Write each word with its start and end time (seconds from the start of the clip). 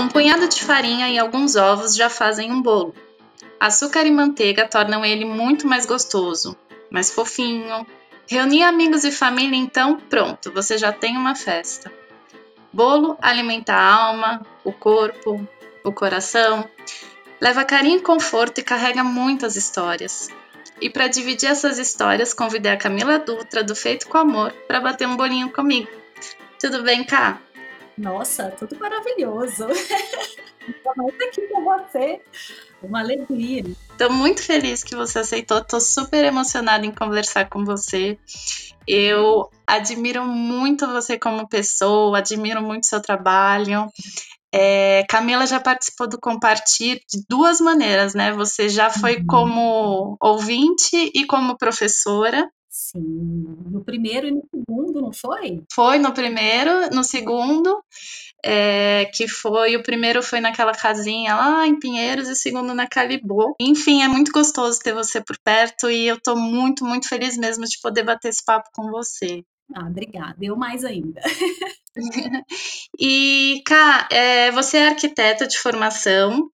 Um 0.00 0.08
punhado 0.08 0.48
de 0.48 0.64
farinha 0.64 1.10
e 1.10 1.18
alguns 1.18 1.56
ovos 1.56 1.94
já 1.94 2.08
fazem 2.08 2.50
um 2.50 2.62
bolo. 2.62 2.94
Açúcar 3.60 4.06
e 4.06 4.10
manteiga 4.10 4.66
tornam 4.66 5.04
ele 5.04 5.26
muito 5.26 5.68
mais 5.68 5.84
gostoso, 5.84 6.56
mais 6.90 7.10
fofinho. 7.10 7.86
Reunir 8.26 8.62
amigos 8.62 9.04
e 9.04 9.12
família, 9.12 9.58
então 9.58 10.00
pronto, 10.00 10.50
você 10.52 10.78
já 10.78 10.90
tem 10.90 11.18
uma 11.18 11.34
festa. 11.34 11.92
Bolo 12.72 13.18
alimenta 13.20 13.74
a 13.74 13.94
alma, 13.94 14.40
o 14.64 14.72
corpo, 14.72 15.46
o 15.84 15.92
coração, 15.92 16.66
leva 17.38 17.62
carinho 17.62 17.98
e 17.98 18.02
conforto 18.02 18.58
e 18.58 18.64
carrega 18.64 19.04
muitas 19.04 19.54
histórias. 19.54 20.30
E 20.80 20.88
para 20.88 21.08
dividir 21.08 21.50
essas 21.50 21.78
histórias, 21.78 22.32
convidei 22.32 22.72
a 22.72 22.78
Camila 22.78 23.18
Dutra 23.18 23.62
do 23.62 23.76
Feito 23.76 24.08
com 24.08 24.16
Amor 24.16 24.50
para 24.66 24.80
bater 24.80 25.06
um 25.06 25.14
bolinho 25.14 25.50
comigo. 25.50 25.90
Tudo 26.58 26.82
bem, 26.82 27.04
Cá? 27.04 27.38
Nossa, 28.00 28.50
tudo 28.58 28.78
maravilhoso. 28.78 29.66
Estou 29.68 31.12
aqui 31.28 31.46
com 31.48 31.64
você. 31.64 32.20
Uma 32.82 33.00
alegria. 33.00 33.62
Estou 33.90 34.10
muito 34.10 34.42
feliz 34.42 34.82
que 34.82 34.96
você 34.96 35.18
aceitou. 35.18 35.58
Estou 35.58 35.80
super 35.80 36.24
emocionada 36.24 36.86
em 36.86 36.94
conversar 36.94 37.48
com 37.50 37.62
você. 37.62 38.18
Eu 38.88 39.50
admiro 39.66 40.24
muito 40.24 40.86
você 40.86 41.18
como 41.18 41.46
pessoa, 41.46 42.18
admiro 42.18 42.62
muito 42.62 42.86
seu 42.86 43.02
trabalho. 43.02 43.86
É, 44.52 45.04
Camila 45.08 45.46
já 45.46 45.60
participou 45.60 46.08
do 46.08 46.18
Compartir 46.18 47.02
de 47.08 47.22
duas 47.28 47.60
maneiras, 47.60 48.14
né? 48.14 48.32
Você 48.32 48.68
já 48.70 48.88
foi 48.88 49.18
uhum. 49.18 49.26
como 49.26 50.16
ouvinte 50.20 51.12
e 51.14 51.26
como 51.26 51.58
professora. 51.58 52.50
Sim, 52.92 53.44
no 53.70 53.84
primeiro 53.84 54.26
e 54.26 54.32
no 54.32 54.42
segundo, 54.52 55.00
não 55.00 55.12
foi? 55.12 55.62
Foi 55.72 55.98
no 55.98 56.12
primeiro, 56.12 56.90
no 56.90 57.04
segundo, 57.04 57.84
é, 58.44 59.04
que 59.14 59.28
foi, 59.28 59.76
o 59.76 59.82
primeiro 59.82 60.22
foi 60.22 60.40
naquela 60.40 60.72
casinha 60.72 61.36
lá 61.36 61.66
em 61.66 61.78
Pinheiros 61.78 62.28
e 62.28 62.32
o 62.32 62.36
segundo 62.36 62.74
na 62.74 62.88
Calibô. 62.88 63.54
Enfim, 63.60 64.02
é 64.02 64.08
muito 64.08 64.32
gostoso 64.32 64.80
ter 64.80 64.92
você 64.92 65.22
por 65.22 65.38
perto 65.38 65.88
e 65.88 66.06
eu 66.06 66.20
tô 66.20 66.34
muito, 66.34 66.84
muito 66.84 67.08
feliz 67.08 67.36
mesmo 67.36 67.64
de 67.64 67.78
poder 67.80 68.02
bater 68.02 68.28
esse 68.28 68.44
papo 68.44 68.68
com 68.74 68.90
você. 68.90 69.44
Ah, 69.72 69.86
obrigada. 69.86 70.36
Eu 70.40 70.56
mais 70.56 70.84
ainda. 70.84 71.20
e, 72.98 73.62
Ká, 73.66 74.08
é, 74.10 74.50
você 74.50 74.78
é 74.78 74.88
arquiteta 74.88 75.46
de 75.46 75.58
formação. 75.58 76.48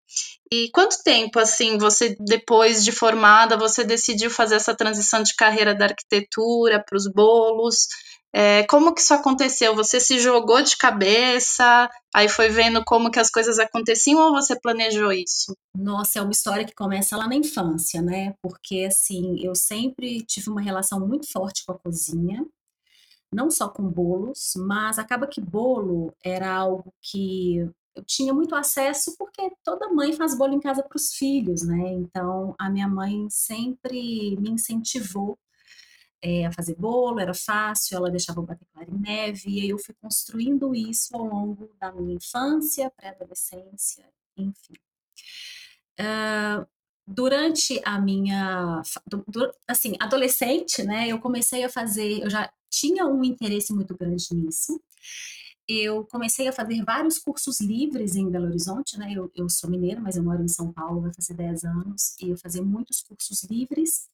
E 0.53 0.71
quanto 0.71 1.03
tempo, 1.03 1.39
assim, 1.39 1.77
você, 1.77 2.17
depois 2.21 2.85
de 2.85 2.93
formada, 2.93 3.57
você 3.57 3.85
decidiu 3.85 4.31
fazer 4.31 4.57
essa 4.57 4.75
transição 4.75 5.23
de 5.23 5.35
carreira 5.35 5.75
da 5.75 5.87
arquitetura 5.87 6.83
para 6.85 6.97
os 6.97 7.11
bolos? 7.11 7.89
É, 8.33 8.65
como 8.65 8.95
que 8.95 9.01
isso 9.01 9.15
aconteceu? 9.15 9.75
Você 9.75 9.99
se 9.99 10.21
jogou 10.21 10.63
de 10.63 10.77
cabeça, 10.77 11.91
aí 12.15 12.29
foi 12.29 12.49
vendo 12.49 12.85
como 12.85 13.11
que 13.11 13.19
as 13.19 13.31
coisas 13.31 13.59
aconteciam 13.59 14.21
ou 14.21 14.33
você 14.33 14.59
planejou 14.61 15.13
isso? 15.13 15.57
Nossa, 15.75 16.19
é 16.19 16.23
uma 16.23 16.33
história 16.33 16.65
que 16.65 16.75
começa 16.75 17.17
lá 17.17 17.27
na 17.27 17.35
infância, 17.35 18.01
né? 18.03 18.35
Porque, 18.43 18.85
assim, 18.87 19.43
eu 19.43 19.55
sempre 19.55 20.23
tive 20.23 20.51
uma 20.51 20.61
relação 20.61 21.01
muito 21.01 21.31
forte 21.31 21.65
com 21.65 21.73
a 21.73 21.79
cozinha 21.79 22.45
não 23.33 23.51
só 23.51 23.69
com 23.69 23.83
bolos, 23.83 24.53
mas 24.57 24.99
acaba 24.99 25.27
que 25.27 25.41
bolo 25.41 26.15
era 26.25 26.53
algo 26.55 26.93
que 27.03 27.69
eu 27.97 28.05
tinha 28.05 28.33
muito 28.33 28.55
acesso 28.55 29.17
porque 29.17 29.51
toda 29.65 29.93
mãe 29.93 30.13
faz 30.13 30.37
bolo 30.37 30.53
em 30.55 30.61
casa 30.61 30.83
para 30.83 30.97
os 30.97 31.15
filhos, 31.15 31.63
né? 31.63 31.93
Então 31.95 32.55
a 32.59 32.69
minha 32.71 32.87
mãe 32.87 33.27
sempre 33.31 34.37
me 34.39 34.51
incentivou 34.51 35.39
é, 36.23 36.47
a 36.47 36.53
fazer 36.53 36.75
bolo, 36.77 37.21
era 37.21 37.35
fácil, 37.35 37.97
ela 37.97 38.11
deixava 38.11 38.41
eu 38.41 38.45
bater 38.45 38.67
clara 38.73 38.91
em 38.91 38.99
neve, 38.99 39.49
e 39.49 39.61
aí 39.61 39.69
eu 39.71 39.79
fui 39.79 39.95
construindo 40.01 40.75
isso 40.75 41.15
ao 41.17 41.25
longo 41.25 41.71
da 41.81 41.93
minha 41.93 42.17
infância, 42.17 42.91
pré-adolescência, 42.91 44.05
enfim. 44.37 44.75
Uh, 45.99 46.67
durante 47.07 47.81
a 47.85 48.01
minha, 48.01 48.83
assim, 49.69 49.95
adolescente, 50.01 50.83
né, 50.83 51.09
eu 51.09 51.21
comecei 51.21 51.65
a 51.65 51.69
fazer, 51.69 52.23
eu 52.23 52.31
já 52.31 52.51
tinha 52.69 53.07
um 53.07 53.23
interesse 53.25 53.73
muito 53.73 53.97
grande 53.97 54.27
nisso. 54.35 54.81
Eu 55.69 56.05
comecei 56.05 56.47
a 56.47 56.53
fazer 56.53 56.85
vários 56.85 57.19
cursos 57.19 57.61
livres 57.61 58.15
em 58.15 58.31
Belo 58.31 58.47
Horizonte, 58.47 58.97
né? 58.99 59.13
Eu, 59.13 59.31
eu 59.35 59.49
sou 59.49 59.69
mineira, 59.69 60.01
mas 60.01 60.17
eu 60.17 60.23
moro 60.23 60.43
em 60.43 60.49
São 60.49 60.73
Paulo, 60.73 61.01
vai 61.01 61.13
fazer 61.13 61.35
10 61.35 61.65
anos, 61.65 62.17
e 62.21 62.31
eu 62.31 62.37
fazia 62.37 62.63
muitos 62.63 63.03
cursos 63.03 63.43
livres. 63.45 64.09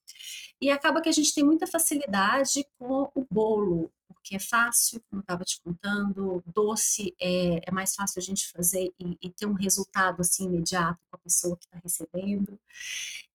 E 0.61 0.71
acaba 0.71 1.01
que 1.03 1.09
a 1.09 1.13
gente 1.13 1.35
tem 1.35 1.45
muita 1.45 1.67
facilidade 1.67 2.67
com 2.79 3.11
o 3.15 3.27
bolo, 3.31 3.91
porque 4.23 4.37
é 4.37 4.39
fácil, 4.39 5.03
como 5.11 5.21
eu 5.21 5.23
estava 5.23 5.45
te 5.45 5.61
contando, 5.61 6.43
doce 6.47 7.15
é, 7.21 7.61
é, 7.67 7.71
mais 7.73 7.95
fácil 7.95 8.21
a 8.21 8.23
gente 8.23 8.49
fazer 8.51 8.93
e, 8.99 9.19
e, 9.21 9.31
ter 9.31 9.47
um 9.47 9.53
resultado 9.53 10.21
assim 10.21 10.45
imediato 10.45 11.01
com 11.11 11.17
a 11.17 11.19
pessoa 11.19 11.57
que 11.57 11.65
está 11.67 11.79
recebendo. 11.83 12.59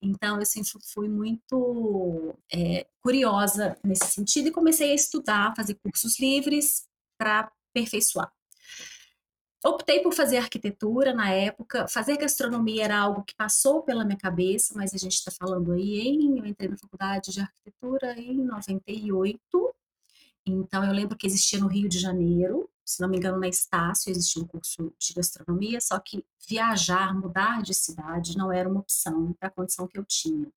Então, 0.02 0.40
eu 0.40 0.46
sempre 0.46 0.72
fui 0.94 1.10
muito 1.10 2.34
é, 2.52 2.88
curiosa 3.02 3.78
nesse 3.84 4.08
sentido 4.08 4.48
e 4.48 4.52
comecei 4.52 4.92
a 4.92 4.96
estudar, 4.96 5.54
fazer 5.56 5.76
cursos 5.76 6.20
livres 6.20 6.88
para 7.18 7.52
aperfeiçoar. 7.80 8.32
Optei 9.66 10.02
por 10.02 10.14
fazer 10.14 10.38
arquitetura 10.38 11.14
na 11.14 11.32
época, 11.32 11.88
fazer 11.88 12.18
gastronomia 12.18 12.86
era 12.86 12.98
algo 12.98 13.24
que 13.24 13.36
passou 13.36 13.82
pela 13.82 14.06
minha 14.06 14.18
cabeça, 14.18 14.74
mas 14.76 14.94
a 14.94 14.98
gente 14.98 15.14
está 15.14 15.32
falando 15.32 15.74
aí 15.74 16.00
em. 16.00 16.38
Eu 16.38 16.46
entrei 16.46 16.70
na 16.70 16.78
faculdade 16.78 17.32
de 17.32 17.42
arquitetura 17.42 18.14
em 18.20 18.36
98, 18.36 19.74
então, 20.50 20.84
eu 20.84 20.94
lembro 20.94 21.18
que 21.18 21.28
existia 21.28 21.60
no 21.60 21.68
Rio 21.68 21.90
de 21.90 22.00
Janeiro, 22.00 22.70
se 22.86 23.02
não 23.02 23.10
me 23.10 23.18
engano, 23.18 23.38
na 23.38 23.50
Estácio 23.50 24.10
existia 24.10 24.42
um 24.42 24.48
curso 24.48 24.94
de 24.98 25.14
gastronomia, 25.14 25.82
só 25.82 26.00
que 26.00 26.24
viajar, 26.48 27.14
mudar 27.14 27.62
de 27.62 27.74
cidade 27.74 28.38
não 28.38 28.52
era 28.52 28.70
uma 28.70 28.80
opção 28.80 29.34
para 29.34 29.50
a 29.50 29.52
condição 29.52 29.88
que 29.88 30.00
eu 30.00 30.06
tinha. 30.06 30.48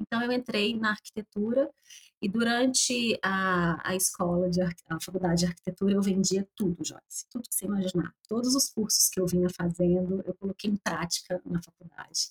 Então, 0.00 0.22
eu 0.22 0.32
entrei 0.32 0.78
na 0.78 0.90
arquitetura 0.90 1.70
e 2.20 2.28
durante 2.28 3.18
a, 3.22 3.90
a 3.90 3.94
escola, 3.94 4.48
de, 4.48 4.62
a 4.62 5.00
faculdade 5.00 5.40
de 5.40 5.46
arquitetura, 5.46 5.94
eu 5.94 6.02
vendia 6.02 6.48
tudo, 6.56 6.84
Joyce, 6.84 7.26
tudo 7.30 7.48
que 7.48 7.54
você 7.54 7.66
imaginar. 7.66 8.14
Todos 8.26 8.54
os 8.54 8.70
cursos 8.70 9.08
que 9.10 9.20
eu 9.20 9.26
vinha 9.26 9.48
fazendo, 9.50 10.22
eu 10.24 10.34
coloquei 10.34 10.70
em 10.70 10.76
prática 10.76 11.40
na 11.44 11.60
faculdade. 11.62 12.30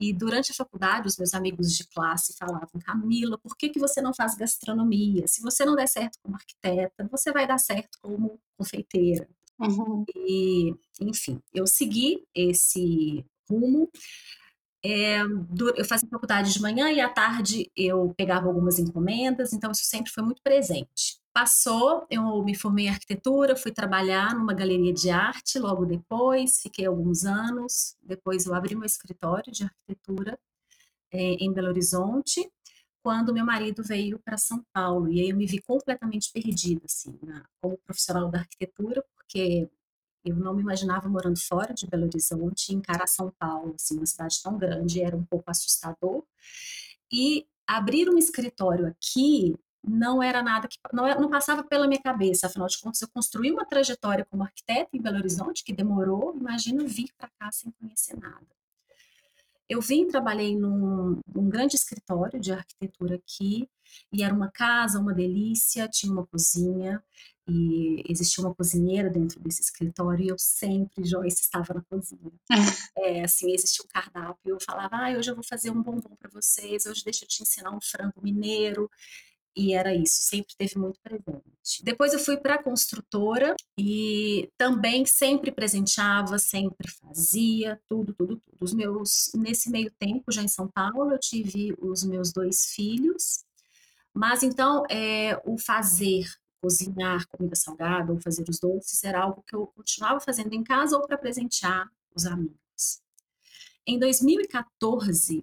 E 0.00 0.12
durante 0.12 0.52
a 0.52 0.54
faculdade, 0.54 1.08
os 1.08 1.16
meus 1.16 1.34
amigos 1.34 1.76
de 1.76 1.84
classe 1.88 2.36
falavam, 2.36 2.80
Camila, 2.84 3.36
por 3.38 3.56
que, 3.56 3.68
que 3.70 3.80
você 3.80 4.00
não 4.00 4.14
faz 4.14 4.36
gastronomia? 4.36 5.26
Se 5.26 5.42
você 5.42 5.64
não 5.64 5.74
der 5.74 5.88
certo 5.88 6.18
como 6.22 6.36
arquiteta, 6.36 7.08
você 7.10 7.32
vai 7.32 7.46
dar 7.46 7.58
certo 7.58 7.98
como 8.00 8.40
confeiteira. 8.56 9.28
Uhum. 9.58 10.04
E, 10.14 10.72
enfim, 11.00 11.42
eu 11.52 11.66
segui 11.66 12.24
esse 12.32 13.24
rumo, 13.50 13.90
é, 14.84 15.20
eu 15.76 15.84
fazia 15.84 16.08
faculdade 16.08 16.52
de 16.52 16.60
manhã 16.60 16.90
e 16.90 17.00
à 17.00 17.08
tarde 17.08 17.70
eu 17.76 18.14
pegava 18.16 18.46
algumas 18.46 18.78
encomendas, 18.78 19.52
então 19.52 19.70
isso 19.70 19.84
sempre 19.84 20.12
foi 20.12 20.22
muito 20.22 20.42
presente. 20.42 21.18
Passou, 21.32 22.06
eu 22.10 22.42
me 22.44 22.54
formei 22.54 22.86
em 22.86 22.88
arquitetura, 22.88 23.56
fui 23.56 23.72
trabalhar 23.72 24.34
numa 24.34 24.54
galeria 24.54 24.92
de 24.92 25.10
arte 25.10 25.58
logo 25.58 25.84
depois, 25.84 26.60
fiquei 26.60 26.86
alguns 26.86 27.24
anos. 27.24 27.96
Depois 28.02 28.46
eu 28.46 28.54
abri 28.54 28.74
meu 28.74 28.86
escritório 28.86 29.52
de 29.52 29.64
arquitetura 29.64 30.38
é, 31.12 31.18
em 31.34 31.52
Belo 31.52 31.68
Horizonte, 31.68 32.50
quando 33.02 33.32
meu 33.32 33.44
marido 33.44 33.82
veio 33.82 34.18
para 34.18 34.36
São 34.36 34.64
Paulo. 34.72 35.12
E 35.12 35.20
aí 35.20 35.30
eu 35.30 35.36
me 35.36 35.46
vi 35.46 35.60
completamente 35.60 36.30
perdida, 36.32 36.82
assim, 36.84 37.16
na, 37.22 37.44
como 37.60 37.78
profissional 37.78 38.30
da 38.30 38.40
arquitetura, 38.40 39.04
porque 39.16 39.68
eu 40.28 40.36
não 40.36 40.54
me 40.54 40.62
imaginava 40.62 41.08
morando 41.08 41.38
fora 41.38 41.74
de 41.74 41.86
Belo 41.86 42.06
Horizonte, 42.06 42.74
encarar 42.74 43.06
São 43.06 43.32
Paulo, 43.38 43.74
assim, 43.74 43.96
uma 43.96 44.06
cidade 44.06 44.42
tão 44.42 44.58
grande, 44.58 45.02
era 45.02 45.16
um 45.16 45.24
pouco 45.24 45.50
assustador. 45.50 46.24
E 47.12 47.46
abrir 47.66 48.08
um 48.08 48.18
escritório 48.18 48.86
aqui 48.86 49.54
não 49.82 50.22
era 50.22 50.42
nada 50.42 50.68
que 50.68 50.78
não, 50.92 51.06
não 51.20 51.30
passava 51.30 51.62
pela 51.62 51.86
minha 51.86 52.00
cabeça. 52.00 52.46
Afinal 52.46 52.68
de 52.68 52.78
contas, 52.80 53.00
eu 53.00 53.08
construí 53.08 53.50
uma 53.50 53.64
trajetória 53.64 54.24
como 54.24 54.42
arquiteta 54.42 54.90
em 54.92 55.00
Belo 55.00 55.18
Horizonte 55.18 55.64
que 55.64 55.72
demorou. 55.72 56.36
Imagina 56.36 56.84
vir 56.84 57.10
para 57.16 57.28
cá 57.38 57.50
sem 57.50 57.70
conhecer 57.72 58.16
nada. 58.18 58.57
Eu 59.68 59.80
vim, 59.82 60.06
trabalhei 60.06 60.56
num, 60.56 61.20
num, 61.34 61.48
grande 61.48 61.76
escritório 61.76 62.40
de 62.40 62.52
arquitetura 62.52 63.16
aqui, 63.16 63.68
e 64.12 64.22
era 64.22 64.34
uma 64.34 64.50
casa, 64.50 64.98
uma 64.98 65.12
delícia, 65.12 65.88
tinha 65.88 66.10
uma 66.10 66.26
cozinha, 66.26 67.02
e 67.46 68.02
existia 68.08 68.42
uma 68.44 68.54
cozinheira 68.54 69.10
dentro 69.10 69.38
desse 69.40 69.60
escritório, 69.60 70.24
e 70.24 70.28
eu 70.28 70.38
sempre, 70.38 71.04
Joyce, 71.04 71.42
estava 71.42 71.74
na 71.74 71.82
cozinha. 71.82 72.32
é, 72.96 73.24
assim, 73.24 73.52
existia 73.52 73.84
um 73.84 73.88
cardápio, 73.88 74.54
eu 74.54 74.58
falava, 74.60 74.96
ah, 74.96 75.18
hoje 75.18 75.30
eu 75.30 75.34
vou 75.34 75.44
fazer 75.44 75.70
um 75.70 75.82
bombom 75.82 76.16
para 76.16 76.30
vocês, 76.32 76.86
hoje 76.86 77.04
deixa 77.04 77.24
eu 77.24 77.28
te 77.28 77.42
ensinar 77.42 77.70
um 77.70 77.80
frango 77.80 78.22
mineiro, 78.22 78.90
e 79.58 79.74
era 79.74 79.92
isso, 79.92 80.14
sempre 80.20 80.54
teve 80.56 80.78
muito 80.78 81.00
presente. 81.00 81.82
Depois 81.82 82.12
eu 82.12 82.20
fui 82.20 82.36
para 82.36 82.54
a 82.54 82.62
construtora 82.62 83.56
e 83.76 84.48
também 84.56 85.04
sempre 85.04 85.50
presenteava, 85.50 86.38
sempre 86.38 86.88
fazia, 86.88 87.80
tudo, 87.88 88.14
tudo, 88.14 88.36
tudo. 88.36 88.56
Os 88.60 88.72
meus, 88.72 89.32
nesse 89.34 89.68
meio 89.68 89.90
tempo, 89.98 90.30
já 90.30 90.42
em 90.42 90.48
São 90.48 90.68
Paulo, 90.68 91.10
eu 91.10 91.18
tive 91.18 91.74
os 91.80 92.04
meus 92.04 92.32
dois 92.32 92.66
filhos, 92.66 93.44
mas 94.14 94.44
então 94.44 94.84
é, 94.88 95.42
o 95.44 95.58
fazer 95.58 96.24
cozinhar 96.60 97.26
comida 97.26 97.56
salgada 97.56 98.12
ou 98.12 98.20
fazer 98.20 98.44
os 98.48 98.60
doces 98.60 99.02
era 99.02 99.20
algo 99.22 99.42
que 99.44 99.56
eu 99.56 99.66
continuava 99.68 100.20
fazendo 100.20 100.52
em 100.52 100.62
casa 100.62 100.96
ou 100.96 101.04
para 101.04 101.18
presentear 101.18 101.90
os 102.14 102.26
amigos. 102.26 103.00
Em 103.84 103.98
2014, 103.98 105.42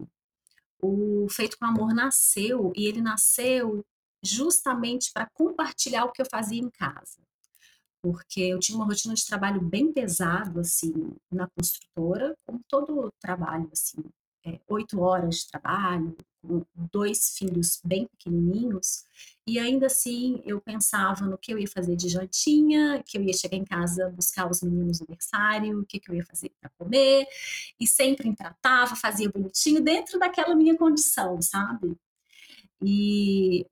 o 0.81 1.27
Feito 1.29 1.57
com 1.57 1.65
Amor 1.65 1.93
nasceu 1.93 2.71
e 2.75 2.87
ele 2.87 3.01
nasceu 3.01 3.85
justamente 4.25 5.11
para 5.13 5.29
compartilhar 5.33 6.05
o 6.05 6.11
que 6.11 6.21
eu 6.21 6.27
fazia 6.29 6.59
em 6.59 6.69
casa. 6.69 7.19
Porque 8.01 8.41
eu 8.41 8.59
tinha 8.59 8.77
uma 8.77 8.85
rotina 8.85 9.13
de 9.13 9.25
trabalho 9.25 9.61
bem 9.61 9.91
pesado, 9.91 10.59
assim, 10.59 10.93
na 11.31 11.47
construtora, 11.49 12.35
como 12.45 12.61
todo 12.67 13.11
trabalho, 13.19 13.69
assim, 13.71 14.03
é, 14.45 14.59
oito 14.67 14.99
horas 15.01 15.37
de 15.37 15.47
trabalho, 15.47 16.15
com 16.41 16.63
dois 16.91 17.35
filhos 17.35 17.81
bem 17.83 18.07
pequenininhos, 18.07 19.03
e 19.47 19.57
ainda 19.57 19.87
assim 19.87 20.41
eu 20.45 20.61
pensava 20.61 21.25
no 21.25 21.37
que 21.37 21.51
eu 21.51 21.57
ia 21.57 21.67
fazer 21.67 21.95
de 21.95 22.07
jantinha, 22.07 23.01
que 23.03 23.17
eu 23.17 23.23
ia 23.23 23.33
chegar 23.33 23.57
em 23.57 23.65
casa 23.65 24.09
buscar 24.09 24.49
os 24.49 24.61
meninos 24.61 24.99
no 24.99 25.07
aniversário, 25.09 25.79
o 25.79 25.85
que, 25.85 25.99
que 25.99 26.11
eu 26.11 26.15
ia 26.15 26.23
fazer 26.23 26.51
para 26.61 26.69
comer, 26.77 27.25
e 27.79 27.87
sempre 27.87 28.33
tratava, 28.35 28.95
fazia 28.95 29.29
bonitinho, 29.29 29.81
dentro 29.81 30.19
daquela 30.19 30.55
minha 30.55 30.77
condição, 30.77 31.41
sabe? 31.41 31.97
E 32.83 33.65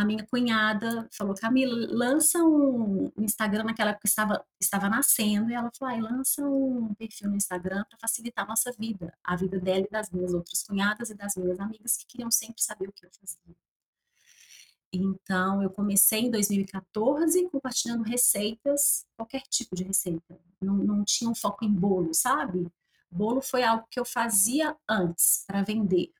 a 0.00 0.04
minha 0.04 0.26
cunhada 0.26 1.06
falou, 1.12 1.34
Camila, 1.34 1.74
lança 1.90 2.42
um 2.42 3.12
Instagram 3.18 3.64
naquela 3.64 3.90
época 3.90 4.06
estava 4.06 4.44
estava 4.58 4.88
nascendo 4.88 5.50
e 5.50 5.54
ela 5.54 5.70
falou, 5.78 6.00
lança 6.00 6.42
um 6.42 6.94
perfil 6.94 7.28
no 7.28 7.36
Instagram 7.36 7.84
para 7.88 7.98
facilitar 7.98 8.44
a 8.46 8.48
nossa 8.48 8.72
vida, 8.72 9.12
a 9.22 9.36
vida 9.36 9.58
dela 9.60 9.84
e 9.86 9.90
das 9.90 10.10
minhas 10.10 10.32
outras 10.32 10.62
cunhadas 10.62 11.10
e 11.10 11.14
das 11.14 11.36
minhas 11.36 11.60
amigas 11.60 11.98
que 11.98 12.06
queriam 12.06 12.30
sempre 12.30 12.62
saber 12.62 12.88
o 12.88 12.92
que 12.92 13.04
eu 13.04 13.10
fazia. 13.12 13.54
Então 14.90 15.62
eu 15.62 15.70
comecei 15.70 16.20
em 16.20 16.30
2014 16.30 17.48
compartilhando 17.50 18.02
receitas, 18.02 19.04
qualquer 19.16 19.42
tipo 19.42 19.76
de 19.76 19.84
receita. 19.84 20.40
Não, 20.60 20.74
não 20.76 21.04
tinha 21.04 21.30
um 21.30 21.34
foco 21.34 21.64
em 21.64 21.72
bolo, 21.72 22.14
sabe? 22.14 22.66
Bolo 23.10 23.42
foi 23.42 23.62
algo 23.64 23.86
que 23.90 24.00
eu 24.00 24.04
fazia 24.04 24.74
antes 24.88 25.44
para 25.46 25.62
vender 25.62 26.10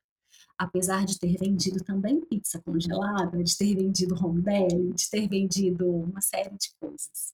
apesar 0.57 1.05
de 1.05 1.17
ter 1.19 1.37
vendido 1.37 1.83
também 1.83 2.21
pizza 2.21 2.61
congelada, 2.61 3.43
de 3.43 3.57
ter 3.57 3.75
vendido 3.75 4.15
home 4.15 4.41
deli, 4.41 4.93
de 4.93 5.09
ter 5.09 5.27
vendido 5.27 5.87
uma 5.87 6.21
série 6.21 6.57
de 6.57 6.69
coisas. 6.79 7.33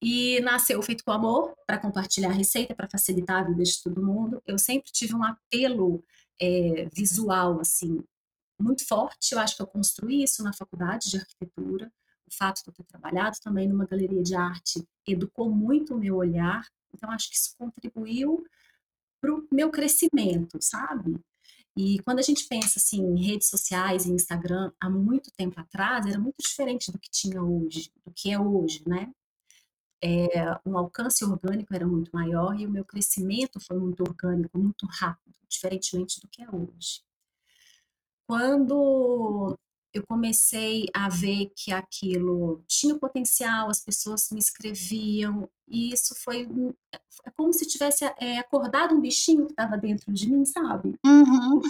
E 0.00 0.40
nasceu 0.40 0.82
Feito 0.82 1.04
com 1.04 1.12
Amor 1.12 1.54
para 1.66 1.78
compartilhar 1.78 2.30
a 2.30 2.34
receita, 2.34 2.74
para 2.74 2.88
facilitar 2.88 3.44
a 3.44 3.48
vida 3.48 3.62
de 3.62 3.82
todo 3.82 4.04
mundo. 4.04 4.42
Eu 4.46 4.58
sempre 4.58 4.90
tive 4.90 5.14
um 5.14 5.22
apelo 5.22 6.02
é, 6.40 6.88
visual 6.92 7.60
assim 7.60 8.02
muito 8.62 8.86
forte. 8.86 9.32
Eu 9.32 9.40
acho 9.40 9.56
que 9.56 9.62
eu 9.62 9.66
construí 9.66 10.22
isso 10.22 10.42
na 10.42 10.52
faculdade 10.52 11.10
de 11.10 11.18
arquitetura. 11.18 11.92
O 12.26 12.34
fato 12.34 12.62
de 12.62 12.70
eu 12.70 12.74
ter 12.74 12.84
trabalhado 12.84 13.36
também 13.42 13.68
numa 13.68 13.86
galeria 13.86 14.22
de 14.22 14.34
arte 14.34 14.86
educou 15.06 15.50
muito 15.50 15.94
o 15.94 15.98
meu 15.98 16.16
olhar. 16.16 16.66
Então 16.94 17.10
acho 17.10 17.28
que 17.28 17.36
isso 17.36 17.54
contribuiu 17.58 18.44
para 19.20 19.34
o 19.34 19.46
meu 19.52 19.70
crescimento, 19.70 20.58
sabe? 20.60 21.20
E 21.76 21.98
quando 22.00 22.18
a 22.18 22.22
gente 22.22 22.46
pensa 22.46 22.78
assim 22.78 23.00
em 23.00 23.24
redes 23.24 23.48
sociais 23.48 24.04
e 24.04 24.12
Instagram, 24.12 24.70
há 24.80 24.90
muito 24.90 25.30
tempo 25.32 25.58
atrás, 25.58 26.06
era 26.06 26.18
muito 26.18 26.36
diferente 26.40 26.92
do 26.92 26.98
que 26.98 27.10
tinha 27.10 27.42
hoje, 27.42 27.90
do 28.04 28.12
que 28.12 28.30
é 28.30 28.38
hoje, 28.38 28.82
né? 28.86 29.10
É, 30.04 30.60
um 30.66 30.76
alcance 30.76 31.24
orgânico 31.24 31.74
era 31.74 31.86
muito 31.86 32.10
maior 32.12 32.58
e 32.58 32.66
o 32.66 32.70
meu 32.70 32.84
crescimento 32.84 33.60
foi 33.60 33.78
muito 33.78 34.02
orgânico, 34.02 34.58
muito 34.58 34.84
rápido, 34.86 35.34
diferentemente 35.48 36.20
do 36.20 36.28
que 36.28 36.42
é 36.42 36.50
hoje. 36.50 37.02
Quando 38.26 39.56
eu 39.92 40.06
comecei 40.06 40.86
a 40.94 41.08
ver 41.08 41.52
que 41.54 41.72
aquilo 41.72 42.64
tinha 42.66 42.98
potencial, 42.98 43.68
as 43.68 43.80
pessoas 43.80 44.28
me 44.32 44.38
escreviam, 44.38 45.48
e 45.68 45.92
isso 45.92 46.14
foi 46.22 46.48
é 47.24 47.30
como 47.30 47.52
se 47.52 47.66
tivesse 47.66 48.04
é, 48.18 48.38
acordado 48.38 48.94
um 48.94 49.00
bichinho 49.00 49.46
que 49.46 49.52
estava 49.52 49.76
dentro 49.76 50.12
de 50.12 50.30
mim, 50.30 50.44
sabe? 50.44 50.94
Uhum. 51.04 51.60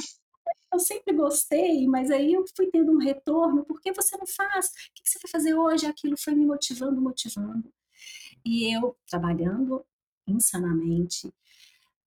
Eu 0.72 0.78
sempre 0.78 1.14
gostei, 1.14 1.86
mas 1.86 2.10
aí 2.10 2.32
eu 2.32 2.44
fui 2.56 2.66
tendo 2.68 2.92
um 2.92 2.98
retorno, 2.98 3.64
por 3.64 3.80
que 3.80 3.92
você 3.92 4.16
não 4.16 4.26
faz? 4.26 4.66
O 4.66 4.70
que 4.94 5.02
você 5.04 5.18
vai 5.22 5.30
fazer 5.30 5.54
hoje? 5.54 5.86
Aquilo 5.86 6.16
foi 6.16 6.34
me 6.34 6.46
motivando, 6.46 7.00
motivando. 7.00 7.70
E 8.44 8.74
eu, 8.74 8.96
trabalhando 9.06 9.84
insanamente, 10.26 11.26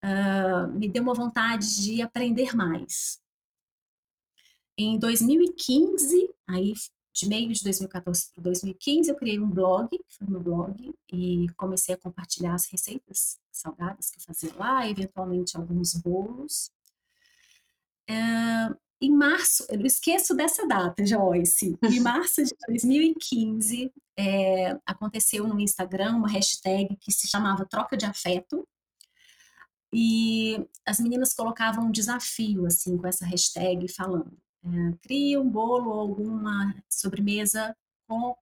uh, 0.04 0.68
me 0.74 0.90
deu 0.90 1.04
uma 1.04 1.14
vontade 1.14 1.84
de 1.84 2.02
aprender 2.02 2.56
mais. 2.56 3.22
Em 4.78 5.00
2015, 5.00 6.30
aí 6.48 6.74
de 7.14 7.30
meio 7.30 7.54
de 7.54 7.64
2014 7.64 8.30
para 8.34 8.44
2015, 8.44 9.10
eu 9.10 9.16
criei 9.16 9.40
um 9.40 9.50
blog, 9.50 9.88
foi 10.10 10.28
meu 10.28 10.42
blog, 10.42 10.94
e 11.14 11.48
comecei 11.56 11.96
a 11.96 11.98
compartilhar 11.98 12.54
as 12.54 12.66
receitas 12.66 13.40
salgadas 13.50 14.10
que 14.10 14.20
eu 14.20 14.24
fazia 14.24 14.54
lá, 14.56 14.88
eventualmente 14.90 15.56
alguns 15.56 15.94
bolos. 15.94 16.70
Uh, 18.10 18.76
em 19.02 19.12
março, 19.12 19.66
eu 19.70 19.78
não 19.78 19.86
esqueço 19.86 20.36
dessa 20.36 20.68
data, 20.68 21.06
Joyce. 21.06 21.78
Em 21.84 22.00
março 22.00 22.44
de 22.44 22.54
2015, 22.68 23.92
é, 24.18 24.80
aconteceu 24.86 25.48
no 25.48 25.60
Instagram 25.60 26.16
uma 26.16 26.30
hashtag 26.30 26.96
que 26.98 27.12
se 27.12 27.28
chamava 27.28 27.66
Troca 27.66 27.98
de 27.98 28.06
Afeto. 28.06 28.68
E 29.94 30.66
as 30.86 31.00
meninas 31.00 31.34
colocavam 31.34 31.86
um 31.86 31.92
desafio, 31.92 32.66
assim, 32.66 32.98
com 32.98 33.08
essa 33.08 33.26
hashtag, 33.26 33.88
falando: 33.88 34.38
é, 34.66 34.98
crie 35.02 35.38
um 35.38 35.50
bolo 35.50 35.92
ou 35.92 36.00
alguma 36.00 36.76
sobremesa 36.90 37.76
com 38.08 38.36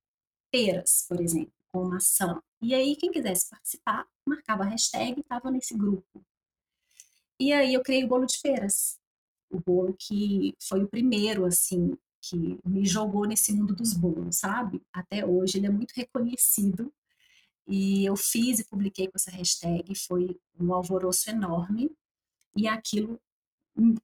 peras, 0.52 1.06
por 1.08 1.20
exemplo, 1.20 1.54
com 1.72 1.86
maçã. 1.86 2.42
E 2.62 2.74
aí, 2.74 2.96
quem 2.96 3.12
quisesse 3.12 3.50
participar, 3.50 4.08
marcava 4.26 4.64
a 4.64 4.68
hashtag 4.68 5.18
e 5.18 5.22
estava 5.22 5.52
nesse 5.52 5.76
grupo. 5.78 6.26
E 7.40 7.52
aí, 7.52 7.74
eu 7.74 7.84
criei 7.84 8.04
o 8.06 8.08
bolo 8.08 8.26
de 8.26 8.40
peras. 8.42 8.98
O 9.50 9.60
bolo 9.60 9.94
que 10.00 10.56
foi 10.62 10.84
o 10.84 10.88
primeiro, 10.88 11.46
assim, 11.46 11.98
que 12.22 12.58
me 12.66 12.86
jogou 12.86 13.26
nesse 13.26 13.52
mundo 13.54 13.76
dos 13.76 13.94
bolos, 13.94 14.38
sabe? 14.38 14.82
Até 14.94 15.26
hoje 15.26 15.58
ele 15.58 15.68
é 15.68 15.70
muito 15.70 15.92
reconhecido. 15.92 16.94
E 17.68 18.06
eu 18.06 18.16
fiz 18.16 18.60
e 18.60 18.66
publiquei 18.66 19.08
com 19.08 19.14
essa 19.16 19.32
hashtag, 19.32 19.94
foi 19.96 20.40
um 20.60 20.74
alvoroço 20.74 21.30
enorme. 21.30 21.92
E 22.56 22.68
aquilo 22.68 23.20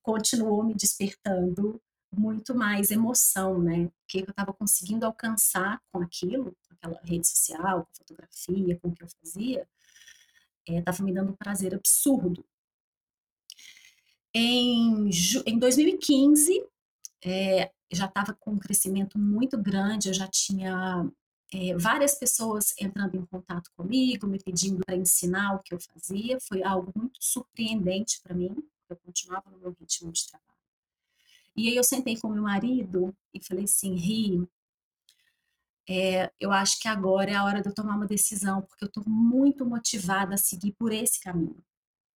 continuou 0.02 0.64
me 0.64 0.74
despertando 0.74 1.82
muito 2.12 2.56
mais 2.56 2.92
emoção, 2.92 3.60
né? 3.60 3.86
O 3.86 3.94
que 4.08 4.20
eu 4.20 4.30
estava 4.30 4.54
conseguindo 4.54 5.06
alcançar 5.06 5.82
com 5.92 6.02
aquilo, 6.02 6.56
com 6.68 6.74
aquela 6.76 7.00
rede 7.04 7.28
social, 7.28 7.86
com 7.86 7.94
fotografia, 7.94 8.80
com 8.80 8.90
o 8.90 8.94
que 8.94 9.04
eu 9.04 9.10
fazia, 9.10 9.68
estava 10.68 10.98
é, 11.00 11.02
me 11.04 11.14
dando 11.14 11.32
um 11.32 11.36
prazer 11.36 11.74
absurdo. 11.76 12.46
Em, 14.34 15.10
em 15.46 15.60
2015, 15.60 16.64
é, 17.24 17.72
já 17.92 18.06
estava 18.06 18.34
com 18.34 18.52
um 18.52 18.60
crescimento 18.60 19.18
muito 19.18 19.58
grande, 19.58 20.10
eu 20.10 20.14
já 20.14 20.28
tinha 20.28 21.10
é, 21.52 21.76
várias 21.76 22.16
pessoas 22.16 22.74
entrando 22.80 23.16
em 23.16 23.26
contato 23.26 23.72
comigo, 23.76 24.28
me 24.28 24.40
pedindo 24.40 24.84
para 24.86 24.96
ensinar 24.96 25.56
o 25.56 25.64
que 25.64 25.74
eu 25.74 25.80
fazia, 25.80 26.40
foi 26.40 26.64
algo 26.64 26.92
muito 26.96 27.18
surpreendente 27.20 28.22
para 28.22 28.36
mim, 28.36 28.56
eu 28.88 28.96
continuava 28.98 29.50
no 29.50 29.58
meu 29.58 29.76
ritmo 29.80 30.12
de 30.12 30.28
trabalho. 30.28 30.49
E 31.60 31.68
aí 31.68 31.76
eu 31.76 31.84
sentei 31.84 32.18
com 32.18 32.30
meu 32.30 32.44
marido 32.44 33.14
e 33.34 33.44
falei 33.44 33.66
assim, 33.66 33.94
Ri, 33.94 34.48
é, 35.90 36.32
eu 36.40 36.54
acho 36.54 36.80
que 36.80 36.88
agora 36.88 37.32
é 37.32 37.36
a 37.36 37.44
hora 37.44 37.62
de 37.62 37.68
eu 37.68 37.74
tomar 37.74 37.98
uma 37.98 38.06
decisão, 38.06 38.62
porque 38.62 38.86
eu 38.86 38.88
estou 38.88 39.04
muito 39.06 39.66
motivada 39.66 40.36
a 40.36 40.38
seguir 40.38 40.72
por 40.72 40.94
esse 40.94 41.20
caminho. 41.20 41.62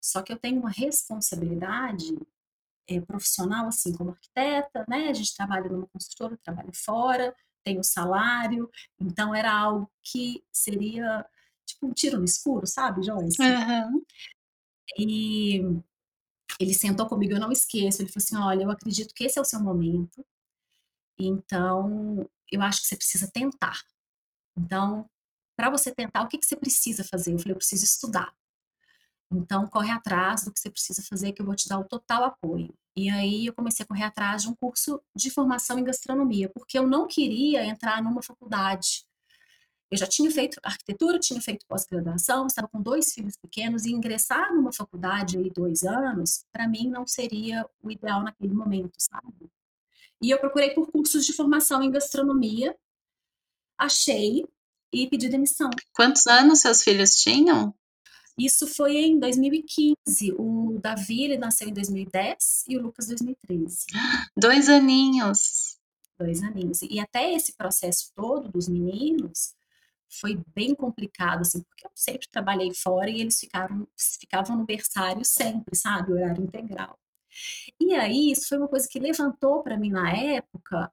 Só 0.02 0.22
que 0.22 0.32
eu 0.32 0.40
tenho 0.40 0.62
uma 0.62 0.70
responsabilidade 0.70 2.18
é, 2.88 3.02
profissional, 3.02 3.68
assim, 3.68 3.92
como 3.94 4.12
arquiteta, 4.12 4.86
né? 4.88 5.10
A 5.10 5.14
gente 5.14 5.36
trabalha 5.36 5.70
numa 5.70 5.88
construtora, 5.88 6.40
trabalha 6.42 6.72
fora, 6.74 7.36
tem 7.66 7.78
o 7.78 7.84
salário, 7.84 8.72
então 8.98 9.36
era 9.36 9.52
algo 9.52 9.92
que 10.02 10.42
seria 10.54 11.26
tipo 11.66 11.88
um 11.88 11.92
tiro 11.92 12.18
no 12.18 12.24
escuro, 12.24 12.66
sabe, 12.66 13.04
Joyce? 13.04 13.42
Uhum. 13.42 14.06
E 14.98 15.62
ele 16.60 16.74
sentou 16.74 17.08
comigo, 17.08 17.34
eu 17.34 17.40
não 17.40 17.52
esqueço, 17.52 18.02
ele 18.02 18.10
falou 18.10 18.24
assim: 18.24 18.38
olha, 18.38 18.64
eu 18.64 18.72
acredito 18.72 19.14
que 19.14 19.24
esse 19.24 19.38
é 19.40 19.42
o 19.42 19.46
seu 19.46 19.60
momento, 19.60 20.26
então 21.20 22.30
eu 22.52 22.62
acho 22.62 22.82
que 22.82 22.88
você 22.88 22.96
precisa 22.96 23.30
tentar. 23.32 23.82
Então, 24.58 25.10
para 25.58 25.70
você 25.70 25.94
tentar, 25.94 26.24
o 26.24 26.28
que, 26.28 26.38
que 26.38 26.46
você 26.46 26.56
precisa 26.56 27.04
fazer? 27.04 27.34
Eu 27.34 27.40
falei: 27.40 27.54
eu 27.54 27.58
preciso 27.58 27.86
estudar. 27.86 28.34
Então, 29.32 29.68
corre 29.68 29.92
atrás 29.92 30.44
do 30.44 30.54
que 30.54 30.60
você 30.60 30.70
precisa 30.70 31.02
fazer, 31.04 31.34
que 31.34 31.42
eu 31.42 31.46
vou 31.46 31.56
te 31.56 31.68
dar 31.68 31.80
o 31.80 31.84
total 31.84 32.24
apoio. 32.24 32.74
E 32.96 33.10
aí 33.10 33.48
eu 33.48 33.54
comecei 33.54 33.84
a 33.84 33.88
correr 33.88 34.04
atrás 34.04 34.44
de 34.44 34.50
um 34.50 34.56
curso 34.56 35.02
de 35.16 35.32
formação 35.32 35.80
em 35.80 35.84
gastronomia, 35.84 36.50
porque 36.50 36.78
eu 36.78 36.86
não 36.86 37.08
queria 37.08 37.66
entrar 37.66 38.02
numa 38.04 38.22
faculdade 38.22 39.06
eu 39.94 39.98
já 39.98 40.08
tinha 40.08 40.32
feito 40.32 40.60
arquitetura, 40.64 41.20
tinha 41.20 41.40
feito 41.40 41.68
pós-graduação, 41.68 42.48
estava 42.48 42.68
com 42.68 42.82
dois 42.82 43.14
filhos 43.14 43.38
pequenos 43.38 43.86
e 43.86 43.92
ingressar 43.92 44.52
numa 44.52 44.74
faculdade 44.74 45.38
aí 45.38 45.52
dois 45.52 45.84
anos, 45.84 46.44
para 46.52 46.68
mim 46.68 46.90
não 46.90 47.06
seria 47.06 47.64
o 47.80 47.92
ideal 47.92 48.24
naquele 48.24 48.56
momento, 48.56 48.94
sabe? 48.98 49.52
E 50.20 50.32
eu 50.32 50.40
procurei 50.40 50.72
por 50.72 50.92
cursos 50.92 51.24
de 51.28 51.34
formação 51.34 51.84
em 51.84 51.92
gastronomia 51.92 52.76
achei 53.78 54.44
e 54.92 55.08
pedi 55.08 55.30
demissão. 55.30 55.70
Quantos 55.94 56.26
anos 56.26 56.62
seus 56.62 56.82
filhos 56.82 57.12
tinham? 57.18 57.72
Isso 58.36 58.66
foi 58.66 58.98
em 58.98 59.20
2015. 59.20 60.34
O 60.40 60.80
Davi 60.82 61.26
ele 61.26 61.38
nasceu 61.38 61.70
em 61.70 61.74
2010 61.74 62.64
e 62.68 62.78
o 62.78 62.82
Lucas 62.82 63.06
2013. 63.06 63.86
Dois 64.36 64.70
aninhos. 64.70 65.78
Dois 66.18 66.42
aninhos. 66.42 66.82
E 66.82 67.00
até 67.00 67.32
esse 67.32 67.54
processo 67.54 68.12
todo 68.16 68.50
dos 68.50 68.68
meninos 68.68 69.54
foi 70.20 70.42
bem 70.56 70.76
complicado, 70.76 71.42
assim, 71.42 71.62
porque 71.64 71.86
eu 71.86 71.92
sempre 71.96 72.28
trabalhei 72.32 72.74
fora 72.74 73.10
e 73.10 73.22
eles 73.22 73.40
ficaram, 73.40 73.88
ficavam 74.20 74.58
no 74.58 74.66
berçário 74.66 75.24
sempre, 75.26 75.76
sabe? 75.76 76.14
Horário 76.14 76.44
integral. 76.44 76.98
E 77.80 77.94
aí, 77.96 78.32
isso 78.32 78.48
foi 78.50 78.58
uma 78.58 78.68
coisa 78.68 78.88
que 78.90 79.00
levantou 79.00 79.64
para 79.64 79.78
mim 79.78 79.90
na 79.90 80.12
época, 80.12 80.92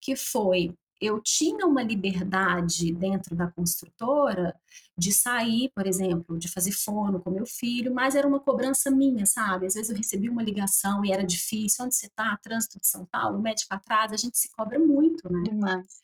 que 0.00 0.16
foi 0.16 0.74
eu 1.00 1.20
tinha 1.20 1.66
uma 1.66 1.82
liberdade 1.82 2.92
dentro 2.92 3.36
da 3.36 3.50
construtora 3.50 4.54
de 4.96 5.12
sair, 5.12 5.70
por 5.74 5.86
exemplo, 5.86 6.38
de 6.38 6.48
fazer 6.48 6.72
fono 6.72 7.20
com 7.20 7.30
meu 7.30 7.46
filho, 7.46 7.92
mas 7.94 8.14
era 8.14 8.26
uma 8.26 8.40
cobrança 8.40 8.90
minha, 8.90 9.26
sabe? 9.26 9.66
Às 9.66 9.74
vezes 9.74 9.90
eu 9.90 9.96
recebia 9.96 10.30
uma 10.30 10.42
ligação 10.42 11.04
e 11.04 11.12
era 11.12 11.24
difícil. 11.24 11.84
Onde 11.84 11.94
você 11.94 12.06
está? 12.06 12.36
Trânsito 12.38 12.80
de 12.80 12.86
São 12.86 13.04
Paulo, 13.06 13.40
médico 13.40 13.74
atrás, 13.74 14.12
a 14.12 14.16
gente 14.16 14.38
se 14.38 14.48
cobra 14.50 14.78
muito, 14.78 15.30
né? 15.30 15.42
Demais. 15.42 16.00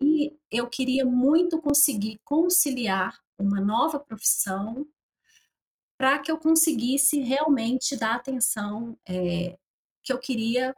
E 0.00 0.36
eu 0.50 0.68
queria 0.68 1.04
muito 1.04 1.60
conseguir 1.60 2.20
conciliar 2.24 3.18
uma 3.38 3.60
nova 3.60 3.98
profissão 3.98 4.86
para 5.98 6.18
que 6.18 6.30
eu 6.30 6.38
conseguisse 6.38 7.20
realmente 7.20 7.96
dar 7.96 8.16
atenção 8.16 8.98
é, 9.08 9.58
que 10.02 10.12
eu 10.12 10.18
queria 10.18 10.74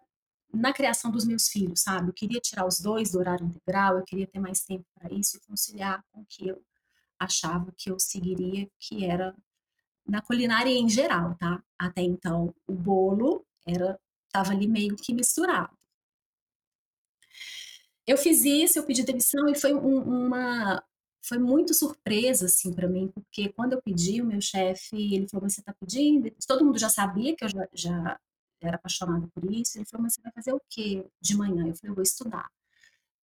na 0.53 0.73
criação 0.73 1.11
dos 1.11 1.27
meus 1.27 1.49
filhos, 1.49 1.83
sabe? 1.83 2.09
Eu 2.09 2.15
queria 2.15 2.41
tirar 2.41 2.67
os 2.67 2.81
dois 2.81 3.11
do 3.11 3.19
horário 3.19 3.47
integral, 3.47 3.99
eu 3.99 4.05
queria 4.05 4.27
ter 4.27 4.39
mais 4.39 4.63
tempo 4.65 4.87
para 4.95 5.13
isso 5.13 5.37
e 5.37 5.41
conciliar 5.41 6.03
com 6.11 6.21
o 6.21 6.27
que 6.27 6.49
eu 6.49 6.63
achava 7.19 7.73
que 7.77 7.91
eu 7.91 7.99
seguiria, 7.99 8.71
que 8.79 9.05
era 9.05 9.35
na 10.07 10.23
culinária 10.23 10.71
em 10.71 10.89
geral, 10.89 11.35
tá? 11.37 11.63
Até 11.79 12.03
então, 12.03 12.55
o 12.67 12.73
bolo 12.73 13.45
era 13.67 13.99
estava 14.27 14.53
ali 14.53 14.67
meio 14.67 14.97
que 14.97 15.13
misturado. 15.13 15.78
Eu 18.09 18.17
fiz 18.19 18.45
isso, 18.45 18.79
eu 18.79 18.85
pedi 18.85 19.05
demissão 19.05 19.49
e 19.49 19.55
foi 19.55 19.75
um, 19.75 20.27
uma 20.27 20.83
foi 21.23 21.39
muito 21.39 21.75
surpresa 21.75 22.47
assim 22.47 22.73
para 22.73 22.89
mim, 22.89 23.09
porque 23.09 23.51
quando 23.51 23.75
eu 23.75 23.83
pedi, 23.83 24.23
o 24.23 24.27
meu 24.27 24.41
chefe, 24.41 25.15
ele 25.15 25.29
falou: 25.29 25.49
"Você 25.49 25.61
está 25.61 25.75
pedindo?" 25.75 26.31
Todo 26.47 26.65
mundo 26.65 26.79
já 26.79 26.89
sabia 26.89 27.37
que 27.37 27.45
eu 27.45 27.49
já, 27.49 27.69
já 27.75 28.19
era 28.61 28.77
apaixonada 28.77 29.27
por 29.35 29.51
isso. 29.51 29.79
Ele 29.79 29.85
falou: 29.87 30.03
Mas 30.03 30.15
você 30.15 30.23
vai 30.23 30.33
fazer 30.33 30.53
o 30.53 30.61
quê 30.69 31.05
de 31.21 31.37
manhã? 31.37 31.67
Eu 31.67 31.75
falei: 31.77 31.91
Eu 31.91 31.95
vou 31.95 32.03
estudar. 32.03 32.49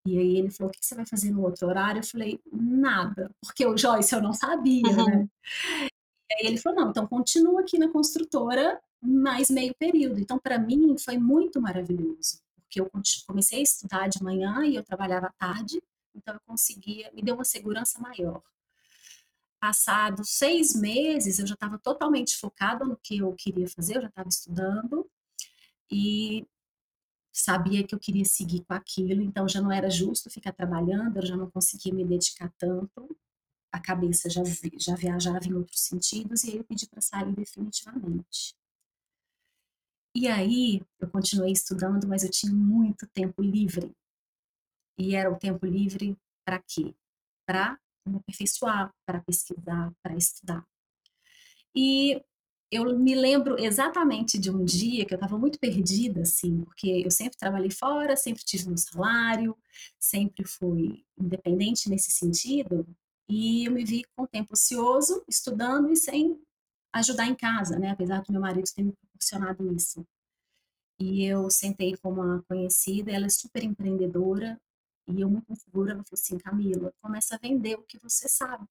E 0.06 0.18
aí 0.18 0.38
ele 0.38 0.50
falou: 0.50 0.70
O 0.70 0.72
que 0.72 0.84
você 0.84 0.94
vai 0.94 1.06
fazer 1.06 1.30
no 1.30 1.42
outro 1.42 1.66
horário? 1.68 2.00
Eu 2.00 2.04
falei: 2.06 2.40
Nada, 2.52 3.30
porque 3.42 3.66
o 3.66 3.76
Joyce 3.76 4.14
eu 4.14 4.22
não 4.22 4.32
sabia, 4.32 4.82
né? 4.82 5.16
Uhum. 5.16 5.28
E 6.30 6.34
aí 6.34 6.46
ele 6.46 6.58
falou: 6.58 6.80
Não, 6.80 6.90
então 6.90 7.06
continua 7.06 7.60
aqui 7.60 7.78
na 7.78 7.90
construtora 7.90 8.80
mais 9.02 9.50
meio 9.50 9.74
período. 9.78 10.20
Então, 10.20 10.38
para 10.38 10.58
mim, 10.58 10.96
foi 10.98 11.18
muito 11.18 11.60
maravilhoso, 11.60 12.40
porque 12.84 13.20
eu 13.20 13.26
comecei 13.26 13.60
a 13.60 13.62
estudar 13.62 14.08
de 14.08 14.22
manhã 14.22 14.64
e 14.64 14.76
eu 14.76 14.84
trabalhava 14.84 15.26
à 15.26 15.32
tarde, 15.32 15.82
então 16.14 16.34
eu 16.34 16.40
conseguia, 16.46 17.10
me 17.12 17.22
deu 17.22 17.34
uma 17.34 17.44
segurança 17.44 18.00
maior. 18.00 18.42
Passados 19.60 20.30
seis 20.30 20.74
meses, 20.74 21.38
eu 21.38 21.46
já 21.46 21.54
estava 21.54 21.78
totalmente 21.78 22.36
focada 22.36 22.84
no 22.84 22.96
que 22.96 23.18
eu 23.18 23.32
queria 23.34 23.68
fazer, 23.68 23.96
eu 23.96 24.02
já 24.02 24.08
estava 24.08 24.28
estudando, 24.28 25.10
e 25.90 26.46
sabia 27.32 27.86
que 27.86 27.94
eu 27.94 27.98
queria 27.98 28.24
seguir 28.24 28.64
com 28.64 28.74
aquilo, 28.74 29.22
então 29.22 29.48
já 29.48 29.60
não 29.60 29.72
era 29.72 29.90
justo 29.90 30.30
ficar 30.30 30.52
trabalhando, 30.52 31.16
eu 31.18 31.26
já 31.26 31.36
não 31.36 31.50
conseguia 31.50 31.92
me 31.92 32.04
dedicar 32.04 32.52
tanto, 32.58 33.16
a 33.72 33.80
cabeça 33.80 34.30
já, 34.30 34.42
já 34.78 34.94
viajava 34.94 35.46
em 35.46 35.54
outros 35.54 35.80
sentidos, 35.80 36.44
e 36.44 36.50
aí 36.50 36.56
eu 36.58 36.64
pedi 36.64 36.86
para 36.86 37.00
sair 37.00 37.34
definitivamente. 37.34 38.54
E 40.18 40.28
aí 40.28 40.80
eu 40.98 41.10
continuei 41.10 41.52
estudando, 41.52 42.08
mas 42.08 42.24
eu 42.24 42.30
tinha 42.30 42.50
muito 42.50 43.06
tempo 43.08 43.42
livre. 43.42 43.94
E 44.98 45.14
era 45.14 45.30
o 45.30 45.38
tempo 45.38 45.66
livre 45.66 46.16
para 46.42 46.58
quê? 46.58 46.94
Para 47.46 47.78
me 48.08 48.16
aperfeiçoar, 48.16 48.90
para 49.04 49.20
pesquisar, 49.20 49.92
para 50.02 50.16
estudar. 50.16 50.66
E 51.74 52.18
eu 52.70 52.98
me 52.98 53.14
lembro 53.14 53.62
exatamente 53.62 54.38
de 54.38 54.50
um 54.50 54.64
dia 54.64 55.04
que 55.04 55.12
eu 55.12 55.16
estava 55.16 55.36
muito 55.36 55.58
perdida, 55.58 56.22
assim, 56.22 56.62
porque 56.62 57.02
eu 57.04 57.10
sempre 57.10 57.36
trabalhei 57.36 57.70
fora, 57.70 58.16
sempre 58.16 58.42
tive 58.42 58.68
meu 58.68 58.78
salário, 58.78 59.54
sempre 60.00 60.46
fui 60.46 61.04
independente 61.18 61.90
nesse 61.90 62.10
sentido, 62.10 62.86
e 63.28 63.66
eu 63.66 63.72
me 63.72 63.84
vi 63.84 64.02
com 64.16 64.22
o 64.22 64.26
tempo 64.26 64.54
ocioso, 64.54 65.22
estudando 65.28 65.92
e 65.92 65.96
sem 65.96 66.40
ajudar 67.00 67.26
em 67.26 67.34
casa, 67.34 67.78
né? 67.78 67.90
Apesar 67.90 68.22
do 68.22 68.32
meu 68.32 68.40
marido 68.40 68.66
ter 68.74 68.82
me 68.82 68.92
proporcionado 68.92 69.72
isso. 69.74 70.06
E 70.98 71.24
eu 71.24 71.50
sentei 71.50 71.96
com 71.96 72.10
uma 72.10 72.42
conhecida, 72.48 73.12
ela 73.12 73.26
é 73.26 73.30
super 73.30 73.62
empreendedora, 73.64 74.60
e 75.08 75.20
eu 75.20 75.30
muito 75.30 75.52
insegura, 75.52 75.92
ela 75.92 76.04
falou 76.04 76.20
assim, 76.20 76.38
Camila, 76.38 76.92
começa 77.02 77.34
a 77.36 77.38
vender 77.38 77.76
o 77.76 77.82
que 77.82 77.98
você 77.98 78.28
sabe. 78.28 78.66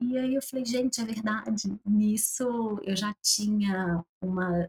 E 0.00 0.16
aí 0.18 0.34
eu 0.34 0.42
falei: 0.42 0.64
"Gente, 0.64 1.00
é 1.00 1.04
verdade". 1.04 1.78
Nisso 1.84 2.44
eu 2.82 2.96
já 2.96 3.14
tinha 3.22 4.04
uma 4.22 4.68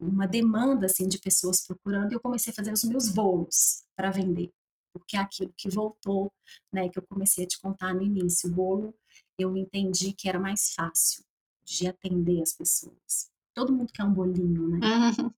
uma 0.00 0.28
demanda, 0.28 0.86
assim, 0.86 1.08
de 1.08 1.18
pessoas 1.18 1.60
procurando 1.66 2.12
e 2.12 2.14
eu 2.14 2.20
comecei 2.20 2.52
a 2.52 2.56
fazer 2.56 2.72
os 2.72 2.84
meus 2.84 3.08
bolos 3.10 3.84
para 3.96 4.12
vender, 4.12 4.52
porque 4.92 5.16
é 5.16 5.20
aquilo 5.20 5.52
que 5.56 5.68
voltou, 5.68 6.32
né, 6.72 6.88
que 6.88 6.98
eu 7.00 7.02
comecei 7.08 7.44
a 7.44 7.48
te 7.48 7.60
contar 7.60 7.94
no 7.94 8.02
início. 8.02 8.48
O 8.50 8.54
bolo 8.54 8.94
eu 9.38 9.56
entendi 9.56 10.12
que 10.12 10.28
era 10.28 10.38
mais 10.38 10.72
fácil 10.74 11.24
de 11.68 11.86
atender 11.86 12.42
as 12.42 12.52
pessoas. 12.52 13.30
Todo 13.54 13.72
mundo 13.72 13.92
quer 13.92 14.04
um 14.04 14.12
bolinho, 14.12 14.68
né. 14.68 14.80
Uhum. 14.82 15.30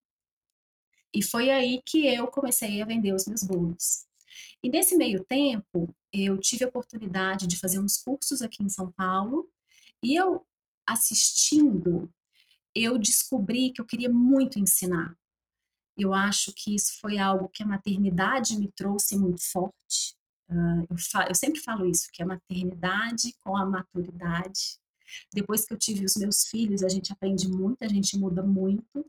E 1.15 1.23
foi 1.23 1.51
aí 1.51 1.83
que 1.85 2.07
eu 2.07 2.27
comecei 2.29 2.81
a 2.81 2.87
vender 2.87 3.13
os 3.13 3.27
meus 3.27 3.43
bolos. 3.43 4.07
E 4.63 4.69
nesse 4.69 4.97
meio 4.97 5.25
tempo, 5.25 5.95
eu 6.13 6.39
tive 6.39 6.65
a 6.65 6.69
oportunidade 6.69 7.47
de 7.47 7.59
fazer 7.59 7.79
uns 7.79 7.97
cursos 7.97 8.43
aqui 8.43 8.63
em 8.63 8.69
São 8.69 8.93
Paulo, 8.93 9.51
e 10.03 10.15
eu 10.15 10.47
assistindo, 10.87 12.13
eu 12.75 12.99
descobri 12.99 13.73
que 13.73 13.81
eu 13.81 13.87
queria 13.87 14.09
muito 14.09 14.59
ensinar. 14.59 15.17
Eu 15.97 16.15
acho 16.15 16.53
que 16.55 16.75
isso 16.75 16.99
foi 17.01 17.19
algo 17.19 17.49
que 17.49 17.63
a 17.63 17.67
maternidade 17.67 18.57
me 18.57 18.71
trouxe 18.73 19.17
muito 19.19 19.43
forte. 19.43 20.17
Uh, 20.49 20.87
eu, 20.89 20.97
eu, 21.29 21.35
sempre 21.35 21.61
falo 21.61 21.87
isso, 21.87 22.09
que 22.13 22.23
a 22.23 22.27
maternidade 22.27 23.35
com 23.45 23.57
a 23.57 23.65
maturidade. 23.65 24.79
Depois 25.33 25.65
que 25.65 25.73
eu 25.73 25.79
tive 25.79 26.05
os 26.05 26.17
meus 26.17 26.45
filhos, 26.45 26.83
a 26.83 26.89
gente 26.89 27.13
aprende 27.13 27.49
muito, 27.49 27.83
a 27.83 27.89
gente 27.89 28.19
muda 28.19 28.43
muito. 28.43 29.05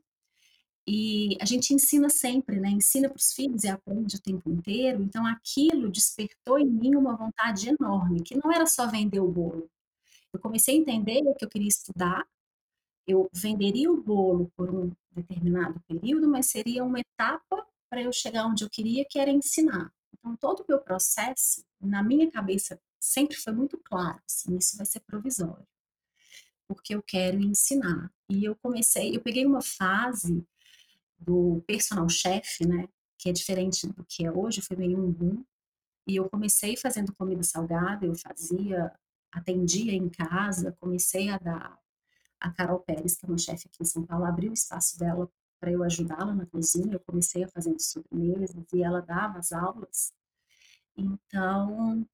E 0.88 1.38
a 1.40 1.46
gente 1.46 1.74
ensina 1.74 2.10
sempre, 2.10 2.60
né? 2.60 2.70
Ensina 2.70 3.08
para 3.08 3.18
os 3.18 3.32
filhos 3.34 3.64
e 3.64 3.68
aprende 3.70 4.16
o 4.16 4.22
tempo 4.22 4.50
inteiro. 4.50 5.04
Então, 5.04 5.26
aquilo 5.26 5.92
despertou 5.92 6.58
em 6.58 6.66
mim 6.66 6.96
uma 6.96 7.16
vontade 7.16 7.70
enorme, 7.70 8.24
que 8.24 8.36
não 8.36 8.52
era 8.52 8.66
só 8.66 8.88
vender 8.88 9.20
o 9.20 9.28
bolo. 9.28 9.70
Eu 10.34 10.40
comecei 10.40 10.76
a 10.76 10.80
entender 10.80 11.22
que 11.38 11.46
eu 11.46 11.50
queria 11.50 11.68
estudar, 11.68 12.26
eu 13.06 13.30
venderia 13.34 13.92
o 13.92 14.02
bolo 14.02 14.52
por 14.56 14.74
um 14.74 14.92
determinado 15.12 15.80
período, 15.88 16.28
mas 16.28 16.48
seria 16.48 16.84
uma 16.84 17.00
etapa 17.00 17.66
para 17.90 18.02
eu 18.02 18.12
chegar 18.14 18.46
onde 18.48 18.64
eu 18.64 18.70
queria, 18.70 19.06
que 19.06 19.20
era 19.20 19.30
ensinar. 19.30 19.94
Então, 20.14 20.36
todo 20.38 20.62
o 20.62 20.66
meu 20.68 20.80
processo, 20.80 21.64
na 21.80 22.02
minha 22.02 22.30
cabeça, 22.32 22.80
sempre 23.00 23.36
foi 23.36 23.54
muito 23.54 23.78
claro, 23.78 24.22
assim, 24.30 24.56
isso 24.58 24.78
vai 24.78 24.86
ser 24.86 25.02
provisório, 25.02 25.68
porque 26.74 26.96
eu 26.96 27.04
quero 27.04 27.38
ensinar. 27.42 28.10
E 28.30 28.46
eu 28.46 28.56
comecei, 28.56 29.16
eu 29.16 29.22
peguei 29.22 29.46
uma 29.46 29.62
fase 29.62 30.48
do 31.20 31.62
personal 31.68 32.08
chef, 32.08 32.66
né, 32.66 32.88
que 33.18 33.30
é 33.30 33.34
diferente 33.34 33.86
do 33.88 34.06
que 34.06 34.26
é 34.26 34.32
hoje, 34.32 34.62
foi 34.62 34.78
meio 34.78 34.98
um 34.98 35.12
boom. 35.12 35.44
E 36.08 36.16
eu 36.16 36.30
comecei 36.30 36.78
fazendo 36.78 37.14
comida 37.14 37.44
salgada, 37.44 38.06
eu 38.06 38.16
fazia, 38.16 38.92
atendia 39.32 39.94
em 39.94 40.10
casa, 40.10 40.76
comecei 40.80 41.30
a 41.30 41.38
dar. 41.38 41.78
A 42.40 42.50
Carol 42.50 42.80
Pérez, 42.80 43.16
que 43.16 43.26
é 43.26 43.30
uma 43.30 43.38
chefe 43.38 43.68
aqui 43.68 43.84
em 43.84 43.86
São 43.86 44.04
Paulo, 44.04 44.26
abriu 44.26 44.50
o 44.50 44.54
espaço 44.54 44.98
dela 44.98 45.30
para 45.60 45.72
eu 45.72 45.84
ajudá-la 45.84 46.34
na 46.34 46.48
cozinha. 46.48 46.94
Eu 46.94 47.00
comecei 47.02 47.44
a 47.44 47.48
fazer 47.48 47.76
sobremesas 47.80 48.66
e 48.74 48.82
ela 48.82 49.00
dava 49.00 49.38
as 49.38 49.52
aulas. 49.52 50.12
Então, 50.98 52.08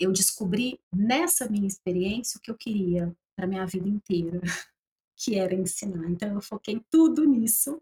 eu 0.00 0.10
descobri 0.10 0.80
nessa 0.92 1.48
minha 1.48 1.68
experiência 1.68 2.38
o 2.38 2.40
que 2.40 2.50
eu 2.50 2.56
queria 2.56 3.16
para 3.36 3.46
minha 3.46 3.66
vida 3.66 3.88
inteira, 3.88 4.40
que 5.16 5.36
era 5.36 5.54
ensinar. 5.54 6.10
Então, 6.10 6.34
eu 6.34 6.40
foquei 6.40 6.80
tudo 6.90 7.24
nisso 7.24 7.80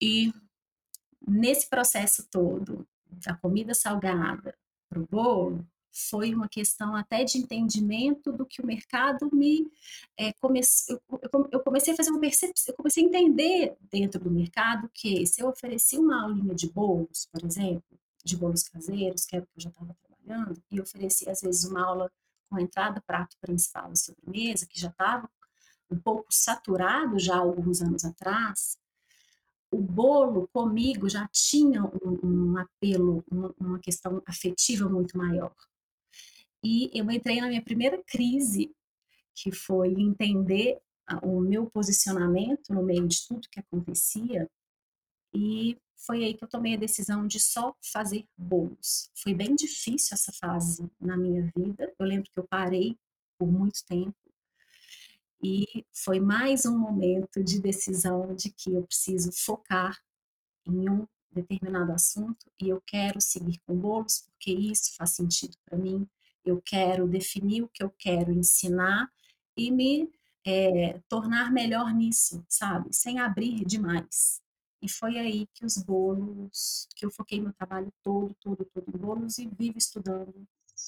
e 0.00 0.32
nesse 1.26 1.68
processo 1.68 2.26
todo, 2.28 2.86
da 3.08 3.34
comida 3.36 3.74
salgada 3.74 4.56
para 4.88 5.00
o 5.00 5.06
bolo, 5.06 5.66
foi 5.92 6.34
uma 6.34 6.48
questão 6.48 6.96
até 6.96 7.22
de 7.22 7.38
entendimento 7.38 8.32
do 8.32 8.46
que 8.46 8.62
o 8.62 8.66
mercado 8.66 9.28
me 9.32 9.70
é, 10.18 10.32
eu, 10.88 11.48
eu, 11.52 11.60
comecei 11.60 11.92
a 11.92 11.96
fazer 11.96 12.10
uma 12.10 12.20
percepção, 12.20 12.72
eu 12.72 12.76
comecei 12.76 13.04
a 13.04 13.06
entender 13.06 13.76
dentro 13.90 14.18
do 14.18 14.30
mercado 14.30 14.90
que 14.92 15.26
se 15.26 15.42
eu 15.42 15.48
oferecia 15.48 16.00
uma 16.00 16.22
aulinha 16.22 16.54
de 16.54 16.68
bolos, 16.70 17.28
por 17.30 17.44
exemplo, 17.44 17.98
de 18.24 18.36
bolos 18.36 18.62
caseiros, 18.62 19.26
que 19.26 19.36
era 19.36 19.44
o 19.44 19.46
que 19.46 19.58
eu 19.58 19.62
já 19.62 19.68
estava 19.68 19.94
trabalhando, 20.02 20.62
e 20.70 20.80
oferecia 20.80 21.30
às 21.30 21.42
vezes 21.42 21.64
uma 21.64 21.84
aula 21.84 22.10
com 22.52 22.58
entrada, 22.58 23.02
prato 23.06 23.34
principal 23.40 23.90
e 23.90 23.96
sobremesa, 23.96 24.66
que 24.66 24.78
já 24.78 24.88
estava 24.88 25.28
um 25.90 25.98
pouco 25.98 26.26
saturado 26.30 27.18
já 27.18 27.36
alguns 27.36 27.80
anos 27.80 28.04
atrás, 28.04 28.76
o 29.70 29.80
bolo 29.80 30.48
comigo 30.52 31.08
já 31.08 31.26
tinha 31.28 31.82
um, 31.82 32.20
um 32.22 32.58
apelo, 32.58 33.24
uma, 33.30 33.54
uma, 33.58 33.78
questão 33.78 34.22
afetiva 34.26 34.86
muito 34.86 35.16
maior. 35.16 35.54
E 36.62 36.90
eu 36.92 37.10
entrei 37.10 37.40
na 37.40 37.48
minha 37.48 37.62
primeira 37.62 38.02
crise, 38.06 38.70
que 39.34 39.50
foi 39.50 39.88
entender 39.88 40.78
o 41.22 41.40
meu 41.40 41.70
posicionamento 41.70 42.72
no 42.72 42.82
meio 42.82 43.08
de 43.08 43.26
tudo 43.26 43.48
que 43.50 43.60
acontecia, 43.60 44.48
e 45.34 45.78
foi 46.04 46.24
aí 46.24 46.34
que 46.34 46.44
eu 46.44 46.48
tomei 46.48 46.74
a 46.74 46.78
decisão 46.78 47.26
de 47.26 47.38
só 47.38 47.74
fazer 47.80 48.26
bolos. 48.36 49.10
Foi 49.14 49.32
bem 49.32 49.54
difícil 49.54 50.14
essa 50.14 50.32
fase 50.32 50.90
na 51.00 51.16
minha 51.16 51.50
vida. 51.56 51.92
Eu 51.98 52.06
lembro 52.06 52.30
que 52.30 52.38
eu 52.38 52.46
parei 52.46 52.98
por 53.38 53.50
muito 53.50 53.84
tempo. 53.86 54.14
E 55.42 55.84
foi 55.92 56.20
mais 56.20 56.66
um 56.66 56.78
momento 56.78 57.42
de 57.42 57.60
decisão 57.60 58.34
de 58.34 58.50
que 58.50 58.70
eu 58.70 58.82
preciso 58.84 59.32
focar 59.32 59.98
em 60.66 60.88
um 60.88 61.06
determinado 61.32 61.92
assunto 61.92 62.50
e 62.60 62.68
eu 62.68 62.80
quero 62.86 63.20
seguir 63.20 63.58
com 63.66 63.74
bolos 63.74 64.20
porque 64.26 64.52
isso 64.52 64.94
faz 64.96 65.10
sentido 65.10 65.56
para 65.64 65.78
mim. 65.78 66.06
Eu 66.44 66.60
quero 66.60 67.08
definir 67.08 67.62
o 67.62 67.68
que 67.68 67.82
eu 67.82 67.90
quero 67.90 68.32
ensinar 68.32 69.10
e 69.56 69.70
me 69.70 70.10
é, 70.44 71.00
tornar 71.08 71.52
melhor 71.52 71.94
nisso, 71.94 72.44
sabe? 72.48 72.92
Sem 72.92 73.18
abrir 73.18 73.64
demais. 73.64 74.41
E 74.82 74.88
foi 74.88 75.16
aí 75.18 75.46
que 75.54 75.64
os 75.64 75.76
bolos, 75.78 76.88
que 76.96 77.06
eu 77.06 77.10
foquei 77.10 77.40
meu 77.40 77.52
trabalho 77.52 77.92
todo, 78.02 78.34
todo, 78.40 78.64
todo 78.64 78.84
em 78.88 78.98
bolos 78.98 79.38
e 79.38 79.46
vivo 79.46 79.78
estudando 79.78 80.34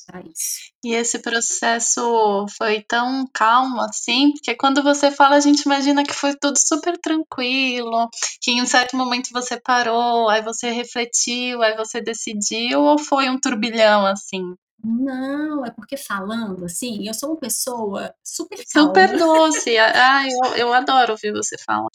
para 0.06 0.20
isso. 0.20 0.72
E 0.84 0.92
esse 0.92 1.20
processo 1.20 2.46
foi 2.56 2.82
tão 2.82 3.26
calmo 3.32 3.80
assim, 3.80 4.32
porque 4.32 4.54
quando 4.54 4.82
você 4.82 5.10
fala, 5.10 5.36
a 5.36 5.40
gente 5.40 5.62
imagina 5.62 6.04
que 6.04 6.12
foi 6.12 6.34
tudo 6.36 6.58
super 6.58 6.98
tranquilo, 6.98 8.08
que 8.40 8.50
em 8.50 8.60
um 8.60 8.66
certo 8.66 8.96
momento 8.96 9.30
você 9.32 9.58
parou, 9.60 10.28
aí 10.28 10.42
você 10.42 10.70
refletiu, 10.70 11.62
aí 11.62 11.76
você 11.76 12.00
decidiu, 12.00 12.82
ou 12.82 12.98
foi 12.98 13.30
um 13.30 13.38
turbilhão 13.38 14.04
assim? 14.04 14.42
Não, 14.82 15.64
é 15.64 15.70
porque 15.70 15.96
falando 15.96 16.64
assim, 16.64 17.06
eu 17.06 17.14
sou 17.14 17.30
uma 17.30 17.38
pessoa 17.38 18.14
super 18.22 18.62
calma. 18.70 18.88
Super 18.88 19.16
doce. 19.16 19.78
ah, 19.78 20.24
eu, 20.28 20.56
eu 20.56 20.72
adoro 20.74 21.12
ouvir 21.12 21.32
você 21.32 21.56
falar. 21.56 21.88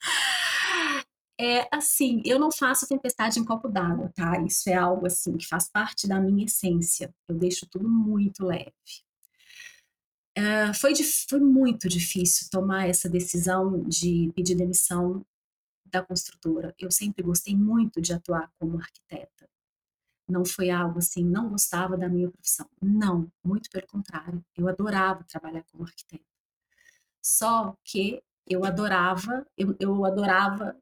É 1.40 1.68
assim, 1.72 2.20
eu 2.24 2.38
não 2.38 2.50
faço 2.50 2.88
tempestade 2.88 3.38
em 3.38 3.44
copo 3.44 3.68
d'água, 3.68 4.10
tá? 4.14 4.40
Isso 4.44 4.68
é 4.68 4.74
algo 4.74 5.06
assim 5.06 5.36
que 5.36 5.46
faz 5.46 5.68
parte 5.70 6.08
da 6.08 6.20
minha 6.20 6.44
essência. 6.44 7.14
Eu 7.28 7.36
deixo 7.36 7.64
tudo 7.70 7.88
muito 7.88 8.44
leve. 8.44 8.72
Uh, 10.36 10.74
foi, 10.74 10.94
foi 11.28 11.40
muito 11.40 11.88
difícil 11.88 12.48
tomar 12.50 12.88
essa 12.88 13.08
decisão 13.08 13.82
de 13.84 14.32
pedir 14.34 14.56
demissão 14.56 15.24
da 15.86 16.02
construtora. 16.02 16.74
Eu 16.78 16.90
sempre 16.90 17.22
gostei 17.22 17.56
muito 17.56 18.00
de 18.00 18.12
atuar 18.12 18.50
como 18.58 18.78
arquiteta. 18.78 19.48
Não 20.28 20.44
foi 20.44 20.70
algo 20.70 20.98
assim, 20.98 21.24
não 21.24 21.48
gostava 21.50 21.96
da 21.96 22.08
minha 22.08 22.30
profissão. 22.30 22.68
Não, 22.82 23.30
muito 23.44 23.70
pelo 23.70 23.86
contrário. 23.86 24.44
Eu 24.56 24.68
adorava 24.68 25.24
trabalhar 25.24 25.64
como 25.72 25.84
arquiteta. 25.84 26.24
Só 27.22 27.74
que 27.84 28.22
eu 28.46 28.64
adorava, 28.64 29.46
eu, 29.56 29.76
eu 29.80 30.04
adorava 30.04 30.76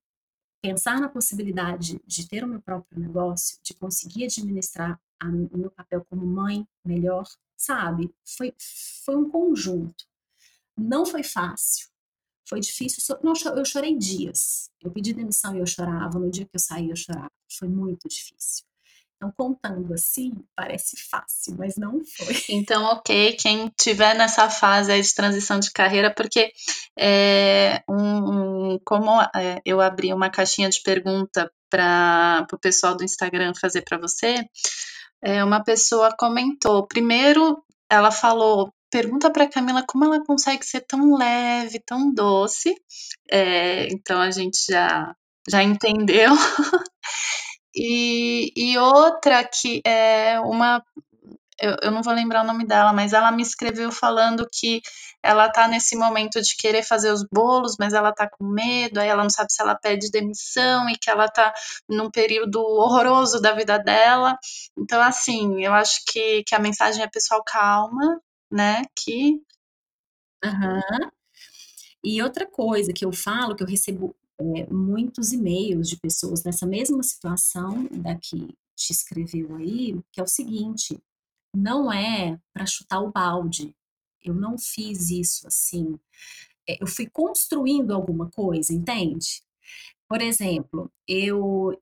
pensar 0.61 1.01
na 1.01 1.09
possibilidade 1.09 2.01
de 2.07 2.29
ter 2.29 2.45
o 2.45 2.49
meu 2.49 2.61
próprio 2.61 3.01
negócio, 3.01 3.59
de 3.63 3.75
conseguir 3.75 4.25
administrar 4.25 5.01
a, 5.21 5.27
o 5.27 5.59
meu 5.59 5.71
papel 5.71 6.05
como 6.05 6.27
mãe 6.27 6.67
melhor, 6.85 7.27
sabe? 7.57 8.15
Foi, 8.25 8.55
foi 9.05 9.17
um 9.17 9.29
conjunto. 9.29 10.05
Não 10.77 11.07
foi 11.07 11.23
fácil. 11.23 11.89
Foi 12.49 12.61
difícil. 12.61 13.17
Não, 13.23 13.33
eu 13.57 13.65
chorei 13.65 13.97
dias. 13.97 14.71
Eu 14.81 14.91
pedi 14.91 15.13
demissão 15.13 15.57
e 15.57 15.59
eu 15.59 15.67
chorava. 15.67 16.19
No 16.19 16.31
dia 16.31 16.45
que 16.45 16.55
eu 16.55 16.61
saí, 16.61 16.91
eu 16.91 16.97
chorava. 16.97 17.33
Foi 17.59 17.69
muito 17.69 18.09
difícil. 18.09 18.65
Então, 19.17 19.33
contando 19.35 19.95
assim, 19.95 20.33
parece 20.55 20.97
fácil, 21.09 21.57
mas 21.59 21.77
não 21.77 22.01
foi. 22.05 22.37
Então, 22.51 22.85
ok, 22.85 23.33
quem 23.35 23.73
tiver 23.81 24.15
nessa 24.15 24.51
fase 24.51 25.01
de 25.01 25.15
transição 25.15 25.59
de 25.59 25.73
carreira, 25.73 26.13
porque 26.15 26.53
é, 26.99 27.83
um, 27.89 28.79
como 28.85 29.11
é, 29.35 29.61
eu 29.65 29.81
abri 29.81 30.13
uma 30.13 30.29
caixinha 30.29 30.69
de 30.69 30.83
pergunta 30.83 31.51
para 31.71 32.47
o 32.53 32.59
pessoal 32.59 32.95
do 32.95 33.05
Instagram 33.05 33.53
fazer 33.59 33.83
para 33.83 33.99
você, 33.99 34.45
é, 35.23 35.43
uma 35.43 35.65
pessoa 35.65 36.15
comentou. 36.17 36.87
Primeiro, 36.87 37.63
ela 37.91 38.11
falou: 38.11 38.73
pergunta 38.91 39.31
para 39.31 39.49
Camila 39.49 39.83
como 39.87 40.05
ela 40.05 40.25
consegue 40.25 40.65
ser 40.65 40.83
tão 40.83 41.17
leve, 41.17 41.81
tão 41.81 42.13
doce. 42.13 42.75
É, 43.31 43.89
então 43.89 44.21
a 44.21 44.31
gente 44.31 44.59
já 44.71 45.15
já 45.49 45.63
entendeu. 45.63 46.33
E, 47.77 48.53
e 48.57 48.79
outra 48.79 49.45
que 49.45 49.83
é 49.85 50.41
uma. 50.41 50.83
Eu, 51.61 51.77
eu 51.83 51.91
não 51.91 52.03
vou 52.03 52.13
lembrar 52.13 52.43
o 52.43 52.47
nome 52.47 52.67
dela, 52.67 52.93
mas 52.93 53.13
ela 53.13 53.31
me 53.33 53.43
escreveu 53.43 53.91
falando 53.93 54.47
que 54.51 54.81
ela 55.23 55.51
tá 55.51 55.67
nesse 55.69 55.97
momento 55.97 56.41
de 56.41 56.57
querer 56.57 56.83
fazer 56.83 57.11
os 57.11 57.25
bolos, 57.31 57.77
mas 57.79 57.93
ela 57.93 58.13
tá 58.13 58.29
com 58.29 58.45
medo, 58.45 58.99
aí 58.99 59.09
ela 59.09 59.23
não 59.23 59.31
sabe 59.31 59.53
se 59.53 59.63
ela 59.63 59.75
pede 59.75 60.11
demissão 60.11 60.89
e 60.89 60.97
que 60.97 61.11
ela 61.11 61.29
tá 61.29 61.53
num 61.89 62.11
período 62.11 62.61
horroroso 62.61 63.41
da 63.41 63.53
vida 63.53 63.79
dela. 63.79 64.39
Então, 64.79 65.01
assim, 65.03 65.65
eu 65.65 65.73
acho 65.75 66.01
que, 66.07 66.45
que 66.45 66.55
a 66.55 66.59
mensagem 66.59 67.03
é 67.03 67.09
pessoal 67.09 67.43
calma, 67.45 68.21
né? 68.51 68.83
Que. 68.95 69.41
Uhum. 70.45 71.11
E 72.05 72.23
outra 72.23 72.47
coisa 72.47 72.93
que 72.93 73.05
eu 73.05 73.13
falo, 73.13 73.57
que 73.57 73.63
eu 73.63 73.67
recebo 73.67 74.15
é, 74.39 74.67
muitos 74.67 75.33
e-mails 75.33 75.89
de 75.89 75.97
pessoas 75.97 76.45
nessa 76.45 76.67
mesma 76.67 77.03
situação 77.03 77.85
da 77.91 78.15
que 78.17 78.55
te 78.77 78.93
escreveu 78.93 79.57
aí, 79.57 79.99
que 80.13 80.21
é 80.21 80.23
o 80.23 80.29
seguinte: 80.29 80.99
não 81.55 81.93
é 81.93 82.39
para 82.53 82.67
chutar 82.67 83.01
o 83.01 83.11
balde. 83.11 83.75
Eu 84.23 84.35
não 84.35 84.59
fiz 84.59 85.11
isso 85.11 85.47
assim. 85.47 85.99
É, 86.69 86.83
eu 86.83 86.87
fui 86.87 87.09
construindo 87.09 87.93
alguma 87.93 88.31
coisa, 88.31 88.73
entende? 88.73 89.43
Por 90.09 90.21
exemplo, 90.21 90.91
eu, 91.09 91.81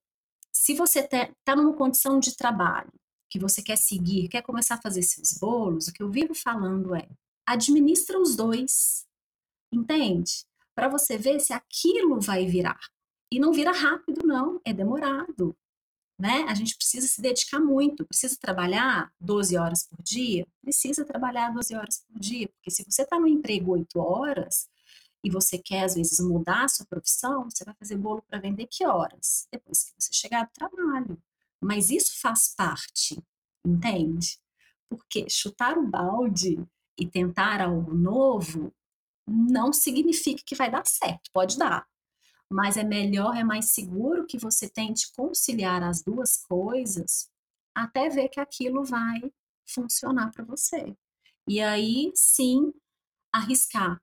se 0.53 0.75
você 0.75 1.01
está 1.01 1.57
numa 1.57 1.75
condição 1.75 2.21
de 2.21 2.37
trabalho 2.37 2.93
que 3.31 3.39
você 3.39 3.63
quer 3.63 3.77
seguir, 3.77 4.29
quer 4.29 4.43
começar 4.43 4.77
a 4.77 4.81
fazer 4.81 5.03
seus 5.03 5.39
bolos, 5.39 5.89
o 5.89 5.93
que 5.93 6.03
eu 6.03 6.11
vivo 6.11 6.35
falando 6.35 6.95
é 6.95 7.09
administra 7.47 8.19
os 8.21 8.37
dois, 8.37 9.07
entende? 9.73 10.47
Para 10.75 10.89
você 10.89 11.17
ver 11.17 11.41
se 11.41 11.53
aquilo 11.53 12.21
vai 12.21 12.47
virar. 12.47 12.81
E 13.31 13.39
não 13.39 13.53
vira 13.53 13.73
rápido, 13.73 14.27
não, 14.27 14.61
é 14.65 14.73
demorado. 14.73 15.57
Né? 16.19 16.45
A 16.49 16.55
gente 16.55 16.77
precisa 16.77 17.07
se 17.09 17.21
dedicar 17.21 17.59
muito, 17.59 18.07
precisa 18.07 18.37
trabalhar 18.41 19.13
12 19.21 19.57
horas 19.57 19.89
por 19.89 20.01
dia? 20.03 20.47
Precisa 20.63 21.05
trabalhar 21.05 21.53
12 21.53 21.75
horas 21.75 22.05
por 22.07 22.19
dia, 22.21 22.49
porque 22.49 22.71
se 22.71 22.85
você 22.85 23.03
está 23.03 23.19
no 23.19 23.27
emprego 23.27 23.73
8 23.73 23.99
horas 23.99 24.69
e 25.25 25.31
você 25.31 25.59
quer, 25.59 25.85
às 25.85 25.95
vezes, 25.95 26.21
mudar 26.21 26.65
a 26.65 26.69
sua 26.69 26.87
profissão, 26.87 27.51
você 27.51 27.65
vai 27.65 27.75
fazer 27.75 27.97
bolo 27.97 28.23
para 28.29 28.39
vender 28.39 28.69
que 28.71 28.87
horas? 28.87 29.49
Depois 29.51 29.85
que 29.85 29.93
você 29.99 30.13
chegar 30.13 30.45
do 30.45 30.53
trabalho. 30.53 31.21
Mas 31.61 31.91
isso 31.91 32.21
faz 32.21 32.55
parte, 32.55 33.19
entende? 33.67 34.39
Porque 34.89 35.29
chutar 35.29 35.79
o 35.79 35.89
balde 35.89 36.63
e 36.97 37.07
tentar 37.07 37.61
algo 37.61 37.95
novo 37.95 38.73
não 39.27 39.73
significa 39.73 40.43
que 40.45 40.55
vai 40.55 40.71
dar 40.71 40.87
certo, 40.87 41.31
pode 41.33 41.59
dar. 41.59 41.87
Mas 42.51 42.77
é 42.77 42.85
melhor, 42.85 43.37
é 43.37 43.43
mais 43.43 43.71
seguro 43.71 44.27
que 44.27 44.39
você 44.39 44.69
tente 44.69 45.11
conciliar 45.17 45.83
as 45.83 46.03
duas 46.03 46.37
coisas 46.37 47.29
até 47.75 48.09
ver 48.09 48.29
que 48.29 48.39
aquilo 48.39 48.85
vai 48.85 49.21
funcionar 49.67 50.31
para 50.31 50.45
você. 50.45 50.97
E 51.49 51.61
aí 51.61 52.13
sim 52.15 52.73
arriscar. 53.33 54.01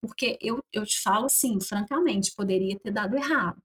Porque 0.00 0.38
eu, 0.40 0.62
eu 0.72 0.84
te 0.84 1.00
falo 1.00 1.26
assim, 1.26 1.58
francamente, 1.60 2.34
poderia 2.34 2.78
ter 2.78 2.90
dado 2.90 3.16
errado. 3.16 3.62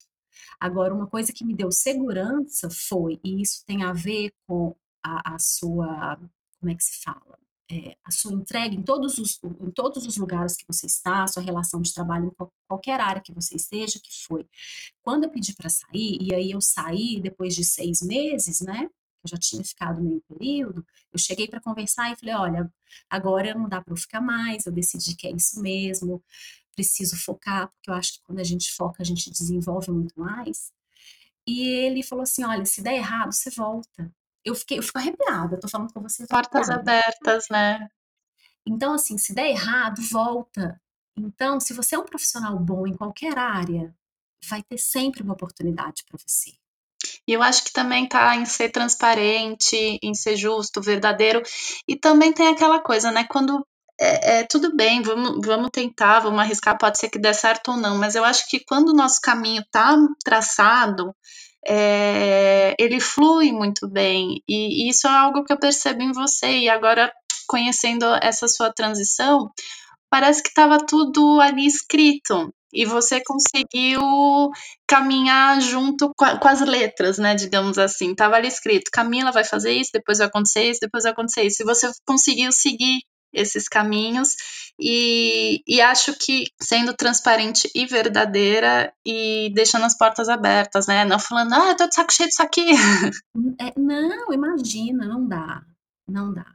Agora, 0.60 0.94
uma 0.94 1.08
coisa 1.08 1.34
que 1.34 1.46
me 1.46 1.56
deu 1.56 1.72
segurança 1.72 2.70
foi, 2.70 3.20
e 3.24 3.42
isso 3.42 3.64
tem 3.66 3.84
a 3.84 3.92
ver 3.94 4.32
com 4.48 4.76
a, 5.04 5.36
a 5.36 5.40
sua, 5.40 6.18
como 6.60 6.72
é 6.72 6.76
que 6.76 6.84
se 6.84 7.02
fala? 7.04 7.38
É, 7.72 7.96
a 8.04 8.12
sua 8.12 8.34
entrega 8.34 8.74
em 8.74 8.82
todos, 8.82 9.18
os, 9.20 9.40
em 9.44 9.72
todos 9.72 10.06
os 10.06 10.18
lugares 10.18 10.56
que 10.56 10.66
você 10.68 10.88
está, 10.88 11.24
a 11.24 11.28
sua 11.28 11.44
relação 11.44 11.82
de 11.82 11.94
trabalho 11.94 12.28
em 12.28 12.48
qualquer 12.68 13.00
área 13.00 13.22
que 13.22 13.34
você 13.34 13.56
esteja, 13.56 14.00
que 14.00 14.26
foi. 14.26 14.48
Quando 15.04 15.26
eu 15.26 15.30
pedi 15.30 15.54
para 15.56 15.70
sair, 15.70 16.18
e 16.20 16.34
aí 16.34 16.52
eu 16.52 16.62
saí 16.62 17.20
depois 17.22 17.56
de 17.56 17.64
seis 17.64 18.02
meses, 18.02 18.62
né? 18.62 18.90
Eu 19.24 19.30
já 19.30 19.38
tinha 19.38 19.64
ficado 19.64 20.02
meio 20.02 20.22
período, 20.28 20.86
eu 21.12 21.20
cheguei 21.20 21.48
para 21.48 21.62
conversar 21.62 22.12
e 22.12 22.16
falei: 22.16 22.36
olha, 22.36 22.74
agora 23.10 23.54
não 23.54 23.70
dá 23.70 23.82
para 23.82 23.94
eu 23.94 23.98
ficar 23.98 24.22
mais, 24.22 24.66
eu 24.66 24.72
decidi 24.72 25.16
que 25.16 25.28
é 25.28 25.32
isso 25.32 25.62
mesmo, 25.62 26.24
preciso 26.76 27.18
focar, 27.18 27.70
porque 27.70 27.90
eu 27.90 27.94
acho 27.94 28.14
que 28.14 28.22
quando 28.24 28.40
a 28.40 28.44
gente 28.44 28.72
foca, 28.74 29.04
a 29.04 29.06
gente 29.06 29.30
desenvolve 29.32 29.92
muito 29.92 30.18
mais. 30.20 30.72
e 31.48 31.62
ele 31.68 32.04
falou 32.04 32.24
assim: 32.24 32.44
olha, 32.46 32.66
se 32.66 32.82
der 32.82 32.96
errado, 32.96 33.34
você 33.34 33.50
volta. 33.52 34.12
Eu 34.44 34.56
fiquei, 34.56 34.78
eu 34.78 34.84
fico 34.84 34.98
arrepiada, 34.98 35.60
tô 35.60 35.68
falando 35.68 35.94
com 35.94 36.02
você. 36.02 36.26
Portas 36.28 36.70
abertas, 36.70 37.46
né? 37.50 37.88
Então, 38.66 38.94
assim, 38.94 39.18
se 39.18 39.34
der 39.34 39.50
errado, 39.50 40.02
volta. 40.12 40.80
Então, 41.18 41.60
se 41.60 41.74
você 41.74 41.96
é 41.96 42.00
um 42.00 42.06
profissional 42.06 42.58
bom 42.58 42.88
em 42.88 42.96
qualquer 42.96 43.38
área, 43.38 43.94
vai 44.48 44.64
ter 44.64 44.78
sempre 44.78 45.22
uma 45.22 45.34
oportunidade 45.34 46.04
para 46.08 46.20
você. 46.26 46.52
E 47.28 47.34
eu 47.34 47.42
acho 47.42 47.64
que 47.64 47.72
também 47.72 48.08
tá 48.08 48.36
em 48.36 48.46
ser 48.46 48.70
transparente, 48.70 50.00
em 50.02 50.14
ser 50.14 50.36
justo, 50.36 50.82
verdadeiro. 50.82 51.42
E 51.88 51.96
também 51.96 52.34
tem 52.34 52.48
aquela 52.48 52.80
coisa, 52.80 53.12
né? 53.12 53.26
Quando 53.26 53.66
é, 54.00 54.40
é, 54.40 54.44
tudo 54.44 54.76
bem, 54.76 55.02
vamos, 55.02 55.46
vamos 55.46 55.70
tentar, 55.72 56.22
vamos 56.22 56.40
arriscar, 56.40 56.78
pode 56.78 56.98
ser 56.98 57.10
que 57.10 57.20
dê 57.20 57.34
certo 57.34 57.72
ou 57.72 57.78
não, 57.78 57.98
mas 57.98 58.16
eu 58.16 58.24
acho 58.24 58.48
que 58.50 58.64
quando 58.64 58.90
o 58.90 58.96
nosso 58.96 59.20
caminho 59.22 59.64
tá 59.70 59.98
traçado, 60.24 61.14
é, 61.68 62.76
ele 62.80 63.00
flui 63.00 63.52
muito 63.52 63.88
bem. 63.88 64.42
E, 64.48 64.88
e 64.88 64.90
isso 64.90 65.08
é 65.08 65.12
algo 65.12 65.44
que 65.44 65.54
eu 65.54 65.60
percebo 65.60 66.02
em 66.02 66.12
você. 66.12 66.60
E 66.60 66.70
agora, 66.70 67.12
conhecendo 67.48 68.06
essa 68.22 68.48
sua 68.48 68.72
transição, 68.74 69.50
parece 70.10 70.42
que 70.44 70.50
estava 70.50 70.78
tudo 70.86 71.40
ali 71.42 71.66
escrito 71.66 72.54
e 72.74 72.86
você 72.86 73.22
conseguiu 73.24 74.02
caminhar 74.88 75.60
junto 75.60 76.12
com, 76.16 76.26
com, 76.38 76.48
as 76.48 76.62
letras, 76.62 77.18
né? 77.18 77.36
Digamos 77.36 77.78
assim. 77.78 78.14
Tava 78.16 78.36
ali 78.36 78.48
escrito: 78.48 78.92
Camila 78.92 79.32
vai 79.32 79.44
fazer 79.44 79.74
isso, 79.74 79.92
depois 79.94 80.20
vai 80.20 80.28
acontecer 80.28 80.70
isso, 80.70 80.80
depois 80.82 81.04
vai 81.04 81.12
acontecer 81.14 81.44
isso. 81.44 81.64
E 81.64 81.66
você 81.66 81.90
conseguiu 82.06 82.52
seguir 82.52 83.00
esses 83.34 83.68
caminhos 83.68 84.36
e, 84.80 85.62
e 85.68 85.82
acho 85.82 86.14
que 86.18 86.46
sendo 86.60 86.94
transparente 86.94 87.70
e 87.76 87.86
verdadeira 87.86 88.94
e 89.06 89.52
deixando 89.54 89.86
as 89.86 89.98
portas 89.98 90.30
abertas, 90.30 90.88
né? 90.88 91.06
Não 91.06 91.20
falando, 91.20 91.54
ah, 91.54 91.70
eu 91.70 91.78
tô 91.78 91.88
de 91.88 91.96
saco 91.96 92.14
cheio 92.14 92.30
disso 92.30 92.44
aqui. 92.44 92.66
É, 93.62 93.74
não, 93.78 94.34
imagina, 94.34 95.06
não 95.06 95.28
dá, 95.28 95.62
não 96.08 96.34
dá. 96.34 96.46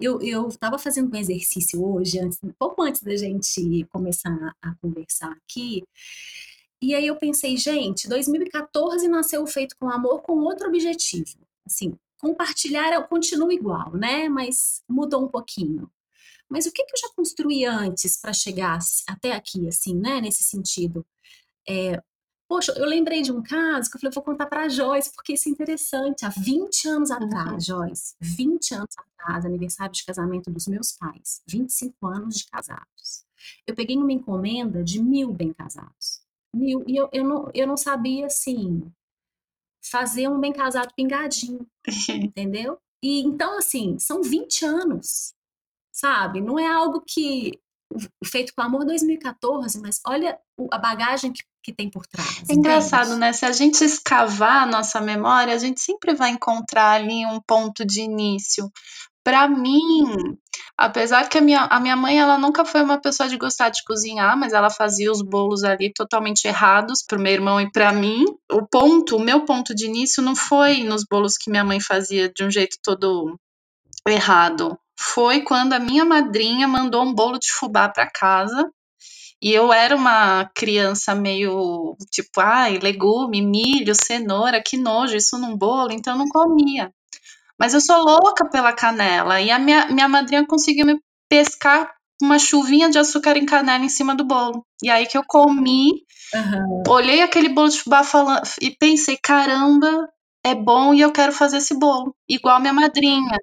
Eu, 0.00 0.20
estava 0.48 0.78
fazendo 0.78 1.12
um 1.12 1.18
exercício 1.18 1.84
hoje, 1.84 2.20
antes, 2.20 2.38
pouco 2.58 2.82
antes 2.82 3.02
da 3.02 3.16
gente 3.16 3.84
começar 3.90 4.54
a 4.62 4.74
conversar 4.80 5.32
aqui, 5.32 5.82
e 6.80 6.94
aí 6.94 7.06
eu 7.06 7.16
pensei, 7.16 7.56
gente, 7.56 8.08
2014 8.08 9.08
nasceu 9.08 9.46
Feito 9.46 9.76
com 9.78 9.90
Amor 9.90 10.22
com 10.22 10.34
outro 10.40 10.68
objetivo. 10.68 11.38
Assim, 11.66 11.98
compartilhar 12.20 13.02
continua 13.08 13.52
igual, 13.52 13.92
né? 13.96 14.28
Mas 14.28 14.82
mudou 14.88 15.24
um 15.24 15.28
pouquinho. 15.28 15.90
Mas 16.48 16.66
o 16.66 16.72
que, 16.72 16.84
que 16.84 16.92
eu 16.92 17.00
já 17.00 17.14
construí 17.14 17.64
antes 17.64 18.16
para 18.16 18.32
chegar 18.32 18.78
até 19.08 19.32
aqui, 19.32 19.66
assim, 19.68 19.94
né? 19.94 20.20
Nesse 20.20 20.44
sentido. 20.44 21.04
É, 21.68 22.00
Poxa, 22.48 22.72
eu 22.76 22.86
lembrei 22.86 23.22
de 23.22 23.32
um 23.32 23.42
caso 23.42 23.90
que 23.90 23.96
eu 23.96 24.00
falei, 24.00 24.14
vou 24.14 24.22
contar 24.22 24.46
para 24.46 24.62
a 24.62 24.68
Joyce, 24.68 25.12
porque 25.12 25.32
isso 25.32 25.48
é 25.48 25.52
interessante. 25.52 26.24
Há 26.24 26.28
20 26.28 26.88
anos 26.88 27.10
atrás, 27.10 27.52
uhum. 27.52 27.60
Joyce, 27.60 28.14
20 28.20 28.74
anos 28.74 28.94
atrás, 28.96 29.44
aniversário 29.44 29.92
de 29.92 30.04
casamento 30.04 30.48
dos 30.50 30.68
meus 30.68 30.92
pais, 30.92 31.42
25 31.48 32.06
anos 32.06 32.36
de 32.36 32.46
casados. 32.46 33.24
Eu 33.66 33.74
peguei 33.74 33.96
uma 33.96 34.12
encomenda 34.12 34.84
de 34.84 35.02
mil 35.02 35.32
bem 35.32 35.52
casados. 35.52 36.20
Mil. 36.54 36.84
E 36.86 36.96
eu, 36.96 37.08
eu, 37.12 37.24
não, 37.24 37.50
eu 37.52 37.66
não 37.66 37.76
sabia, 37.76 38.26
assim, 38.26 38.92
fazer 39.82 40.28
um 40.28 40.38
bem 40.38 40.52
casado 40.52 40.94
pingadinho, 40.94 41.66
entendeu? 42.22 42.78
E 43.02 43.22
então, 43.22 43.58
assim, 43.58 43.98
são 43.98 44.22
20 44.22 44.64
anos, 44.64 45.34
sabe? 45.96 46.40
Não 46.40 46.58
é 46.58 46.66
algo 46.66 47.02
que 47.06 47.58
feito 48.24 48.52
com 48.54 48.62
amor 48.62 48.84
2014, 48.84 49.80
mas 49.80 50.00
olha 50.04 50.38
a 50.70 50.78
bagagem 50.78 51.32
que 51.32 51.42
que 51.66 51.72
tem 51.72 51.90
por 51.90 52.06
trás. 52.06 52.44
É 52.48 52.54
engraçado, 52.54 53.16
né? 53.16 53.32
Se 53.32 53.44
a 53.44 53.50
gente 53.50 53.82
escavar 53.82 54.62
a 54.62 54.66
nossa 54.66 55.00
memória, 55.00 55.52
a 55.52 55.58
gente 55.58 55.80
sempre 55.80 56.14
vai 56.14 56.30
encontrar 56.30 56.92
ali 56.92 57.26
um 57.26 57.40
ponto 57.40 57.84
de 57.84 58.02
início. 58.02 58.70
Para 59.24 59.48
mim, 59.48 60.38
apesar 60.78 61.28
que 61.28 61.38
a 61.38 61.40
minha, 61.40 61.62
a 61.64 61.80
minha 61.80 61.96
mãe 61.96 62.20
ela 62.20 62.38
nunca 62.38 62.64
foi 62.64 62.82
uma 62.82 63.00
pessoa 63.00 63.28
de 63.28 63.36
gostar 63.36 63.70
de 63.70 63.82
cozinhar, 63.82 64.38
mas 64.38 64.52
ela 64.52 64.70
fazia 64.70 65.10
os 65.10 65.20
bolos 65.20 65.64
ali 65.64 65.92
totalmente 65.92 66.46
errados 66.46 67.02
pro 67.04 67.20
meu 67.20 67.32
irmão 67.32 67.60
e 67.60 67.68
para 67.72 67.92
mim. 67.92 68.24
O 68.52 68.64
ponto, 68.64 69.16
o 69.16 69.20
meu 69.20 69.44
ponto 69.44 69.74
de 69.74 69.86
início 69.86 70.22
não 70.22 70.36
foi 70.36 70.84
nos 70.84 71.04
bolos 71.04 71.36
que 71.36 71.50
minha 71.50 71.64
mãe 71.64 71.80
fazia 71.80 72.32
de 72.32 72.44
um 72.44 72.50
jeito 72.50 72.76
todo 72.80 73.36
errado. 74.06 74.78
Foi 74.98 75.42
quando 75.42 75.72
a 75.74 75.78
minha 75.78 76.04
madrinha 76.04 76.66
mandou 76.66 77.04
um 77.04 77.14
bolo 77.14 77.38
de 77.38 77.52
fubá 77.52 77.88
para 77.88 78.10
casa 78.10 78.70
e 79.40 79.52
eu 79.52 79.72
era 79.72 79.94
uma 79.94 80.50
criança 80.54 81.14
meio 81.14 81.96
tipo, 82.10 82.40
ai, 82.40 82.78
legume, 82.78 83.42
milho, 83.42 83.94
cenoura, 83.94 84.62
que 84.62 84.76
nojo, 84.76 85.16
isso 85.16 85.38
num 85.38 85.56
bolo, 85.56 85.92
então 85.92 86.14
eu 86.14 86.18
não 86.18 86.28
comia. 86.28 86.90
Mas 87.58 87.74
eu 87.74 87.80
sou 87.80 88.02
louca 88.02 88.48
pela 88.48 88.72
canela. 88.72 89.40
E 89.40 89.50
a 89.50 89.58
minha, 89.58 89.86
minha 89.88 90.08
madrinha 90.08 90.46
conseguiu 90.46 90.86
me 90.86 90.98
pescar 91.28 91.90
uma 92.20 92.38
chuvinha 92.38 92.88
de 92.88 92.98
açúcar 92.98 93.36
em 93.36 93.44
canela 93.44 93.84
em 93.84 93.88
cima 93.88 94.14
do 94.14 94.24
bolo. 94.24 94.64
E 94.82 94.90
aí 94.90 95.06
que 95.06 95.18
eu 95.18 95.24
comi, 95.26 95.92
uhum. 96.34 96.82
olhei 96.88 97.22
aquele 97.22 97.50
bolo 97.50 97.68
de 97.68 97.80
fubá 97.80 98.02
falando, 98.02 98.42
e 98.60 98.70
pensei, 98.70 99.18
caramba, 99.22 100.08
é 100.46 100.54
bom 100.54 100.94
e 100.94 101.00
eu 101.00 101.12
quero 101.12 101.32
fazer 101.32 101.56
esse 101.56 101.76
bolo, 101.76 102.14
igual 102.28 102.60
minha 102.60 102.72
madrinha. 102.72 103.36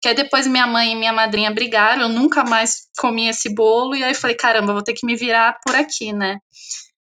Que 0.00 0.08
aí 0.08 0.14
depois 0.14 0.46
minha 0.46 0.66
mãe 0.66 0.92
e 0.92 0.96
minha 0.96 1.12
madrinha 1.12 1.50
brigaram, 1.50 2.02
eu 2.02 2.08
nunca 2.08 2.44
mais 2.44 2.88
comi 2.98 3.28
esse 3.28 3.54
bolo, 3.54 3.94
e 3.94 4.02
aí 4.02 4.14
falei, 4.14 4.36
caramba, 4.36 4.72
vou 4.72 4.82
ter 4.82 4.94
que 4.94 5.04
me 5.04 5.14
virar 5.14 5.58
por 5.64 5.74
aqui, 5.74 6.12
né? 6.14 6.38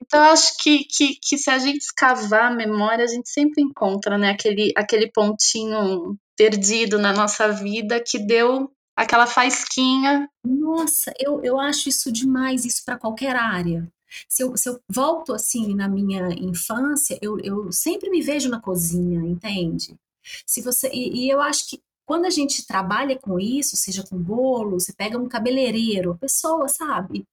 Então, 0.01 0.23
eu 0.23 0.31
acho 0.31 0.57
que, 0.61 0.85
que, 0.85 1.15
que 1.21 1.37
se 1.37 1.49
a 1.49 1.57
gente 1.57 1.79
escavar 1.79 2.51
a 2.51 2.55
memória, 2.55 3.03
a 3.03 3.07
gente 3.07 3.29
sempre 3.29 3.63
encontra, 3.63 4.17
né, 4.17 4.31
aquele, 4.31 4.71
aquele 4.77 5.11
pontinho 5.11 6.17
perdido 6.37 6.97
na 6.97 7.13
nossa 7.13 7.51
vida 7.51 8.01
que 8.05 8.19
deu 8.19 8.69
aquela 8.95 9.25
faisquinha. 9.25 10.27
Nossa, 10.45 11.11
eu, 11.19 11.41
eu 11.43 11.59
acho 11.59 11.89
isso 11.89 12.11
demais, 12.11 12.65
isso 12.65 12.83
para 12.85 12.97
qualquer 12.97 13.35
área. 13.35 13.87
Se 14.27 14.43
eu, 14.43 14.55
se 14.57 14.69
eu 14.69 14.79
volto 14.89 15.33
assim 15.33 15.75
na 15.75 15.87
minha 15.87 16.29
infância, 16.33 17.17
eu, 17.21 17.39
eu 17.39 17.71
sempre 17.71 18.09
me 18.09 18.21
vejo 18.21 18.49
na 18.49 18.61
cozinha, 18.61 19.21
entende? 19.21 19.95
Se 20.45 20.61
você 20.61 20.89
e, 20.93 21.25
e 21.25 21.29
eu 21.29 21.41
acho 21.41 21.69
que 21.69 21.81
quando 22.05 22.25
a 22.25 22.29
gente 22.29 22.65
trabalha 22.65 23.17
com 23.17 23.39
isso, 23.39 23.77
seja 23.77 24.03
com 24.03 24.17
bolo, 24.17 24.79
você 24.79 24.93
pega 24.93 25.17
um 25.17 25.27
cabeleireiro, 25.27 26.11
a 26.11 26.17
pessoa, 26.17 26.67
sabe, 26.67 27.25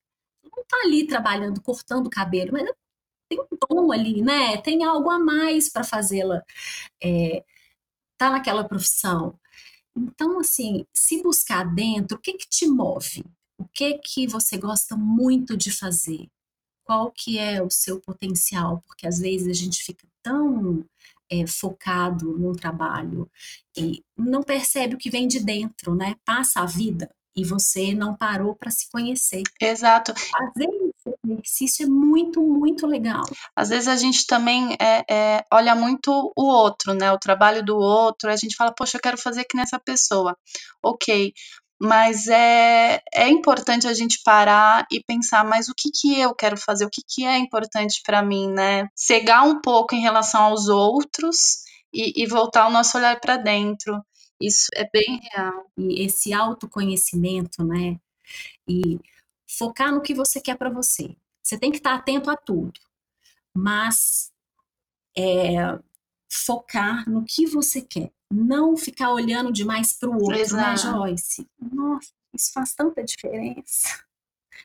não 0.44 0.64
tá 0.64 0.76
ali 0.84 1.06
trabalhando, 1.06 1.60
cortando 1.62 2.06
o 2.06 2.10
cabelo, 2.10 2.52
mas 2.52 2.64
tem 3.28 3.40
um 3.40 3.46
dom 3.68 3.92
ali, 3.92 4.22
né? 4.22 4.56
Tem 4.58 4.84
algo 4.84 5.10
a 5.10 5.18
mais 5.18 5.68
para 5.68 5.84
fazê-la 5.84 6.42
é, 7.02 7.44
tá 8.18 8.30
naquela 8.30 8.64
profissão. 8.64 9.38
Então, 9.96 10.40
assim, 10.40 10.86
se 10.94 11.22
buscar 11.22 11.64
dentro, 11.64 12.16
o 12.16 12.20
que 12.20 12.34
que 12.34 12.48
te 12.48 12.66
move? 12.66 13.24
O 13.58 13.66
que 13.68 13.98
que 13.98 14.26
você 14.26 14.58
gosta 14.58 14.96
muito 14.96 15.56
de 15.56 15.70
fazer? 15.70 16.28
Qual 16.90 17.12
que 17.12 17.38
é 17.38 17.62
o 17.62 17.70
seu 17.70 18.00
potencial? 18.00 18.82
Porque 18.84 19.06
às 19.06 19.20
vezes 19.20 19.46
a 19.46 19.52
gente 19.52 19.80
fica 19.80 20.04
tão 20.20 20.84
é, 21.30 21.46
focado 21.46 22.36
no 22.36 22.52
trabalho 22.56 23.30
e 23.76 24.02
não 24.18 24.42
percebe 24.42 24.96
o 24.96 24.98
que 24.98 25.08
vem 25.08 25.28
de 25.28 25.38
dentro, 25.38 25.94
né? 25.94 26.16
Passa 26.24 26.62
a 26.62 26.66
vida 26.66 27.08
e 27.36 27.44
você 27.44 27.94
não 27.94 28.16
parou 28.16 28.56
para 28.56 28.72
se 28.72 28.90
conhecer. 28.90 29.44
Exato. 29.60 30.12
Fazer 30.16 30.66
esse 30.66 31.16
exercício 31.24 31.84
é 31.84 31.88
muito, 31.88 32.42
muito 32.42 32.88
legal. 32.88 33.22
Às 33.54 33.68
vezes 33.68 33.86
a 33.86 33.94
gente 33.94 34.26
também 34.26 34.76
é, 34.80 35.04
é, 35.08 35.44
olha 35.52 35.76
muito 35.76 36.10
o 36.36 36.42
outro, 36.42 36.92
né? 36.92 37.12
O 37.12 37.20
trabalho 37.20 37.64
do 37.64 37.76
outro, 37.76 38.28
a 38.28 38.36
gente 38.36 38.56
fala, 38.56 38.74
poxa, 38.76 38.96
eu 38.96 39.00
quero 39.00 39.16
fazer 39.16 39.44
que 39.44 39.56
nessa 39.56 39.78
pessoa. 39.78 40.36
Ok, 40.82 41.32
mas 41.80 42.28
é, 42.28 43.02
é 43.10 43.28
importante 43.30 43.86
a 43.86 43.94
gente 43.94 44.20
parar 44.22 44.86
e 44.92 45.02
pensar, 45.02 45.44
mas 45.44 45.70
o 45.70 45.74
que, 45.74 45.90
que 45.90 46.20
eu 46.20 46.34
quero 46.34 46.58
fazer, 46.58 46.84
o 46.84 46.90
que, 46.90 47.00
que 47.06 47.24
é 47.24 47.38
importante 47.38 48.02
para 48.04 48.22
mim, 48.22 48.52
né? 48.52 48.90
Cegar 48.94 49.46
um 49.46 49.62
pouco 49.62 49.94
em 49.94 50.02
relação 50.02 50.42
aos 50.42 50.68
outros 50.68 51.64
e, 51.90 52.22
e 52.22 52.26
voltar 52.26 52.68
o 52.68 52.70
nosso 52.70 52.98
olhar 52.98 53.18
para 53.18 53.38
dentro. 53.38 54.04
Isso 54.38 54.68
é 54.74 54.86
bem 54.92 55.20
real. 55.32 55.66
E 55.78 56.04
esse 56.04 56.34
autoconhecimento, 56.34 57.64
né? 57.64 57.98
E 58.68 59.00
focar 59.48 59.90
no 59.90 60.02
que 60.02 60.12
você 60.14 60.38
quer 60.38 60.58
para 60.58 60.68
você. 60.68 61.16
Você 61.42 61.58
tem 61.58 61.70
que 61.70 61.78
estar 61.78 61.94
atento 61.94 62.30
a 62.30 62.36
tudo, 62.36 62.78
mas 63.54 64.30
é, 65.16 65.78
focar 66.28 67.08
no 67.08 67.24
que 67.24 67.46
você 67.46 67.80
quer 67.80 68.12
não 68.32 68.76
ficar 68.76 69.12
olhando 69.12 69.52
demais 69.52 69.92
para 69.92 70.08
o 70.08 70.14
outro, 70.14 70.36
né, 70.36 70.40
Exato. 70.40 70.70
né, 70.70 70.76
Joyce? 70.76 71.46
Nossa, 71.60 72.08
isso 72.34 72.52
faz 72.52 72.74
tanta 72.74 73.02
diferença. 73.02 74.04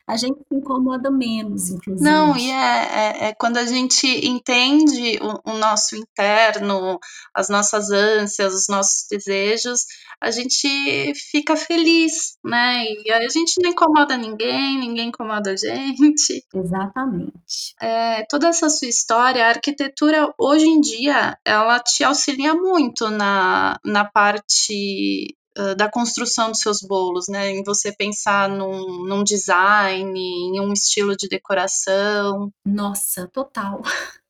A 0.06 0.16
gente 0.16 0.38
se 0.38 0.54
incomoda 0.54 1.10
menos, 1.10 1.68
inclusive. 1.70 2.08
Não, 2.08 2.36
e 2.36 2.50
é, 2.50 2.54
é, 2.54 3.28
é 3.28 3.34
quando 3.34 3.56
a 3.56 3.66
gente 3.66 4.06
entende 4.06 5.18
o, 5.20 5.50
o, 5.50 5.58
nosso 5.58 5.96
interno, 5.96 7.00
as 7.34 7.48
nossas 7.48 7.90
ânsias, 7.90 8.54
os 8.54 8.68
nossos 8.68 9.06
desejos, 9.10 9.80
a 10.20 10.30
gente 10.30 11.12
fica 11.30 11.56
feliz, 11.56 12.36
né? 12.44 12.84
E 12.84 13.10
aí 13.10 13.26
a 13.26 13.28
gente 13.28 13.60
não 13.60 13.70
incomoda 13.70 14.16
ninguém, 14.16 14.78
ninguém 14.78 15.08
incomoda 15.08 15.50
a 15.50 15.56
gente. 15.56 16.44
Exatamente. 16.54 17.74
É, 17.80 18.24
toda 18.26 18.46
essa 18.46 18.68
sua 18.68 18.88
história, 18.88 19.44
a 19.44 19.48
arquitetura 19.48 20.32
hoje 20.38 20.66
em 20.66 20.80
dia, 20.80 21.36
ela 21.44 21.80
te 21.80 22.04
auxilia 22.04 22.54
muito 22.54 23.10
na, 23.10 23.76
na 23.84 24.04
parte 24.04 25.34
da 25.76 25.90
construção 25.90 26.50
dos 26.50 26.60
seus 26.60 26.80
bolos, 26.80 27.28
né? 27.28 27.50
Em 27.50 27.62
você 27.62 27.92
pensar 27.92 28.48
num, 28.48 29.04
num 29.06 29.24
design, 29.24 30.18
em 30.18 30.60
um 30.60 30.72
estilo 30.72 31.16
de 31.16 31.28
decoração. 31.28 32.52
Nossa, 32.64 33.26
total. 33.28 33.80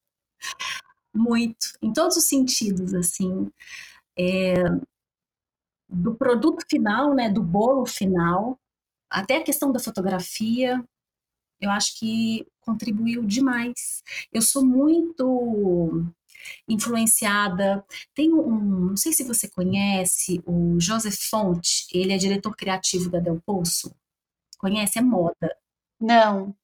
Muito, 1.14 1.66
em 1.82 1.92
todos 1.92 2.16
os 2.16 2.24
sentidos, 2.24 2.94
assim. 2.94 3.50
É, 4.18 4.54
do 5.88 6.14
produto 6.14 6.64
final, 6.68 7.14
né, 7.14 7.30
do 7.30 7.42
bolo 7.42 7.86
final, 7.86 8.58
até 9.10 9.38
a 9.38 9.42
questão 9.42 9.72
da 9.72 9.78
fotografia, 9.78 10.84
eu 11.60 11.70
acho 11.70 11.98
que 11.98 12.46
contribuiu 12.60 13.24
demais. 13.24 14.02
Eu 14.32 14.42
sou 14.42 14.64
muito 14.64 16.04
influenciada. 16.68 17.84
Tem 18.14 18.32
um, 18.32 18.88
não 18.90 18.96
sei 18.96 19.12
se 19.12 19.24
você 19.24 19.48
conhece, 19.48 20.42
o 20.46 20.78
Joseph 20.80 21.18
Font, 21.30 21.86
ele 21.92 22.12
é 22.12 22.16
diretor 22.18 22.54
criativo 22.56 23.10
da 23.10 23.18
Del 23.18 23.40
Poço. 23.44 23.94
Conhece? 24.58 24.98
É 24.98 25.02
moda. 25.02 25.56
Não. 26.00 26.54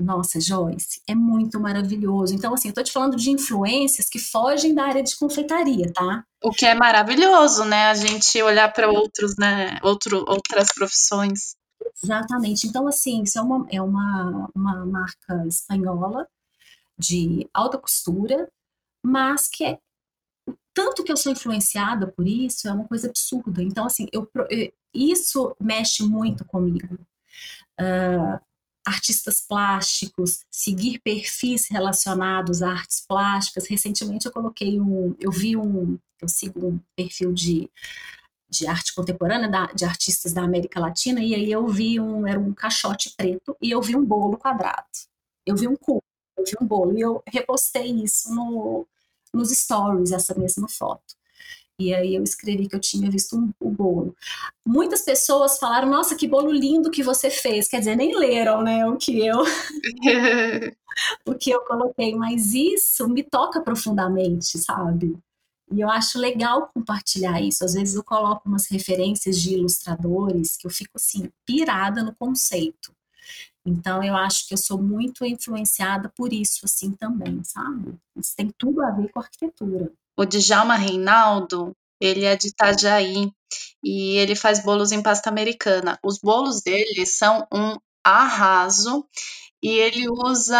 Nossa, 0.00 0.40
Joyce, 0.40 1.00
é 1.06 1.14
muito 1.14 1.60
maravilhoso. 1.60 2.34
Então, 2.34 2.52
assim, 2.52 2.68
eu 2.68 2.74
tô 2.74 2.82
te 2.82 2.90
falando 2.90 3.16
de 3.16 3.30
influências 3.30 4.08
que 4.08 4.18
fogem 4.18 4.74
da 4.74 4.84
área 4.84 5.02
de 5.02 5.16
confeitaria, 5.16 5.92
tá? 5.92 6.24
O 6.42 6.50
que 6.50 6.66
é 6.66 6.74
maravilhoso, 6.74 7.64
né? 7.64 7.86
A 7.86 7.94
gente 7.94 8.42
olhar 8.42 8.72
para 8.72 8.90
outros, 8.90 9.36
né? 9.38 9.78
Outro, 9.82 10.24
outras 10.26 10.72
profissões. 10.74 11.54
Exatamente. 12.02 12.66
Então, 12.66 12.88
assim, 12.88 13.22
isso 13.22 13.38
é 13.38 13.42
uma, 13.42 13.66
é 13.70 13.82
uma, 13.82 14.50
uma 14.54 14.86
marca 14.86 15.46
espanhola 15.46 16.26
de 16.98 17.48
alta 17.54 17.78
costura, 17.78 18.50
mas 19.08 19.48
que 19.48 19.64
é 19.64 19.78
tanto 20.74 21.02
que 21.02 21.10
eu 21.10 21.16
sou 21.16 21.32
influenciada 21.32 22.06
por 22.06 22.26
isso 22.26 22.68
é 22.68 22.72
uma 22.72 22.86
coisa 22.86 23.08
absurda. 23.08 23.62
Então, 23.62 23.84
assim, 23.84 24.06
eu, 24.12 24.30
isso 24.94 25.56
mexe 25.60 26.04
muito 26.04 26.44
comigo. 26.44 26.94
Uh, 27.80 28.40
artistas 28.86 29.40
plásticos, 29.40 30.40
seguir 30.50 31.00
perfis 31.00 31.68
relacionados 31.68 32.62
a 32.62 32.70
artes 32.70 33.04
plásticas. 33.06 33.66
Recentemente 33.66 34.26
eu 34.26 34.32
coloquei 34.32 34.80
um, 34.80 35.16
eu 35.18 35.30
vi 35.32 35.56
um, 35.56 35.98
eu 36.20 36.28
sigo 36.28 36.66
um 36.66 36.80
perfil 36.96 37.32
de, 37.32 37.68
de 38.48 38.66
arte 38.66 38.94
contemporânea 38.94 39.48
da, 39.48 39.66
de 39.66 39.84
artistas 39.84 40.32
da 40.32 40.42
América 40.42 40.80
Latina 40.80 41.20
e 41.20 41.34
aí 41.34 41.50
eu 41.50 41.66
vi 41.68 42.00
um, 42.00 42.26
era 42.26 42.38
um 42.38 42.52
caixote 42.54 43.14
preto 43.16 43.56
e 43.60 43.70
eu 43.70 43.82
vi 43.82 43.96
um 43.96 44.04
bolo 44.04 44.38
quadrado. 44.38 44.86
Eu 45.44 45.56
vi 45.56 45.66
um 45.66 45.76
cubo, 45.76 46.04
eu 46.36 46.44
vi 46.44 46.52
um 46.60 46.66
bolo 46.66 46.96
e 46.96 47.00
eu 47.00 47.22
repostei 47.26 47.90
isso 47.90 48.34
no, 48.34 48.86
nos 49.32 49.50
stories 49.50 50.12
essa 50.12 50.34
mesma 50.38 50.68
foto. 50.68 51.16
E 51.80 51.94
aí 51.94 52.16
eu 52.16 52.24
escrevi 52.24 52.68
que 52.68 52.74
eu 52.74 52.80
tinha 52.80 53.08
visto 53.10 53.36
um, 53.36 53.52
o 53.60 53.70
bolo. 53.70 54.16
Muitas 54.66 55.02
pessoas 55.02 55.58
falaram: 55.58 55.88
"Nossa, 55.88 56.16
que 56.16 56.26
bolo 56.28 56.50
lindo 56.52 56.90
que 56.90 57.02
você 57.04 57.30
fez". 57.30 57.68
Quer 57.68 57.80
dizer, 57.80 57.96
nem 57.96 58.16
leram, 58.18 58.62
né, 58.62 58.86
o 58.86 58.96
que 58.96 59.24
eu 59.24 59.38
o 61.26 61.34
que 61.34 61.50
eu 61.50 61.60
coloquei, 61.62 62.14
mas 62.16 62.54
isso 62.54 63.08
me 63.08 63.22
toca 63.22 63.60
profundamente, 63.62 64.58
sabe? 64.58 65.16
E 65.70 65.80
eu 65.80 65.90
acho 65.90 66.18
legal 66.18 66.68
compartilhar 66.74 67.40
isso. 67.42 67.64
Às 67.64 67.74
vezes 67.74 67.94
eu 67.94 68.04
coloco 68.04 68.48
umas 68.48 68.66
referências 68.68 69.38
de 69.40 69.54
ilustradores 69.54 70.56
que 70.56 70.66
eu 70.66 70.70
fico 70.70 70.92
assim 70.96 71.30
pirada 71.46 72.02
no 72.02 72.14
conceito. 72.14 72.92
Então, 73.66 74.02
eu 74.02 74.16
acho 74.16 74.46
que 74.46 74.54
eu 74.54 74.58
sou 74.58 74.80
muito 74.80 75.24
influenciada 75.24 76.10
por 76.16 76.32
isso, 76.32 76.60
assim, 76.64 76.92
também, 76.92 77.42
sabe? 77.44 77.94
Isso 78.16 78.34
tem 78.36 78.50
tudo 78.56 78.82
a 78.82 78.90
ver 78.90 79.10
com 79.10 79.20
a 79.20 79.22
arquitetura. 79.22 79.92
O 80.16 80.24
Djalma 80.24 80.74
Reinaldo, 80.74 81.72
ele 82.00 82.24
é 82.24 82.36
de 82.36 82.48
Itajaí 82.48 83.30
e 83.82 84.16
ele 84.16 84.34
faz 84.34 84.62
bolos 84.62 84.92
em 84.92 85.02
pasta 85.02 85.28
americana. 85.28 85.98
Os 86.02 86.18
bolos 86.18 86.62
dele 86.62 87.06
são 87.06 87.46
um 87.52 87.76
arraso 88.04 89.06
e 89.62 89.70
ele 89.70 90.08
usa, 90.08 90.56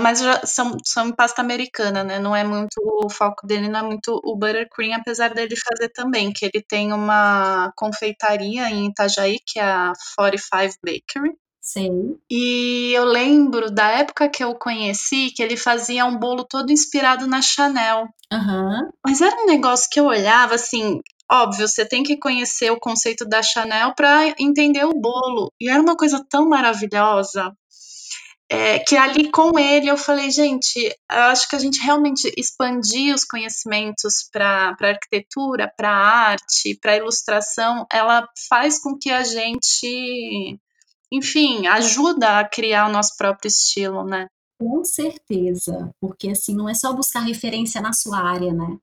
mas 0.00 0.20
são, 0.44 0.76
são 0.84 1.08
em 1.08 1.12
pasta 1.14 1.40
americana, 1.40 2.04
né? 2.04 2.18
Não 2.18 2.36
é 2.36 2.44
muito, 2.44 2.76
o 2.78 3.08
foco 3.08 3.46
dele 3.46 3.68
não 3.68 3.80
é 3.80 3.82
muito 3.82 4.20
o 4.22 4.36
buttercream, 4.36 4.94
apesar 5.00 5.32
dele 5.32 5.54
fazer 5.56 5.88
também, 5.90 6.32
que 6.32 6.44
ele 6.44 6.62
tem 6.62 6.92
uma 6.92 7.72
confeitaria 7.74 8.68
em 8.70 8.88
Itajaí, 8.88 9.38
que 9.46 9.58
é 9.58 9.64
a 9.64 9.92
45 10.14 10.78
Bakery, 10.84 11.34
Sim. 11.66 12.16
E 12.30 12.92
eu 12.94 13.04
lembro 13.04 13.72
da 13.72 13.88
época 13.88 14.28
que 14.28 14.42
eu 14.42 14.54
conheci 14.54 15.32
que 15.34 15.42
ele 15.42 15.56
fazia 15.56 16.06
um 16.06 16.16
bolo 16.16 16.44
todo 16.44 16.70
inspirado 16.70 17.26
na 17.26 17.42
Chanel. 17.42 18.06
Uhum. 18.32 18.88
Mas 19.04 19.20
era 19.20 19.34
um 19.42 19.46
negócio 19.46 19.90
que 19.90 19.98
eu 19.98 20.04
olhava 20.04 20.54
assim. 20.54 21.00
Óbvio, 21.28 21.66
você 21.66 21.84
tem 21.84 22.04
que 22.04 22.18
conhecer 22.18 22.70
o 22.70 22.78
conceito 22.78 23.24
da 23.24 23.42
Chanel 23.42 23.92
para 23.96 24.32
entender 24.38 24.84
o 24.84 24.94
bolo. 24.94 25.52
E 25.60 25.68
era 25.68 25.82
uma 25.82 25.96
coisa 25.96 26.24
tão 26.30 26.48
maravilhosa. 26.48 27.52
É, 28.48 28.78
que 28.78 28.96
ali 28.96 29.28
com 29.32 29.58
ele 29.58 29.88
eu 29.88 29.96
falei, 29.96 30.30
gente, 30.30 30.78
eu 31.10 31.22
acho 31.22 31.48
que 31.48 31.56
a 31.56 31.58
gente 31.58 31.80
realmente 31.80 32.32
expandir 32.36 33.12
os 33.12 33.24
conhecimentos 33.24 34.28
para 34.32 34.76
arquitetura, 34.80 35.68
para 35.76 35.90
arte, 35.90 36.78
para 36.80 36.96
ilustração, 36.96 37.84
ela 37.92 38.24
faz 38.48 38.80
com 38.80 38.96
que 38.96 39.10
a 39.10 39.24
gente 39.24 40.60
enfim, 41.16 41.66
ajuda 41.66 42.40
a 42.40 42.48
criar 42.48 42.88
o 42.88 42.92
nosso 42.92 43.16
próprio 43.16 43.48
estilo, 43.48 44.04
né? 44.04 44.28
Com 44.58 44.84
certeza, 44.84 45.90
porque 46.00 46.30
assim, 46.30 46.54
não 46.54 46.68
é 46.68 46.74
só 46.74 46.92
buscar 46.92 47.20
referência 47.20 47.80
na 47.80 47.92
sua 47.92 48.18
área, 48.18 48.52
né? 48.52 48.78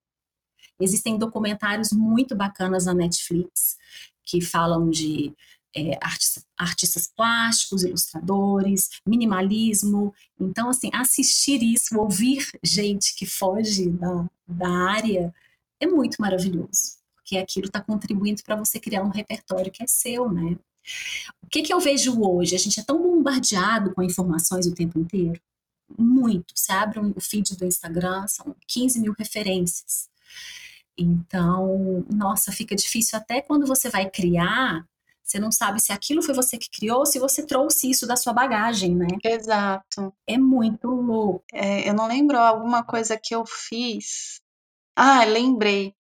Existem 0.80 1.18
documentários 1.18 1.92
muito 1.92 2.36
bacanas 2.36 2.86
na 2.86 2.94
Netflix 2.94 3.78
que 4.24 4.42
falam 4.42 4.90
de 4.90 5.34
é, 5.76 5.98
artistas, 6.02 6.46
artistas 6.58 7.12
plásticos, 7.16 7.84
ilustradores, 7.84 8.90
minimalismo. 9.06 10.14
Então, 10.40 10.70
assim, 10.70 10.90
assistir 10.94 11.62
isso, 11.64 11.98
ouvir 12.00 12.48
gente 12.64 13.16
que 13.16 13.26
foge 13.26 13.90
da, 13.90 14.30
da 14.48 14.70
área 14.70 15.34
é 15.80 15.88
muito 15.88 16.22
maravilhoso, 16.22 16.98
porque 17.16 17.38
aquilo 17.38 17.68
está 17.68 17.82
contribuindo 17.82 18.44
para 18.44 18.56
você 18.56 18.80
criar 18.80 19.04
um 19.04 19.10
repertório 19.10 19.72
que 19.72 19.84
é 19.84 19.88
seu, 19.88 20.32
né? 20.32 20.58
O 21.42 21.48
que, 21.48 21.62
que 21.62 21.74
eu 21.74 21.80
vejo 21.80 22.20
hoje? 22.22 22.56
A 22.56 22.60
gente 22.60 22.80
é 22.80 22.84
tão 22.84 23.02
bombardeado 23.02 23.94
com 23.94 24.04
informações 24.04 24.66
o 24.66 24.74
tempo 24.74 25.00
inteiro. 25.00 25.40
Muito. 25.98 26.54
Você 26.56 26.72
abre 26.72 27.00
o 27.00 27.22
feed 27.22 27.56
do 27.56 27.66
Instagram, 27.66 28.28
são 28.28 28.56
15 28.68 29.00
mil 29.00 29.14
referências. 29.18 30.10
Então, 30.98 32.06
nossa, 32.14 32.52
fica 32.52 32.76
difícil 32.76 33.18
até 33.18 33.42
quando 33.42 33.66
você 33.66 33.90
vai 33.90 34.10
criar, 34.10 34.86
você 35.24 35.40
não 35.40 35.52
sabe 35.52 35.80
se 35.80 35.92
aquilo 35.92 36.22
foi 36.22 36.36
você 36.36 36.58
que 36.58 36.70
criou, 36.70 37.06
se 37.06 37.18
você 37.18 37.46
trouxe 37.46 37.90
isso 37.90 38.06
da 38.06 38.16
sua 38.16 38.34
bagagem, 38.34 38.96
né? 38.96 39.08
Exato. 39.24 40.14
É 40.28 40.38
muito 40.38 40.88
louco. 40.88 41.44
É, 41.52 41.90
eu 41.90 41.94
não 41.94 42.08
lembro 42.08 42.38
alguma 42.38 42.84
coisa 42.84 43.18
que 43.18 43.34
eu 43.34 43.46
fiz. 43.46 44.42
Ah, 44.96 45.24
lembrei. 45.24 45.96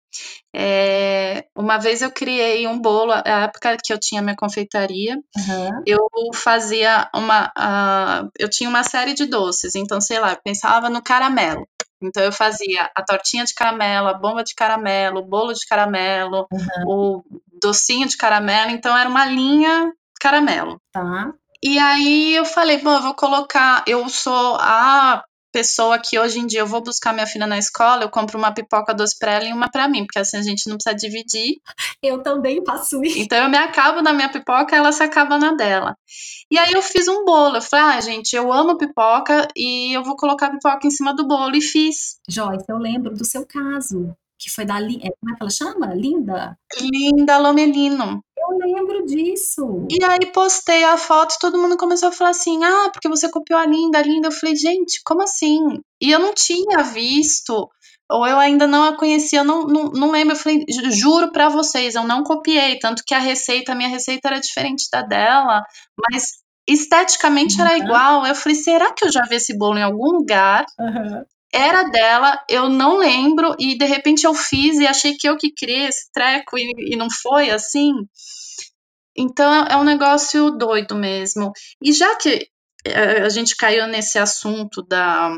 É, 0.53 1.45
uma 1.55 1.77
vez 1.77 2.01
eu 2.01 2.11
criei 2.11 2.67
um 2.67 2.79
bolo, 2.79 3.11
a 3.13 3.43
época 3.43 3.77
que 3.83 3.93
eu 3.93 3.99
tinha 3.99 4.21
minha 4.21 4.35
confeitaria, 4.35 5.15
uhum. 5.15 5.83
eu 5.85 6.07
fazia 6.33 7.09
uma. 7.13 7.51
Uh, 7.57 8.29
eu 8.37 8.49
tinha 8.49 8.69
uma 8.69 8.83
série 8.83 9.13
de 9.13 9.25
doces, 9.25 9.75
então, 9.75 10.01
sei 10.01 10.19
lá, 10.19 10.31
eu 10.31 10.41
pensava 10.43 10.89
no 10.89 11.01
caramelo. 11.01 11.67
Então 12.01 12.23
eu 12.23 12.31
fazia 12.31 12.89
a 12.95 13.03
tortinha 13.03 13.45
de 13.45 13.53
caramelo, 13.53 14.07
a 14.07 14.13
bomba 14.13 14.43
de 14.43 14.55
caramelo, 14.55 15.19
o 15.19 15.25
bolo 15.25 15.53
de 15.53 15.65
caramelo, 15.67 16.47
uhum. 16.51 16.87
o 16.87 17.23
docinho 17.61 18.07
de 18.07 18.17
caramelo, 18.17 18.71
então 18.71 18.97
era 18.97 19.07
uma 19.07 19.25
linha 19.25 19.93
caramelo. 20.19 20.81
Tá. 20.91 21.31
E 21.63 21.77
aí 21.77 22.35
eu 22.35 22.43
falei, 22.43 22.79
bom, 22.79 22.93
eu 22.93 23.01
vou 23.03 23.13
colocar, 23.13 23.83
eu 23.85 24.09
sou 24.09 24.55
a 24.59 25.23
pessoa 25.51 25.99
que 25.99 26.17
hoje 26.17 26.39
em 26.39 26.47
dia 26.47 26.61
eu 26.61 26.67
vou 26.67 26.81
buscar 26.81 27.13
minha 27.13 27.27
filha 27.27 27.45
na 27.45 27.57
escola, 27.57 28.03
eu 28.03 28.09
compro 28.09 28.37
uma 28.37 28.53
pipoca 28.53 28.93
doce 28.93 29.17
para 29.17 29.33
ela 29.33 29.45
e 29.45 29.53
uma 29.53 29.69
para 29.69 29.87
mim, 29.87 30.05
porque 30.05 30.19
assim 30.19 30.37
a 30.37 30.41
gente 30.41 30.67
não 30.69 30.77
precisa 30.77 30.95
dividir. 30.95 31.61
Eu 32.01 32.21
também 32.23 32.63
faço 32.65 33.03
isso. 33.03 33.19
Então 33.19 33.37
eu 33.37 33.49
me 33.49 33.57
acabo 33.57 34.01
na 34.01 34.13
minha 34.13 34.29
pipoca, 34.29 34.75
ela 34.75 34.91
se 34.91 35.03
acaba 35.03 35.37
na 35.37 35.53
dela. 35.53 35.95
E 36.49 36.57
aí 36.57 36.71
eu 36.73 36.81
fiz 36.81 37.07
um 37.07 37.23
bolo. 37.23 37.57
Eu 37.57 37.61
falei, 37.61 37.97
ah, 37.97 38.01
gente, 38.01 38.35
eu 38.35 38.51
amo 38.51 38.77
pipoca 38.77 39.47
e 39.55 39.95
eu 39.95 40.03
vou 40.03 40.15
colocar 40.15 40.47
a 40.47 40.51
pipoca 40.51 40.87
em 40.87 40.91
cima 40.91 41.13
do 41.13 41.27
bolo 41.27 41.55
e 41.55 41.61
fiz. 41.61 42.19
Joyce, 42.27 42.65
eu 42.67 42.77
lembro 42.77 43.13
do 43.13 43.25
seu 43.25 43.45
caso, 43.45 44.15
que 44.37 44.49
foi 44.49 44.65
da 44.65 44.77
é, 44.77 44.79
como 44.79 45.33
é 45.33 45.35
que 45.35 45.41
ela 45.41 45.49
chama? 45.49 45.93
Linda? 45.93 46.57
Linda 46.79 47.37
Lomelino. 47.37 48.23
Eu 48.37 48.57
lembro 48.57 48.80
lembro 49.01 49.05
disso. 49.05 49.87
E 49.89 50.03
aí 50.03 50.31
postei 50.31 50.83
a 50.83 50.97
foto, 50.97 51.35
todo 51.39 51.57
mundo 51.57 51.77
começou 51.77 52.09
a 52.09 52.11
falar 52.11 52.31
assim: 52.31 52.63
"Ah, 52.63 52.89
porque 52.91 53.09
você 53.09 53.29
copiou 53.29 53.59
a 53.59 53.65
Linda, 53.65 53.99
a 53.99 54.01
Linda". 54.01 54.27
Eu 54.27 54.31
falei: 54.31 54.55
"Gente, 54.55 55.01
como 55.03 55.23
assim?". 55.23 55.79
E 56.01 56.11
eu 56.11 56.19
não 56.19 56.33
tinha 56.33 56.83
visto, 56.83 57.69
ou 58.09 58.27
eu 58.27 58.39
ainda 58.39 58.67
não 58.67 58.83
a 58.83 58.97
conhecia, 58.97 59.39
eu 59.39 59.43
não, 59.43 59.63
não, 59.65 59.91
não 59.91 60.11
lembro. 60.11 60.33
Eu 60.35 60.39
falei: 60.39 60.65
"Juro 60.91 61.31
para 61.31 61.49
vocês, 61.49 61.95
eu 61.95 62.03
não 62.03 62.23
copiei, 62.23 62.79
tanto 62.79 63.03
que 63.05 63.13
a 63.13 63.19
receita, 63.19 63.71
a 63.71 63.75
minha 63.75 63.89
receita 63.89 64.27
era 64.29 64.39
diferente 64.39 64.87
da 64.91 65.01
dela, 65.01 65.63
mas 66.11 66.39
esteticamente 66.67 67.59
uhum. 67.59 67.67
era 67.67 67.77
igual". 67.77 68.25
Eu 68.25 68.35
falei: 68.35 68.55
"Será 68.55 68.93
que 68.93 69.05
eu 69.05 69.11
já 69.11 69.21
vi 69.23 69.35
esse 69.35 69.57
bolo 69.57 69.77
em 69.77 69.83
algum 69.83 70.11
lugar?". 70.11 70.65
Uhum 70.79 71.23
era 71.53 71.83
dela, 71.83 72.41
eu 72.49 72.69
não 72.69 72.97
lembro, 72.97 73.53
e 73.59 73.77
de 73.77 73.85
repente 73.85 74.25
eu 74.25 74.33
fiz 74.33 74.79
e 74.79 74.87
achei 74.87 75.15
que 75.17 75.27
eu 75.27 75.35
que 75.35 75.51
criei 75.51 75.85
esse 75.87 76.09
treco 76.13 76.57
e, 76.57 76.93
e 76.93 76.95
não 76.95 77.09
foi 77.09 77.49
assim. 77.49 77.91
Então 79.15 79.65
é 79.65 79.75
um 79.77 79.83
negócio 79.83 80.51
doido 80.51 80.95
mesmo. 80.95 81.51
E 81.81 81.91
já 81.91 82.15
que 82.15 82.47
é, 82.85 83.21
a 83.21 83.29
gente 83.29 83.55
caiu 83.55 83.87
nesse 83.87 84.17
assunto 84.17 84.81
da, 84.81 85.29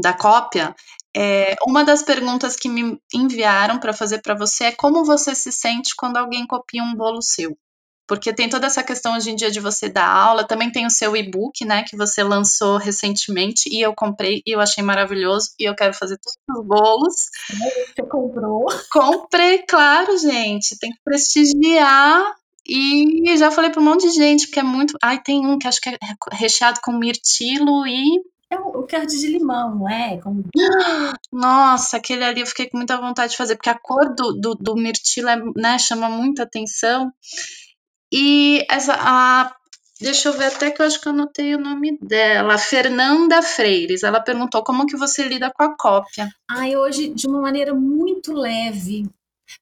da 0.00 0.12
cópia, 0.12 0.74
é, 1.16 1.56
uma 1.66 1.84
das 1.84 2.02
perguntas 2.02 2.56
que 2.56 2.68
me 2.68 3.00
enviaram 3.12 3.78
para 3.78 3.92
fazer 3.92 4.20
para 4.20 4.34
você 4.34 4.64
é 4.64 4.72
como 4.72 5.04
você 5.04 5.34
se 5.34 5.50
sente 5.50 5.94
quando 5.96 6.16
alguém 6.16 6.46
copia 6.46 6.82
um 6.82 6.94
bolo 6.94 7.22
seu? 7.22 7.56
Porque 8.08 8.32
tem 8.32 8.48
toda 8.48 8.68
essa 8.68 8.84
questão 8.84 9.16
hoje 9.16 9.30
em 9.30 9.34
dia 9.34 9.50
de 9.50 9.58
você 9.58 9.88
dar 9.88 10.08
aula, 10.08 10.46
também 10.46 10.70
tem 10.70 10.86
o 10.86 10.90
seu 10.90 11.16
e-book, 11.16 11.64
né, 11.64 11.82
que 11.82 11.96
você 11.96 12.22
lançou 12.22 12.76
recentemente 12.76 13.68
e 13.68 13.82
eu 13.82 13.92
comprei 13.96 14.42
e 14.46 14.54
eu 14.54 14.60
achei 14.60 14.84
maravilhoso 14.84 15.50
e 15.58 15.68
eu 15.68 15.74
quero 15.74 15.92
fazer 15.92 16.16
todos 16.18 16.60
os 16.60 16.66
bolos. 16.66 17.14
Você 17.94 18.02
comprou? 18.08 18.66
Comprei, 18.92 19.64
claro, 19.66 20.16
gente, 20.18 20.78
tem 20.78 20.92
que 20.92 21.00
prestigiar 21.04 22.32
e 22.68 23.36
já 23.36 23.50
falei 23.50 23.70
para 23.70 23.80
um 23.80 23.84
monte 23.84 24.08
de 24.08 24.14
gente, 24.14 24.46
porque 24.46 24.60
é 24.60 24.62
muito. 24.62 24.96
Ai, 25.02 25.22
tem 25.22 25.46
um 25.46 25.58
que 25.58 25.68
acho 25.68 25.80
que 25.80 25.90
é 25.90 25.96
recheado 26.32 26.80
com 26.82 26.92
mirtilo 26.92 27.86
e. 27.86 28.20
É 28.48 28.56
o 28.56 28.84
card 28.84 29.08
de 29.08 29.26
limão, 29.26 29.74
não 29.74 29.88
é? 29.88 30.18
Com... 30.18 30.44
Nossa, 31.32 31.96
aquele 31.96 32.24
ali 32.24 32.40
eu 32.40 32.46
fiquei 32.46 32.68
com 32.68 32.76
muita 32.76 32.96
vontade 32.96 33.32
de 33.32 33.36
fazer, 33.36 33.56
porque 33.56 33.70
a 33.70 33.78
cor 33.78 34.14
do, 34.14 34.32
do, 34.34 34.54
do 34.54 34.76
mirtilo 34.76 35.28
é, 35.28 35.36
né, 35.56 35.78
chama 35.78 36.08
muita 36.08 36.44
atenção. 36.44 37.12
E 38.12 38.64
essa, 38.70 38.94
a, 38.96 39.52
deixa 40.00 40.28
eu 40.28 40.32
ver 40.32 40.46
até 40.46 40.70
que 40.70 40.80
eu 40.80 40.86
acho 40.86 41.00
que 41.00 41.08
eu 41.08 41.12
anotei 41.12 41.56
o 41.56 41.60
nome 41.60 41.98
dela, 42.00 42.56
Fernanda 42.56 43.42
Freires. 43.42 44.04
Ela 44.04 44.20
perguntou 44.20 44.62
como 44.62 44.86
que 44.86 44.96
você 44.96 45.24
lida 45.24 45.52
com 45.52 45.64
a 45.64 45.76
cópia. 45.76 46.28
Ai, 46.48 46.76
hoje 46.76 47.08
de 47.08 47.26
uma 47.26 47.40
maneira 47.40 47.74
muito 47.74 48.32
leve, 48.32 49.04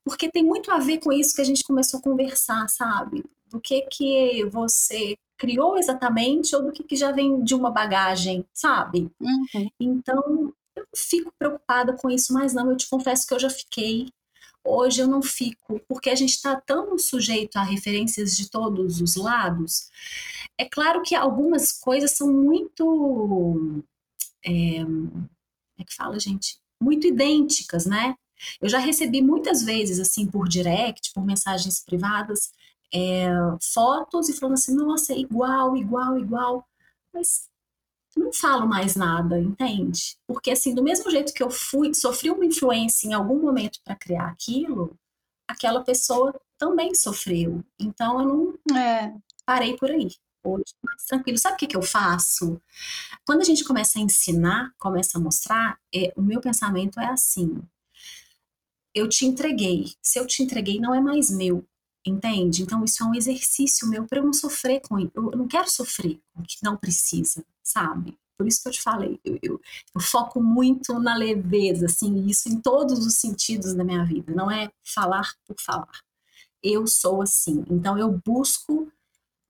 porque 0.04 0.30
tem 0.30 0.44
muito 0.44 0.70
a 0.70 0.78
ver 0.78 0.98
com 0.98 1.12
isso 1.12 1.34
que 1.34 1.42
a 1.42 1.44
gente 1.44 1.64
começou 1.64 2.00
a 2.00 2.02
conversar, 2.02 2.68
sabe? 2.68 3.24
Do 3.46 3.60
que 3.60 3.82
que 3.82 4.44
você 4.46 5.16
criou 5.36 5.76
exatamente 5.76 6.54
ou 6.54 6.62
do 6.62 6.72
que, 6.72 6.82
que 6.82 6.96
já 6.96 7.12
vem 7.12 7.42
de 7.42 7.54
uma 7.54 7.70
bagagem, 7.70 8.44
sabe? 8.52 9.10
Uhum. 9.20 9.70
Então, 9.80 10.22
eu 10.26 10.82
não 10.82 10.84
fico 10.96 11.32
preocupada 11.38 11.96
com 11.96 12.10
isso, 12.10 12.32
mas 12.32 12.54
não, 12.54 12.70
eu 12.70 12.76
te 12.76 12.88
confesso 12.88 13.26
que 13.26 13.34
eu 13.34 13.38
já 13.38 13.50
fiquei. 13.50 14.08
Hoje 14.66 15.02
eu 15.02 15.06
não 15.06 15.20
fico, 15.22 15.78
porque 15.86 16.08
a 16.08 16.14
gente 16.14 16.30
está 16.30 16.58
tão 16.58 16.96
sujeito 16.96 17.56
a 17.56 17.62
referências 17.62 18.34
de 18.34 18.50
todos 18.50 19.00
os 19.00 19.14
lados. 19.14 19.90
É 20.56 20.64
claro 20.64 21.02
que 21.02 21.14
algumas 21.14 21.70
coisas 21.70 22.12
são 22.12 22.32
muito. 22.32 23.84
É, 24.42 24.82
como 24.82 25.28
é 25.78 25.84
que 25.84 25.94
fala, 25.94 26.18
gente? 26.18 26.58
Muito 26.80 27.06
idênticas, 27.06 27.84
né? 27.84 28.14
Eu 28.60 28.68
já 28.68 28.78
recebi 28.78 29.22
muitas 29.22 29.62
vezes, 29.62 29.98
assim, 30.00 30.26
por 30.26 30.48
direct, 30.48 31.12
por 31.12 31.24
mensagens 31.24 31.82
privadas, 31.84 32.52
é, 32.92 33.26
fotos 33.60 34.28
e 34.28 34.34
falando 34.34 34.54
assim: 34.54 34.74
nossa, 34.74 35.12
é 35.12 35.18
igual, 35.18 35.76
igual, 35.76 36.18
igual. 36.18 36.68
Mas 37.12 37.48
não 38.16 38.32
falo 38.32 38.66
mais 38.66 38.94
nada, 38.96 39.38
entende? 39.40 40.16
Porque 40.26 40.50
assim, 40.50 40.74
do 40.74 40.82
mesmo 40.82 41.10
jeito 41.10 41.34
que 41.34 41.42
eu 41.42 41.50
fui, 41.50 41.92
sofri 41.94 42.30
uma 42.30 42.44
influência 42.44 43.08
em 43.08 43.12
algum 43.14 43.40
momento 43.40 43.80
para 43.84 43.96
criar 43.96 44.28
aquilo, 44.28 44.96
aquela 45.48 45.82
pessoa 45.82 46.34
também 46.58 46.94
sofreu. 46.94 47.64
Então 47.78 48.20
eu 48.20 48.26
não 48.68 48.78
é. 48.78 49.14
parei 49.44 49.76
por 49.76 49.90
aí. 49.90 50.10
Hoje, 50.46 50.74
mais 50.82 51.04
tranquilo. 51.06 51.38
Sabe 51.38 51.54
o 51.54 51.58
que, 51.58 51.66
que 51.66 51.76
eu 51.76 51.82
faço? 51.82 52.60
Quando 53.26 53.40
a 53.40 53.44
gente 53.44 53.64
começa 53.64 53.98
a 53.98 54.02
ensinar, 54.02 54.72
começa 54.78 55.16
a 55.16 55.20
mostrar, 55.20 55.78
é, 55.94 56.12
o 56.16 56.22
meu 56.22 56.40
pensamento 56.40 57.00
é 57.00 57.06
assim: 57.06 57.62
eu 58.94 59.08
te 59.08 59.26
entreguei. 59.26 59.92
Se 60.02 60.18
eu 60.18 60.26
te 60.26 60.42
entreguei, 60.42 60.78
não 60.78 60.94
é 60.94 61.00
mais 61.00 61.30
meu. 61.30 61.64
Entende? 62.06 62.62
Então, 62.62 62.84
isso 62.84 63.02
é 63.02 63.06
um 63.06 63.14
exercício 63.14 63.88
meu 63.88 64.06
para 64.06 64.18
eu 64.18 64.24
não 64.24 64.32
sofrer 64.32 64.80
com. 64.80 64.98
Eu 64.98 65.30
não 65.36 65.48
quero 65.48 65.70
sofrer 65.70 66.20
com 66.32 66.42
o 66.42 66.44
que 66.44 66.58
não 66.62 66.76
precisa, 66.76 67.44
sabe? 67.62 68.16
Por 68.36 68.46
isso 68.46 68.62
que 68.62 68.68
eu 68.68 68.72
te 68.72 68.82
falei, 68.82 69.20
eu, 69.24 69.38
eu, 69.42 69.60
eu, 69.94 70.00
foco 70.00 70.42
muito 70.42 70.98
na 70.98 71.16
leveza, 71.16 71.86
assim, 71.86 72.26
isso 72.26 72.48
em 72.48 72.60
todos 72.60 73.06
os 73.06 73.14
sentidos 73.14 73.74
da 73.74 73.84
minha 73.84 74.04
vida. 74.04 74.34
Não 74.34 74.50
é 74.50 74.70
falar 74.84 75.32
por 75.46 75.56
falar. 75.58 76.00
Eu 76.62 76.86
sou 76.86 77.22
assim. 77.22 77.64
Então, 77.70 77.96
eu 77.96 78.20
busco 78.24 78.92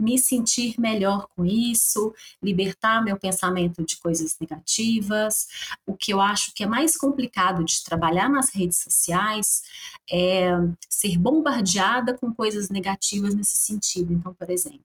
me 0.01 0.19
sentir 0.19 0.79
melhor 0.79 1.29
com 1.35 1.45
isso, 1.45 2.15
libertar 2.43 3.03
meu 3.03 3.19
pensamento 3.19 3.85
de 3.85 3.97
coisas 3.97 4.37
negativas. 4.41 5.47
O 5.87 5.97
que 5.97 6.13
eu 6.13 6.21
acho 6.21 6.53
que 6.53 6.65
é 6.65 6.67
mais 6.67 6.97
complicado 6.97 7.65
de 7.65 7.83
trabalhar 7.83 8.29
nas 8.29 8.51
redes 8.51 8.79
sociais 8.79 9.63
é 10.11 10.51
ser 10.89 11.19
bombardeada 11.19 12.17
com 12.19 12.35
coisas 12.35 12.69
negativas 12.69 13.35
nesse 13.35 13.57
sentido. 13.57 14.13
Então, 14.13 14.35
por 14.35 14.51
exemplo, 14.51 14.85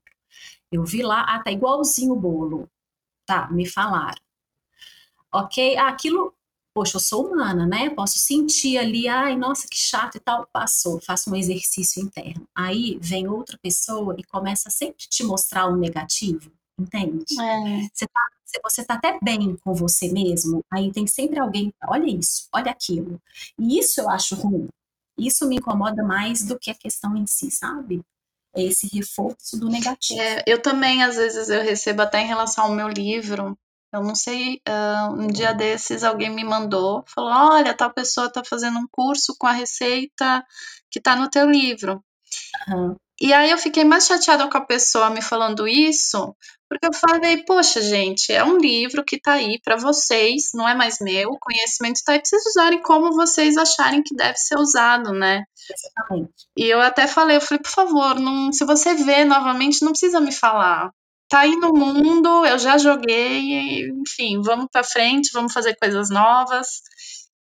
eu 0.72 0.84
vi 0.84 1.02
lá, 1.02 1.22
ah, 1.24 1.42
tá 1.44 1.52
igualzinho 1.52 2.14
o 2.14 2.20
bolo. 2.20 2.70
Tá, 3.26 3.50
me 3.52 3.66
falaram. 3.68 4.22
Ok, 5.32 5.78
ah, 5.78 5.90
aquilo 5.90 6.34
poxa, 6.74 6.98
eu 6.98 7.00
sou 7.02 7.28
humana, 7.28 7.66
né? 7.66 7.90
Posso 7.90 8.18
sentir 8.20 8.78
ali, 8.78 9.08
ai, 9.08 9.36
nossa, 9.36 9.68
que 9.68 9.78
chato 9.78 10.16
e 10.16 10.20
tal, 10.20 10.48
passou, 10.52 11.00
faço 11.02 11.32
um 11.32 11.36
exercício 11.36 12.02
interno. 12.02 12.48
Aí 12.56 12.98
vem 13.02 13.28
outra 13.28 13.58
pessoa 13.62 14.16
e 14.18 14.24
começa 14.24 14.70
sempre 14.70 15.08
te 15.08 15.24
mostrar 15.24 15.68
o 15.68 15.76
negativo, 15.76 16.52
entende? 16.80 17.26
É. 17.40 17.90
Você, 17.94 18.08
tá, 18.08 18.22
você 18.64 18.86
tá 18.86 18.94
até 18.96 19.20
bem 19.22 19.56
com 19.58 19.74
você 19.74 20.12
mesmo, 20.12 20.64
aí 20.72 20.92
tem 20.92 21.06
sempre 21.08 21.40
alguém, 21.40 21.74
olha 21.88 22.10
isso, 22.10 22.48
olha 22.54 22.72
aquilo. 22.72 23.22
E 23.58 23.80
isso 23.80 24.02
eu 24.02 24.10
acho 24.10 24.36
ruim. 24.36 24.68
Isso 25.18 25.46
me 25.48 25.58
incomoda 25.58 26.02
mais 26.02 26.44
do 26.44 26.58
que 26.58 26.72
a 26.72 26.76
questão 26.76 27.16
em 27.18 27.28
si, 27.28 27.52
sabe? 27.52 28.02
É 28.56 28.64
esse 28.64 28.88
reforço 28.88 29.60
do 29.60 29.70
negativo. 29.70 30.20
É, 30.20 30.44
eu 30.48 30.62
também, 30.62 31.04
às 31.04 31.18
vezes, 31.18 31.50
eu 31.50 31.62
recebo 31.62 32.02
até 32.02 32.22
em 32.22 32.28
relação 32.28 32.66
ao 32.66 32.72
meu 32.72 32.88
livro, 32.88 33.58
eu 33.92 34.04
não 34.04 34.14
sei, 34.14 34.62
uh, 34.68 35.14
um 35.14 35.28
dia 35.28 35.54
desses 35.54 36.04
alguém 36.04 36.30
me 36.30 36.44
mandou, 36.44 37.04
falou: 37.08 37.32
olha, 37.32 37.74
tal 37.74 37.92
pessoa 37.92 38.28
está 38.28 38.44
fazendo 38.44 38.78
um 38.78 38.88
curso 38.92 39.36
com 39.38 39.48
a 39.48 39.52
receita 39.52 40.46
que 40.92 41.00
está 41.00 41.16
no 41.16 41.30
teu 41.30 41.50
livro. 41.50 42.04
Uhum. 42.68 42.96
E 43.22 43.34
aí 43.34 43.50
eu 43.52 43.58
fiquei 43.58 43.84
mais 43.84 44.06
chateada 44.06 44.48
com 44.48 44.58
a 44.58 44.66
pessoa 44.66 45.10
me 45.10 45.22
falando 45.22 45.68
isso, 45.68 46.34
porque 46.70 46.86
eu 46.86 46.94
falei, 46.94 47.44
poxa, 47.44 47.82
gente, 47.82 48.32
é 48.32 48.44
um 48.44 48.58
livro 48.58 49.04
que 49.04 49.18
está 49.18 49.34
aí 49.34 49.60
para 49.62 49.76
vocês, 49.76 50.52
não 50.54 50.70
é 50.70 50.74
mais 50.74 51.00
meu, 51.02 51.32
o 51.32 51.40
conhecimento 51.40 51.98
está 51.98 52.14
aí 52.14 52.20
para 52.20 52.30
vocês 52.30 52.46
usarem 52.46 52.82
como 52.82 53.12
vocês 53.12 53.58
acharem 53.58 54.04
que 54.04 54.16
deve 54.16 54.38
ser 54.38 54.58
usado, 54.58 55.12
né? 55.12 55.44
Exatamente. 55.70 56.48
E 56.56 56.64
eu 56.66 56.80
até 56.80 57.08
falei, 57.08 57.36
eu 57.36 57.42
falei, 57.42 57.62
por 57.62 57.72
favor, 57.72 58.18
não, 58.18 58.54
se 58.54 58.64
você 58.64 58.94
vê 58.94 59.26
novamente, 59.26 59.84
não 59.84 59.92
precisa 59.92 60.22
me 60.22 60.32
falar 60.32 60.90
tá 61.30 61.42
aí 61.42 61.56
no 61.56 61.72
mundo, 61.74 62.46
eu 62.46 62.58
já 62.58 62.78
joguei, 62.78 63.88
enfim, 63.90 64.42
vamos 64.42 64.68
para 64.72 64.84
frente, 64.84 65.32
vamos 65.32 65.54
fazer 65.54 65.76
coisas 65.76 66.10
novas 66.10 66.82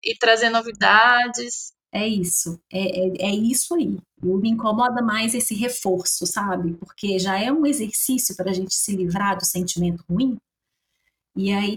e 0.03 0.17
trazer 0.17 0.49
novidades. 0.49 1.73
É 1.93 2.05
isso, 2.07 2.59
é, 2.71 2.79
é, 2.79 3.29
é 3.29 3.35
isso 3.35 3.73
aí. 3.75 3.97
Me 4.21 4.49
incomoda 4.49 5.01
mais 5.01 5.33
esse 5.33 5.55
reforço, 5.55 6.25
sabe? 6.25 6.73
Porque 6.73 7.17
já 7.17 7.41
é 7.41 7.51
um 7.51 7.65
exercício 7.65 8.35
para 8.35 8.51
a 8.51 8.53
gente 8.53 8.73
se 8.73 8.95
livrar 8.95 9.37
do 9.37 9.45
sentimento 9.45 10.03
ruim, 10.09 10.37
e 11.37 11.51
aí 11.51 11.75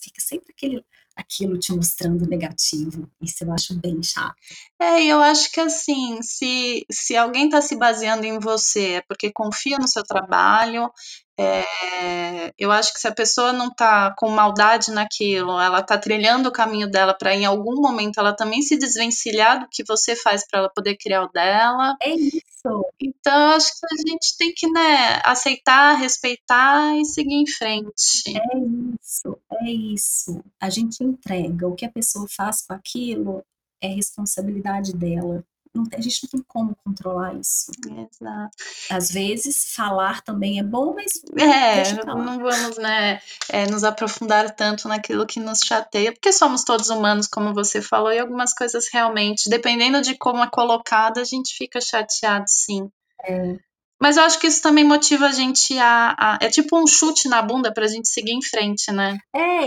fica 0.00 0.20
sempre 0.20 0.52
aquele, 0.56 0.84
aquilo 1.16 1.58
te 1.58 1.72
mostrando 1.72 2.28
negativo. 2.28 3.10
Isso 3.20 3.42
eu 3.42 3.52
acho 3.52 3.74
bem 3.80 4.00
chato. 4.02 4.36
É, 4.84 5.02
eu 5.02 5.20
acho 5.22 5.50
que 5.50 5.60
assim, 5.60 6.20
se, 6.20 6.84
se 6.90 7.16
alguém 7.16 7.46
está 7.46 7.62
se 7.62 7.74
baseando 7.74 8.26
em 8.26 8.38
você 8.38 8.96
é 8.96 9.00
porque 9.00 9.32
confia 9.32 9.78
no 9.78 9.88
seu 9.88 10.04
trabalho, 10.04 10.92
é, 11.38 12.52
eu 12.58 12.70
acho 12.70 12.92
que 12.92 13.00
se 13.00 13.08
a 13.08 13.14
pessoa 13.14 13.50
não 13.50 13.68
está 13.68 14.14
com 14.16 14.28
maldade 14.28 14.92
naquilo, 14.92 15.58
ela 15.58 15.80
está 15.80 15.96
trilhando 15.96 16.50
o 16.50 16.52
caminho 16.52 16.88
dela 16.88 17.14
para 17.14 17.34
em 17.34 17.46
algum 17.46 17.80
momento 17.80 18.20
ela 18.20 18.36
também 18.36 18.60
se 18.60 18.76
desvencilhar 18.76 19.60
do 19.60 19.68
que 19.70 19.82
você 19.88 20.14
faz 20.14 20.46
para 20.46 20.60
ela 20.60 20.68
poder 20.68 20.96
criar 20.96 21.24
o 21.24 21.32
dela. 21.32 21.96
É 22.02 22.14
isso. 22.14 22.86
Então, 23.00 23.50
eu 23.50 23.56
acho 23.56 23.72
que 23.72 23.86
a 23.86 24.10
gente 24.10 24.36
tem 24.36 24.52
que 24.54 24.70
né, 24.70 25.20
aceitar, 25.24 25.94
respeitar 25.94 26.94
e 26.96 27.06
seguir 27.06 27.34
em 27.34 27.46
frente. 27.46 28.22
É 28.28 28.58
isso, 29.00 29.38
é 29.50 29.70
isso. 29.70 30.44
A 30.60 30.68
gente 30.68 31.02
entrega. 31.02 31.66
O 31.66 31.74
que 31.74 31.86
a 31.86 31.90
pessoa 31.90 32.26
faz 32.28 32.66
com 32.66 32.74
aquilo 32.74 33.42
é 33.84 33.88
responsabilidade 33.88 34.94
dela. 34.94 35.44
não 35.74 35.84
a 35.92 36.00
gente 36.00 36.22
não 36.24 36.30
tem 36.30 36.44
como 36.46 36.76
controlar 36.84 37.34
isso. 37.34 37.70
Exato. 37.86 38.56
Às 38.90 39.08
vezes, 39.10 39.74
falar 39.74 40.22
também 40.22 40.58
é 40.58 40.62
bom, 40.62 40.94
mas. 40.94 41.12
É, 41.36 42.04
não 42.04 42.38
vamos 42.38 42.78
né, 42.78 43.20
é, 43.48 43.66
nos 43.66 43.84
aprofundar 43.84 44.54
tanto 44.54 44.88
naquilo 44.88 45.26
que 45.26 45.40
nos 45.40 45.60
chateia, 45.60 46.12
porque 46.12 46.32
somos 46.32 46.64
todos 46.64 46.90
humanos, 46.90 47.26
como 47.26 47.52
você 47.52 47.82
falou, 47.82 48.12
e 48.12 48.18
algumas 48.18 48.54
coisas 48.54 48.88
realmente, 48.92 49.50
dependendo 49.50 50.00
de 50.00 50.16
como 50.16 50.42
é 50.42 50.48
colocada, 50.50 51.20
a 51.20 51.24
gente 51.24 51.54
fica 51.56 51.80
chateado, 51.80 52.44
sim. 52.48 52.88
É. 53.24 53.58
Mas 54.00 54.16
eu 54.16 54.24
acho 54.24 54.38
que 54.38 54.46
isso 54.46 54.60
também 54.60 54.84
motiva 54.84 55.26
a 55.26 55.32
gente 55.32 55.78
a. 55.78 56.14
a 56.18 56.38
é 56.42 56.50
tipo 56.50 56.78
um 56.78 56.86
chute 56.86 57.28
na 57.28 57.40
bunda 57.40 57.72
pra 57.72 57.86
gente 57.86 58.08
seguir 58.08 58.32
em 58.32 58.42
frente, 58.42 58.92
né? 58.92 59.18
É. 59.34 59.66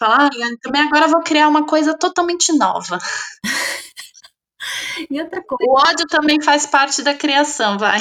Falar, 0.00 0.30
ah, 0.32 0.56
também 0.62 0.80
agora 0.80 1.08
vou 1.08 1.22
criar 1.22 1.46
uma 1.46 1.66
coisa 1.66 1.94
totalmente 1.94 2.56
nova. 2.56 2.98
e 5.10 5.20
outra 5.20 5.44
coisa. 5.44 5.70
O 5.70 5.74
ódio 5.74 6.06
também 6.06 6.40
faz 6.40 6.64
parte 6.64 7.02
da 7.02 7.14
criação, 7.14 7.76
vai. 7.76 8.00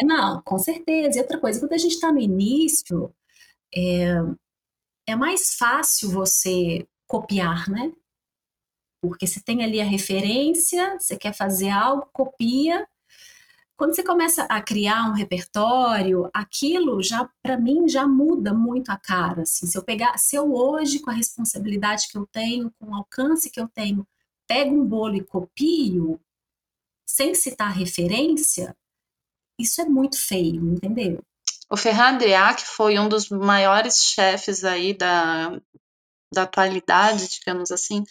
É, 0.00 0.04
não, 0.06 0.40
com 0.40 0.56
certeza. 0.56 1.18
E 1.18 1.20
outra 1.20 1.38
coisa, 1.38 1.60
quando 1.60 1.74
a 1.74 1.78
gente 1.78 1.92
está 1.92 2.10
no 2.10 2.18
início, 2.18 3.14
é, 3.74 4.14
é 5.06 5.14
mais 5.14 5.54
fácil 5.58 6.08
você 6.08 6.88
copiar, 7.06 7.68
né? 7.68 7.92
Porque 9.02 9.26
você 9.26 9.38
tem 9.38 9.62
ali 9.62 9.82
a 9.82 9.84
referência, 9.84 10.98
você 10.98 11.14
quer 11.14 11.34
fazer 11.34 11.68
algo, 11.68 12.08
copia, 12.10 12.88
quando 13.76 13.94
você 13.94 14.02
começa 14.02 14.44
a 14.44 14.60
criar 14.62 15.08
um 15.08 15.12
repertório, 15.12 16.30
aquilo 16.32 17.02
já, 17.02 17.28
para 17.42 17.58
mim, 17.58 17.86
já 17.86 18.06
muda 18.06 18.54
muito 18.54 18.90
a 18.90 18.96
cara. 18.96 19.42
Assim, 19.42 19.66
se 19.66 19.76
eu 19.76 19.82
pegar, 19.82 20.16
se 20.18 20.34
eu 20.34 20.54
hoje, 20.54 20.98
com 21.00 21.10
a 21.10 21.14
responsabilidade 21.14 22.08
que 22.08 22.16
eu 22.16 22.26
tenho, 22.26 22.72
com 22.78 22.90
o 22.90 22.94
alcance 22.94 23.50
que 23.50 23.60
eu 23.60 23.68
tenho, 23.68 24.06
pego 24.48 24.74
um 24.74 24.84
bolo 24.84 25.16
e 25.16 25.22
copio, 25.22 26.18
sem 27.06 27.34
citar 27.34 27.70
referência, 27.70 28.74
isso 29.58 29.80
é 29.80 29.84
muito 29.84 30.18
feio, 30.18 30.72
entendeu? 30.72 31.22
O 31.68 31.76
Ferran 31.76 32.14
Adrià, 32.14 32.54
que 32.54 32.64
foi 32.64 32.98
um 32.98 33.08
dos 33.08 33.28
maiores 33.28 34.02
chefes 34.04 34.64
aí 34.64 34.94
da, 34.94 35.60
da 36.32 36.42
atualidade, 36.42 37.28
digamos 37.28 37.70
assim, 37.70 38.04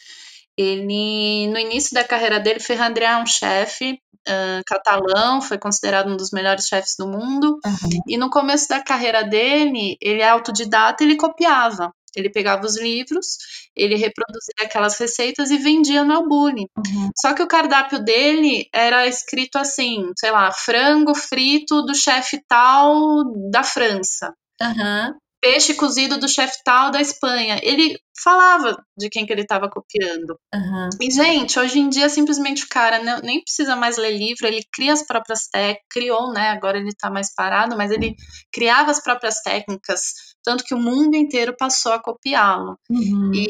ele, 0.57 1.47
no 1.47 1.59
início 1.59 1.93
da 1.93 2.03
carreira 2.03 2.39
dele, 2.39 2.59
Ferran 2.59 2.85
Adrià 2.85 3.11
é 3.11 3.17
um 3.17 3.25
chefe 3.25 3.99
uh, 4.27 4.63
catalão, 4.65 5.41
foi 5.41 5.57
considerado 5.57 6.09
um 6.09 6.17
dos 6.17 6.31
melhores 6.31 6.67
chefes 6.67 6.95
do 6.97 7.07
mundo. 7.07 7.59
Uhum. 7.65 8.01
E 8.07 8.17
no 8.17 8.29
começo 8.29 8.67
da 8.69 8.81
carreira 8.81 9.23
dele, 9.23 9.97
ele 10.01 10.21
é 10.21 10.29
autodidata, 10.29 11.03
ele 11.03 11.15
copiava. 11.15 11.93
Ele 12.15 12.29
pegava 12.29 12.65
os 12.65 12.77
livros, 12.77 13.37
ele 13.75 13.95
reproduzia 13.95 14.63
aquelas 14.63 14.97
receitas 14.97 15.51
e 15.51 15.57
vendia 15.57 16.01
no 16.03 16.13
Albuni. 16.13 16.69
Uhum. 16.77 17.09
Só 17.19 17.33
que 17.33 17.43
o 17.43 17.47
cardápio 17.47 17.99
dele 17.99 18.69
era 18.73 19.05
escrito 19.05 19.57
assim, 19.57 20.11
sei 20.17 20.31
lá, 20.31 20.49
frango 20.51 21.13
frito 21.13 21.81
do 21.81 21.93
chefe 21.93 22.41
tal 22.47 23.25
da 23.51 23.63
França. 23.63 24.33
Uhum. 24.61 25.13
Peixe 25.41 25.75
cozido 25.75 26.17
do 26.19 26.27
chefe 26.27 26.57
tal 26.63 26.91
da 26.91 26.99
Espanha. 26.99 27.59
Ele 27.61 27.97
falava 28.23 28.75
de 28.97 29.09
quem 29.09 29.25
que 29.25 29.33
ele 29.33 29.41
estava 29.41 29.69
copiando. 29.69 30.39
Uhum. 30.53 30.89
E, 31.01 31.11
gente, 31.11 31.59
hoje 31.59 31.79
em 31.79 31.89
dia, 31.89 32.09
simplesmente 32.09 32.63
o 32.63 32.69
cara 32.69 33.03
não, 33.03 33.19
nem 33.19 33.41
precisa 33.41 33.75
mais 33.75 33.97
ler 33.97 34.17
livro, 34.17 34.47
ele 34.47 34.65
cria 34.71 34.93
as 34.93 35.05
próprias 35.05 35.47
técnicas, 35.47 35.85
criou, 35.89 36.31
né? 36.31 36.49
Agora 36.49 36.77
ele 36.77 36.89
está 36.89 37.09
mais 37.09 37.33
parado, 37.33 37.77
mas 37.77 37.91
ele 37.91 38.15
criava 38.51 38.91
as 38.91 39.01
próprias 39.01 39.41
técnicas, 39.41 40.13
tanto 40.43 40.63
que 40.63 40.73
o 40.73 40.79
mundo 40.79 41.15
inteiro 41.15 41.55
passou 41.57 41.91
a 41.91 42.01
copiá-lo. 42.01 42.77
Uhum. 42.89 43.31
E 43.33 43.47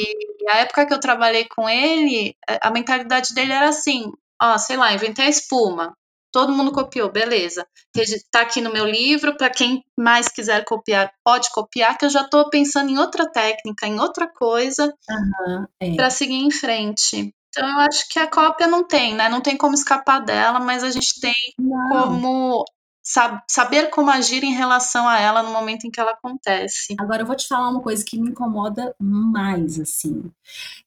a 0.49 0.57
época 0.57 0.85
que 0.85 0.93
eu 0.93 0.99
trabalhei 0.99 1.45
com 1.45 1.69
ele, 1.69 2.35
a 2.61 2.71
mentalidade 2.71 3.33
dele 3.33 3.53
era 3.53 3.69
assim: 3.69 4.11
ó, 4.41 4.57
sei 4.57 4.77
lá, 4.77 4.93
inventei 4.93 5.25
a 5.25 5.29
espuma 5.29 5.95
todo 6.35 6.51
mundo 6.51 6.73
copiou, 6.73 7.09
beleza. 7.09 7.65
Está 7.95 8.41
aqui 8.41 8.59
no 8.59 8.73
meu 8.73 8.85
livro, 8.85 9.37
para 9.37 9.49
quem 9.49 9.81
mais 9.97 10.27
quiser 10.27 10.65
copiar, 10.65 11.09
pode 11.23 11.49
copiar, 11.51 11.97
que 11.97 12.03
eu 12.03 12.09
já 12.09 12.23
estou 12.23 12.49
pensando 12.49 12.89
em 12.91 12.97
outra 12.97 13.25
técnica, 13.25 13.87
em 13.87 13.97
outra 13.97 14.27
coisa, 14.27 14.93
uhum, 15.09 15.65
é. 15.79 15.95
para 15.95 16.09
seguir 16.09 16.35
em 16.35 16.51
frente. 16.51 17.33
Então 17.47 17.65
eu 17.65 17.79
acho 17.79 18.09
que 18.09 18.19
a 18.19 18.29
cópia 18.29 18.67
não 18.67 18.85
tem, 18.85 19.15
né? 19.15 19.29
Não 19.29 19.39
tem 19.39 19.55
como 19.55 19.75
escapar 19.75 20.19
dela, 20.19 20.59
mas 20.59 20.83
a 20.83 20.89
gente 20.89 21.21
tem 21.21 21.33
não. 21.57 21.87
como 21.87 22.65
sab 23.05 23.43
saber 23.47 23.91
como 23.91 24.09
agir 24.09 24.43
em 24.43 24.53
relação 24.53 25.07
a 25.07 25.19
ela 25.19 25.43
no 25.43 25.51
momento 25.51 25.85
em 25.85 25.91
que 25.91 25.99
ela 25.99 26.11
acontece. 26.11 26.95
Agora 26.99 27.21
eu 27.21 27.25
vou 27.27 27.35
te 27.35 27.47
falar 27.47 27.69
uma 27.69 27.81
coisa 27.81 28.03
que 28.03 28.19
me 28.19 28.29
incomoda 28.31 28.95
mais, 28.99 29.79
assim. 29.79 30.31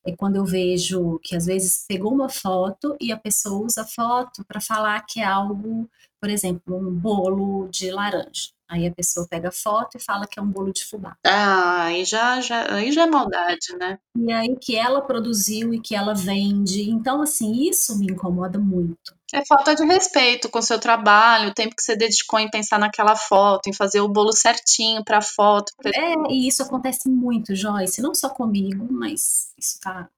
É 0.05 0.15
quando 0.17 0.37
eu 0.37 0.45
vejo 0.45 1.21
que 1.23 1.37
às 1.37 1.47
vezes 1.47 1.85
pegou 1.87 2.13
uma 2.13 2.29
foto 2.29 2.97
e 3.01 3.13
a 3.13 3.17
pessoa 3.17 3.65
usa 3.65 3.83
a 3.83 3.87
foto 3.87 4.45
para 4.45 4.61
falar 4.61 5.01
que 5.07 5.21
é 5.21 5.25
algo, 5.25 5.89
por 6.21 6.29
exemplo, 6.29 6.77
um 6.77 6.93
bolo 6.93 7.69
de 7.69 7.91
laranja. 7.93 8.58
Aí 8.71 8.87
a 8.87 8.93
pessoa 8.93 9.27
pega 9.27 9.49
a 9.49 9.53
foto 9.53 9.97
e 9.97 10.01
fala 10.01 10.27
que 10.27 10.39
é 10.39 10.43
um 10.43 10.51
bolo 10.51 10.73
de 10.73 10.85
fubá. 10.85 11.17
Ah, 11.25 11.85
aí 11.85 12.05
já, 12.05 12.39
já, 12.41 12.75
aí 12.75 12.93
já 12.93 13.05
é 13.05 13.07
maldade, 13.07 13.75
né? 13.79 13.99
E 14.15 14.31
aí 14.31 14.55
que 14.57 14.77
ela 14.77 15.01
produziu 15.01 15.73
e 15.73 15.81
que 15.81 15.95
ela 15.95 16.15
vende. 16.15 16.91
Então, 16.91 17.23
assim, 17.23 17.69
isso 17.69 17.99
me 17.99 18.07
incomoda 18.07 18.59
muito. 18.59 19.17
É 19.33 19.45
falta 19.47 19.75
de 19.75 19.85
respeito 19.85 20.51
com 20.51 20.59
o 20.59 20.63
seu 20.63 20.79
trabalho, 20.79 21.51
o 21.51 21.55
tempo 21.55 21.77
que 21.77 21.83
você 21.83 21.97
dedicou 21.97 22.39
em 22.39 22.51
pensar 22.51 22.79
naquela 22.79 23.17
foto, 23.17 23.69
em 23.69 23.75
fazer 23.75 24.01
o 24.01 24.09
bolo 24.09 24.33
certinho 24.33 25.03
para 25.05 25.19
a 25.19 25.23
foto. 25.23 25.73
Pra... 25.77 25.91
É, 25.95 26.15
e 26.31 26.47
isso 26.47 26.63
acontece 26.63 27.09
muito, 27.09 27.55
Joyce, 27.55 28.03
não 28.03 28.15
só 28.15 28.29
comigo, 28.29 28.87
mas 28.91 29.53
isso 29.59 29.79
tá. 29.81 30.09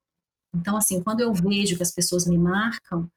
Então, 0.53 0.75
assim, 0.75 1.01
quando 1.01 1.21
eu 1.21 1.33
vejo 1.33 1.77
que 1.77 1.83
as 1.83 1.91
pessoas 1.91 2.25
me 2.25 2.37
marcam, 2.37 3.09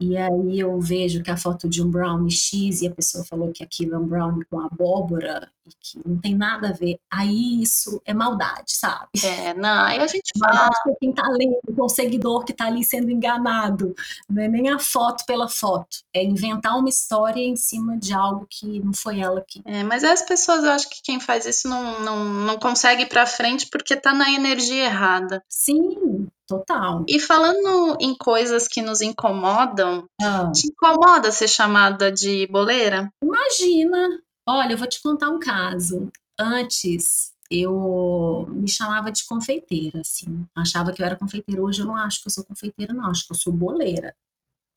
e 0.00 0.16
aí 0.16 0.58
eu 0.58 0.80
vejo 0.80 1.22
que 1.22 1.30
a 1.30 1.36
foto 1.36 1.68
de 1.68 1.82
um 1.82 1.90
brownie 1.90 2.30
X 2.30 2.80
e 2.80 2.88
a 2.88 2.90
pessoa 2.90 3.22
falou 3.22 3.52
que 3.52 3.62
aquilo 3.62 3.94
é 3.94 3.98
um 3.98 4.06
brownie 4.06 4.46
com 4.46 4.58
abóbora 4.58 5.50
e 5.66 5.70
que 5.78 6.08
não 6.08 6.18
tem 6.18 6.34
nada 6.34 6.70
a 6.70 6.72
ver. 6.72 6.98
Aí 7.10 7.60
isso 7.62 8.00
é 8.06 8.14
maldade, 8.14 8.72
sabe? 8.72 9.08
É, 9.22 9.52
não, 9.52 9.84
aí 9.84 9.98
a 9.98 10.06
gente 10.06 10.32
fala. 10.38 10.70
com 10.82 10.94
quem 10.94 11.12
tá 11.12 11.28
lendo, 11.28 11.60
com 11.76 11.84
o 11.84 11.88
seguidor 11.88 12.44
que 12.44 12.54
tá 12.54 12.66
ali 12.66 12.82
sendo 12.82 13.10
enganado. 13.10 13.94
Não 14.28 14.42
é 14.42 14.48
nem 14.48 14.70
a 14.70 14.78
foto 14.78 15.26
pela 15.26 15.48
foto. 15.48 15.98
É 16.14 16.24
inventar 16.24 16.78
uma 16.78 16.88
história 16.88 17.42
em 17.42 17.56
cima 17.56 17.98
de 17.98 18.14
algo 18.14 18.46
que 18.48 18.80
não 18.80 18.94
foi 18.94 19.20
ela 19.20 19.44
que. 19.46 19.60
É, 19.66 19.84
mas 19.84 20.02
as 20.02 20.22
pessoas, 20.22 20.64
eu 20.64 20.70
acho 20.70 20.88
que 20.88 21.02
quem 21.02 21.20
faz 21.20 21.44
isso 21.44 21.68
não, 21.68 22.00
não, 22.00 22.24
não 22.24 22.58
consegue 22.58 23.02
ir 23.02 23.08
pra 23.08 23.26
frente 23.26 23.66
porque 23.70 23.94
tá 23.96 24.14
na 24.14 24.30
energia 24.30 24.86
errada. 24.86 25.42
Sim, 25.46 26.26
Total. 26.50 27.04
E 27.08 27.20
falando 27.20 27.96
em 28.00 28.12
coisas 28.16 28.66
que 28.66 28.82
nos 28.82 29.00
incomodam, 29.00 30.08
ah. 30.20 30.50
te 30.50 30.66
incomoda 30.66 31.30
ser 31.30 31.46
chamada 31.46 32.10
de 32.10 32.44
boleira? 32.48 33.08
Imagina! 33.22 34.20
Olha, 34.44 34.72
eu 34.72 34.76
vou 34.76 34.88
te 34.88 35.00
contar 35.00 35.30
um 35.30 35.38
caso. 35.38 36.10
Antes, 36.36 37.32
eu 37.48 38.48
me 38.50 38.68
chamava 38.68 39.12
de 39.12 39.24
confeiteira, 39.26 40.00
assim. 40.00 40.44
Achava 40.56 40.92
que 40.92 41.00
eu 41.00 41.06
era 41.06 41.14
confeiteira. 41.14 41.62
Hoje 41.62 41.82
eu 41.82 41.86
não 41.86 41.94
acho 41.94 42.20
que 42.20 42.26
eu 42.26 42.32
sou 42.32 42.44
confeiteira, 42.44 42.92
não. 42.92 43.08
Acho 43.08 43.26
que 43.26 43.32
eu 43.32 43.38
sou 43.38 43.52
boleira. 43.52 44.12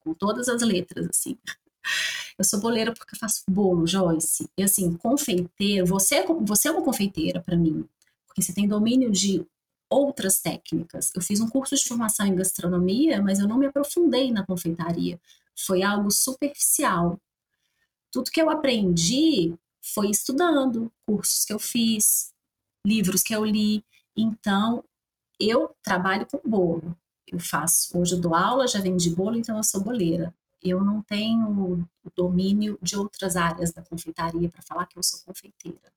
Com 0.03 0.13
todas 0.13 0.47
as 0.47 0.61
letras, 0.61 1.07
assim. 1.09 1.39
Eu 2.35 2.43
sou 2.43 2.59
boleira 2.59 2.91
porque 2.91 3.13
eu 3.13 3.19
faço 3.19 3.43
bolo, 3.47 3.85
Joyce. 3.85 4.49
E 4.57 4.63
assim, 4.63 4.95
confeiteira, 4.97 5.85
você, 5.85 6.15
é 6.15 6.25
você 6.25 6.67
é 6.67 6.71
uma 6.71 6.81
confeiteira 6.81 7.39
para 7.41 7.55
mim. 7.55 7.87
Porque 8.25 8.41
você 8.41 8.51
tem 8.51 8.67
domínio 8.67 9.11
de 9.11 9.45
outras 9.93 10.41
técnicas. 10.41 11.11
Eu 11.15 11.21
fiz 11.21 11.39
um 11.39 11.49
curso 11.49 11.75
de 11.75 11.83
formação 11.83 12.25
em 12.25 12.35
gastronomia, 12.35 13.21
mas 13.21 13.39
eu 13.39 13.47
não 13.47 13.57
me 13.57 13.67
aprofundei 13.67 14.31
na 14.31 14.45
confeitaria. 14.45 15.19
Foi 15.55 15.83
algo 15.83 16.09
superficial. 16.09 17.19
Tudo 18.11 18.31
que 18.31 18.41
eu 18.41 18.49
aprendi 18.49 19.53
foi 19.81 20.09
estudando, 20.09 20.91
cursos 21.05 21.45
que 21.45 21.53
eu 21.53 21.59
fiz, 21.59 22.33
livros 22.85 23.21
que 23.21 23.35
eu 23.35 23.45
li. 23.45 23.83
Então, 24.15 24.83
eu 25.39 25.75
trabalho 25.83 26.25
com 26.25 26.39
bolo. 26.43 26.97
Eu 27.27 27.39
faço, 27.39 27.97
hoje 27.97 28.15
eu 28.15 28.21
dou 28.21 28.35
aula, 28.35 28.67
já 28.67 28.79
vendi 28.79 29.09
bolo, 29.09 29.37
então 29.37 29.57
eu 29.57 29.63
sou 29.63 29.81
boleira. 29.81 30.33
Eu 30.61 30.83
não 30.83 31.01
tenho 31.01 31.87
o 32.03 32.11
domínio 32.15 32.79
de 32.81 32.95
outras 32.95 33.35
áreas 33.35 33.71
da 33.71 33.81
confeitaria 33.81 34.49
para 34.49 34.61
falar 34.61 34.85
que 34.87 34.97
eu 34.97 35.03
sou 35.03 35.19
confeiteira. 35.25 35.91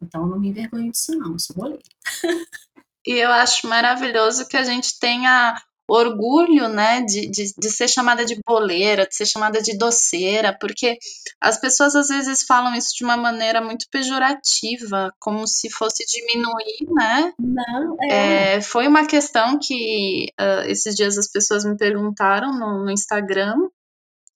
Então, 0.00 0.26
não 0.26 0.38
me 0.38 0.48
envergonho 0.48 0.90
disso, 0.90 1.16
não, 1.16 1.32
eu 1.32 1.38
sou 1.38 1.54
boleira. 1.56 1.82
E 3.06 3.12
eu 3.12 3.30
acho 3.30 3.66
maravilhoso 3.66 4.48
que 4.48 4.56
a 4.56 4.62
gente 4.62 4.98
tenha 4.98 5.54
orgulho, 5.88 6.68
né, 6.68 7.02
de, 7.02 7.28
de, 7.28 7.52
de, 7.58 7.70
ser 7.70 7.88
chamada 7.88 8.24
de 8.24 8.40
boleira, 8.46 9.06
de 9.06 9.14
ser 9.14 9.26
chamada 9.26 9.60
de 9.60 9.76
doceira, 9.76 10.56
porque 10.58 10.96
as 11.40 11.60
pessoas 11.60 11.94
às 11.94 12.08
vezes 12.08 12.42
falam 12.42 12.74
isso 12.74 12.96
de 12.96 13.04
uma 13.04 13.16
maneira 13.16 13.60
muito 13.60 13.86
pejorativa, 13.90 15.12
como 15.20 15.46
se 15.46 15.70
fosse 15.70 16.04
diminuir, 16.06 16.86
né? 16.90 17.32
Não, 17.38 17.96
é. 18.00 18.56
É, 18.56 18.60
foi 18.62 18.88
uma 18.88 19.06
questão 19.06 19.58
que 19.58 20.28
uh, 20.40 20.68
esses 20.68 20.94
dias 20.94 21.18
as 21.18 21.30
pessoas 21.30 21.64
me 21.64 21.76
perguntaram 21.76 22.58
no, 22.58 22.84
no 22.84 22.90
Instagram, 22.90 23.54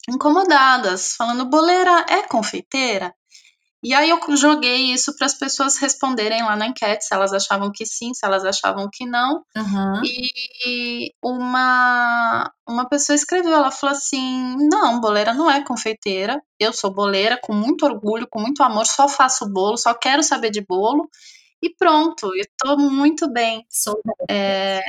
incomodadas, 0.08 1.14
falando, 1.16 1.48
boleira 1.48 2.04
é 2.08 2.22
confeiteira? 2.24 3.14
E 3.82 3.94
aí 3.94 4.10
eu 4.10 4.18
joguei 4.36 4.92
isso 4.92 5.16
para 5.16 5.26
as 5.26 5.34
pessoas 5.34 5.76
responderem 5.76 6.42
lá 6.42 6.56
na 6.56 6.66
enquete 6.66 7.04
se 7.04 7.14
elas 7.14 7.32
achavam 7.32 7.70
que 7.72 7.86
sim, 7.86 8.12
se 8.12 8.26
elas 8.26 8.44
achavam 8.44 8.88
que 8.92 9.06
não. 9.06 9.44
Aham. 9.56 10.02
E 10.04 11.12
uma, 11.22 12.52
uma 12.68 12.88
pessoa 12.88 13.14
escreveu, 13.14 13.54
ela 13.54 13.70
falou 13.70 13.94
assim: 13.94 14.56
não, 14.68 15.00
boleira 15.00 15.32
não 15.32 15.48
é 15.50 15.62
confeiteira. 15.62 16.42
Eu 16.58 16.72
sou 16.72 16.92
boleira 16.92 17.38
com 17.40 17.52
muito 17.52 17.84
orgulho, 17.84 18.26
com 18.28 18.40
muito 18.40 18.62
amor, 18.64 18.84
só 18.84 19.08
faço 19.08 19.48
bolo, 19.48 19.76
só 19.76 19.94
quero 19.94 20.22
saber 20.24 20.50
de 20.50 20.64
bolo. 20.66 21.08
E 21.62 21.70
pronto, 21.74 22.30
eu 22.36 22.46
tô 22.56 22.76
muito 22.76 23.30
bem. 23.32 23.64
Sou 23.68 24.00
É, 24.28 24.80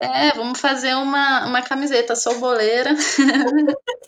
é, 0.00 0.32
vamos 0.32 0.60
fazer 0.60 0.94
uma, 0.94 1.46
uma 1.46 1.62
camiseta, 1.62 2.16
sou 2.16 2.38
boleira. 2.38 2.90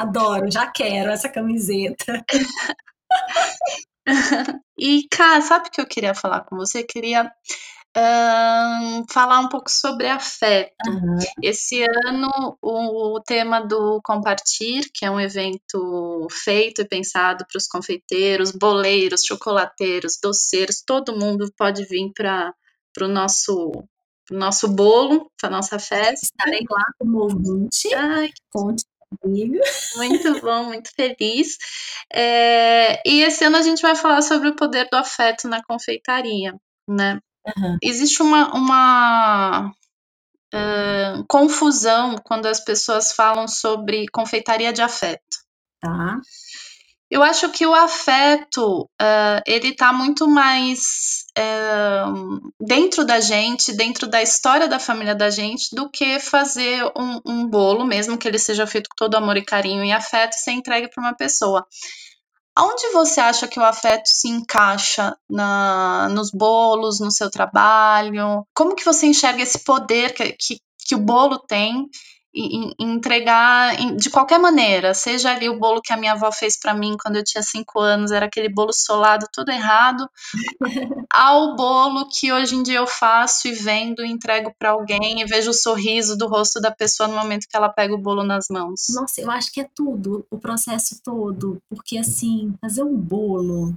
Adoro, 0.00 0.50
já 0.50 0.66
quero 0.66 1.10
essa 1.10 1.28
camiseta. 1.28 2.24
E, 4.78 5.06
cara, 5.10 5.42
sabe 5.42 5.68
o 5.68 5.70
que 5.70 5.80
eu 5.80 5.86
queria 5.86 6.14
falar 6.14 6.42
com 6.42 6.56
você? 6.56 6.82
Queria 6.82 7.30
ahn, 7.96 9.04
falar 9.10 9.40
um 9.40 9.48
pouco 9.48 9.70
sobre 9.70 10.08
afeto. 10.08 10.72
Aham. 10.86 11.18
Esse 11.42 11.82
ano, 12.06 12.30
o, 12.62 13.16
o 13.16 13.20
tema 13.20 13.60
do 13.60 14.00
Compartir, 14.04 14.88
que 14.94 15.04
é 15.04 15.10
um 15.10 15.20
evento 15.20 16.26
feito 16.30 16.82
e 16.82 16.88
pensado 16.88 17.44
para 17.46 17.58
os 17.58 17.66
confeiteiros, 17.66 18.52
boleiros, 18.52 19.24
chocolateiros, 19.24 20.18
doceiros, 20.22 20.82
todo 20.86 21.18
mundo 21.18 21.52
pode 21.56 21.84
vir 21.84 22.12
para 22.14 22.54
o 23.02 23.08
nosso, 23.08 23.72
pro 24.26 24.38
nosso 24.38 24.68
bolo, 24.68 25.30
para 25.40 25.50
nossa 25.50 25.78
festa. 25.78 26.24
Estarei 26.24 26.64
lá 26.70 26.84
como 26.98 27.22
ouvinte. 27.24 27.92
Ai, 27.94 28.30
Conte 28.50 28.84
comigo. 29.20 29.58
muito 29.96 30.40
bom, 30.40 30.64
muito 30.64 30.90
feliz. 30.94 31.56
É, 32.12 33.00
e 33.08 33.22
esse 33.22 33.44
ano 33.44 33.56
a 33.56 33.62
gente 33.62 33.82
vai 33.82 33.94
falar 33.94 34.22
sobre 34.22 34.48
o 34.48 34.56
poder 34.56 34.88
do 34.90 34.96
afeto 34.96 35.48
na 35.48 35.62
confeitaria, 35.62 36.54
né? 36.88 37.20
Aham. 37.46 37.78
Existe 37.82 38.22
uma, 38.22 38.54
uma 38.54 39.72
ah, 40.52 41.22
confusão 41.28 42.16
quando 42.24 42.46
as 42.46 42.60
pessoas 42.60 43.12
falam 43.12 43.46
sobre 43.46 44.06
confeitaria 44.08 44.72
de 44.72 44.82
afeto. 44.82 45.22
Tá. 45.80 46.20
Eu 47.10 47.22
acho 47.22 47.48
que 47.50 47.66
o 47.66 47.74
afeto, 47.74 48.88
ah, 49.00 49.42
ele 49.46 49.74
tá 49.74 49.92
muito 49.92 50.28
mais 50.28 51.24
ah, 51.36 52.12
dentro 52.60 53.04
da 53.04 53.18
gente, 53.18 53.72
dentro 53.72 54.06
da 54.06 54.22
história 54.22 54.68
da 54.68 54.78
família 54.78 55.14
da 55.14 55.30
gente, 55.30 55.74
do 55.74 55.88
que 55.90 56.20
fazer 56.20 56.84
um, 56.96 57.20
um 57.24 57.46
bolo, 57.48 57.86
mesmo 57.86 58.18
que 58.18 58.28
ele 58.28 58.38
seja 58.38 58.66
feito 58.66 58.90
com 58.90 58.96
todo 58.96 59.14
amor 59.14 59.38
e 59.38 59.44
carinho 59.44 59.84
e 59.84 59.92
afeto, 59.92 60.34
e 60.34 60.40
ser 60.40 60.52
entregue 60.52 60.88
para 60.88 61.02
uma 61.02 61.16
pessoa. 61.16 61.66
Aonde 62.54 62.88
você 62.88 63.20
acha 63.20 63.46
que 63.46 63.58
o 63.58 63.64
afeto 63.64 64.06
se 64.06 64.28
encaixa 64.28 65.16
na, 65.30 66.08
nos 66.10 66.30
bolos, 66.30 67.00
no 67.00 67.10
seu 67.10 67.30
trabalho? 67.30 68.44
Como 68.52 68.74
que 68.74 68.84
você 68.84 69.06
enxerga 69.06 69.42
esse 69.42 69.60
poder 69.60 70.12
que, 70.12 70.32
que, 70.32 70.60
que 70.86 70.94
o 70.94 70.98
bolo 70.98 71.38
tem 71.38 71.88
em, 72.38 72.74
em 72.78 72.92
entregar 72.94 73.78
em- 73.80 73.96
de 73.96 74.10
qualquer 74.10 74.38
maneira? 74.38 74.94
Seja 74.94 75.30
ali 75.32 75.48
o 75.48 75.58
bolo 75.58 75.82
que 75.82 75.92
a 75.92 75.96
minha 75.96 76.12
avó 76.12 76.30
fez 76.32 76.58
para 76.58 76.74
mim 76.74 76.96
quando 77.02 77.16
eu 77.16 77.24
tinha 77.24 77.42
cinco 77.42 77.80
anos, 77.80 78.10
era 78.10 78.26
aquele 78.26 78.48
bolo 78.48 78.72
solado 78.72 79.26
todo 79.32 79.50
errado, 79.50 80.08
ao 81.12 81.56
bolo 81.56 82.08
que 82.08 82.32
hoje 82.32 82.54
em 82.54 82.62
dia 82.62 82.78
eu 82.78 82.86
faço 82.86 83.48
e 83.48 83.52
vendo 83.52 84.04
e 84.04 84.10
entrego 84.10 84.52
para 84.58 84.70
alguém 84.70 85.20
e 85.20 85.24
vejo 85.24 85.50
o 85.50 85.54
sorriso 85.54 86.16
do 86.16 86.28
rosto 86.28 86.60
da 86.60 86.70
pessoa 86.70 87.08
no 87.08 87.16
momento 87.16 87.46
que 87.48 87.56
ela 87.56 87.68
pega 87.68 87.94
o 87.94 87.98
bolo 87.98 88.22
nas 88.22 88.46
mãos. 88.50 88.86
Nossa, 88.94 89.20
eu 89.20 89.30
acho 89.30 89.52
que 89.52 89.60
é 89.60 89.68
tudo, 89.74 90.26
o 90.30 90.38
processo 90.38 91.00
todo, 91.02 91.58
porque 91.68 91.98
assim, 91.98 92.54
fazer 92.60 92.82
um 92.82 92.96
bolo, 92.96 93.76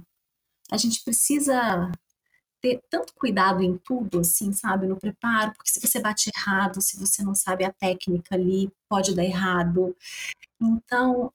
a 0.70 0.76
gente 0.76 1.02
precisa 1.04 1.90
ter 2.62 2.80
tanto 2.88 3.12
cuidado 3.14 3.62
em 3.62 3.76
tudo, 3.76 4.20
assim, 4.20 4.52
sabe, 4.52 4.86
no 4.86 4.96
preparo, 4.96 5.52
porque 5.52 5.70
se 5.70 5.80
você 5.80 6.00
bate 6.00 6.30
errado, 6.34 6.80
se 6.80 6.98
você 6.98 7.22
não 7.24 7.34
sabe 7.34 7.64
a 7.64 7.72
técnica 7.72 8.36
ali, 8.36 8.70
pode 8.88 9.14
dar 9.14 9.24
errado. 9.24 9.96
Então, 10.60 11.32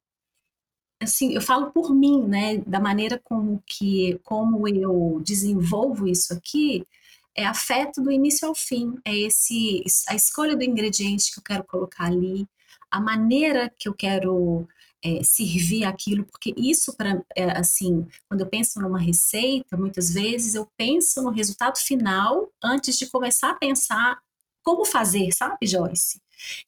assim, 1.02 1.34
eu 1.34 1.42
falo 1.42 1.72
por 1.72 1.94
mim, 1.94 2.24
né, 2.26 2.58
da 2.60 2.80
maneira 2.80 3.20
como 3.24 3.62
que, 3.66 4.20
como 4.24 4.68
eu 4.70 5.22
desenvolvo 5.24 6.08
isso 6.08 6.34
aqui, 6.34 6.88
é 7.36 7.46
afeto 7.46 8.02
do 8.02 8.12
início 8.12 8.48
ao 8.48 8.56
fim, 8.56 8.96
é 9.06 9.16
esse, 9.16 9.84
a 10.08 10.16
escolha 10.16 10.56
do 10.56 10.64
ingrediente 10.64 11.32
que 11.32 11.40
eu 11.40 11.44
quero 11.44 11.64
colocar 11.66 12.06
ali, 12.06 12.48
a 12.92 13.00
maneira 13.00 13.72
que 13.78 13.88
eu 13.90 13.94
quero 13.94 14.68
é, 15.04 15.24
servir 15.24 15.84
aquilo, 15.86 16.26
porque 16.26 16.54
isso 16.58 16.96
para, 16.96 17.22
é, 17.36 17.58
assim, 17.58 18.08
quando 18.28 18.42
eu 18.42 18.48
penso 18.48 18.80
numa 18.82 19.00
receita, 19.00 19.78
muitas 19.78 20.12
vezes 20.14 20.56
eu 20.56 20.68
penso 20.78 21.22
no 21.22 21.30
resultado 21.30 21.78
final 21.78 22.52
antes 22.64 22.98
de 22.98 23.08
começar 23.08 23.52
a 23.52 23.56
pensar 23.56 24.20
como 24.64 24.84
fazer, 24.86 25.32
sabe, 25.32 25.66
Joyce? 25.66 26.22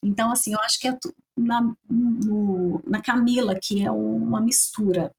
Então, 0.03 0.31
assim, 0.31 0.53
eu 0.53 0.59
acho 0.61 0.79
que 0.79 0.87
é 0.87 0.97
na, 1.37 1.61
no- 1.89 2.81
na 2.85 3.01
Camila, 3.01 3.55
que 3.59 3.83
é 3.83 3.91
uma 3.91 4.39
mistura. 4.41 5.13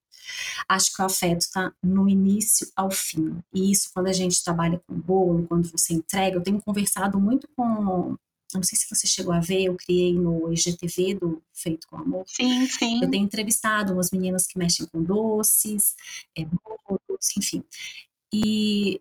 Acho 0.69 0.93
que 0.95 1.03
o 1.03 1.05
afeto 1.05 1.41
está 1.43 1.73
no 1.83 2.09
início 2.09 2.71
ao 2.77 2.91
fim. 2.91 3.39
E 3.53 3.71
isso, 3.73 3.91
quando 3.95 4.09
a 4.09 4.13
gente 4.13 4.43
trabalha 4.43 4.81
com 4.87 4.95
bolo, 4.95 5.47
quando 5.49 5.71
você 5.71 5.95
entrega, 5.95 6.37
eu 6.37 6.43
tenho 6.43 6.63
conversado 6.63 7.19
muito 7.21 7.49
com. 7.57 8.17
Não 8.55 8.63
sei 8.63 8.79
se 8.79 8.89
você 8.89 9.07
chegou 9.07 9.33
a 9.33 9.41
ver, 9.41 9.65
eu 9.65 9.77
criei 9.77 10.15
no 10.15 10.53
IGTV 10.53 11.15
do 11.15 11.43
Feito 11.53 11.87
com 11.89 11.97
Amor. 11.97 12.25
Sim, 12.27 12.63
Eu 12.63 12.69
sim. 12.69 13.11
tenho 13.11 13.25
entrevistado 13.25 13.93
umas 13.93 14.11
meninas 14.11 14.47
que 14.47 14.59
mexem 14.59 14.87
com 14.87 15.03
doces, 15.03 15.95
é, 16.37 16.45
bolos, 16.45 17.37
enfim. 17.37 17.63
E 18.33 19.01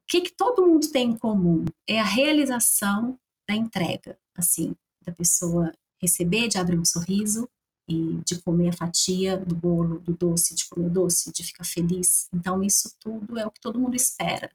o 0.00 0.06
que, 0.06 0.22
que 0.22 0.32
todo 0.32 0.66
mundo 0.66 0.90
tem 0.90 1.10
em 1.10 1.16
comum? 1.16 1.64
É 1.86 2.00
a 2.00 2.04
realização 2.04 3.18
da 3.48 3.54
entrega, 3.54 4.18
assim, 4.36 4.74
da 5.02 5.12
pessoa 5.12 5.72
receber, 6.00 6.48
de 6.48 6.58
abrir 6.58 6.78
um 6.78 6.84
sorriso 6.84 7.48
e 7.88 8.20
de 8.24 8.40
comer 8.42 8.68
a 8.68 8.72
fatia 8.72 9.36
do 9.36 9.54
bolo, 9.54 9.98
do 9.98 10.14
doce, 10.14 10.54
de 10.54 10.68
comer 10.68 10.86
o 10.86 10.90
doce, 10.90 11.32
de 11.32 11.42
ficar 11.42 11.64
feliz. 11.64 12.28
Então, 12.32 12.62
isso 12.62 12.94
tudo 13.00 13.38
é 13.38 13.46
o 13.46 13.50
que 13.50 13.60
todo 13.60 13.80
mundo 13.80 13.96
espera. 13.96 14.50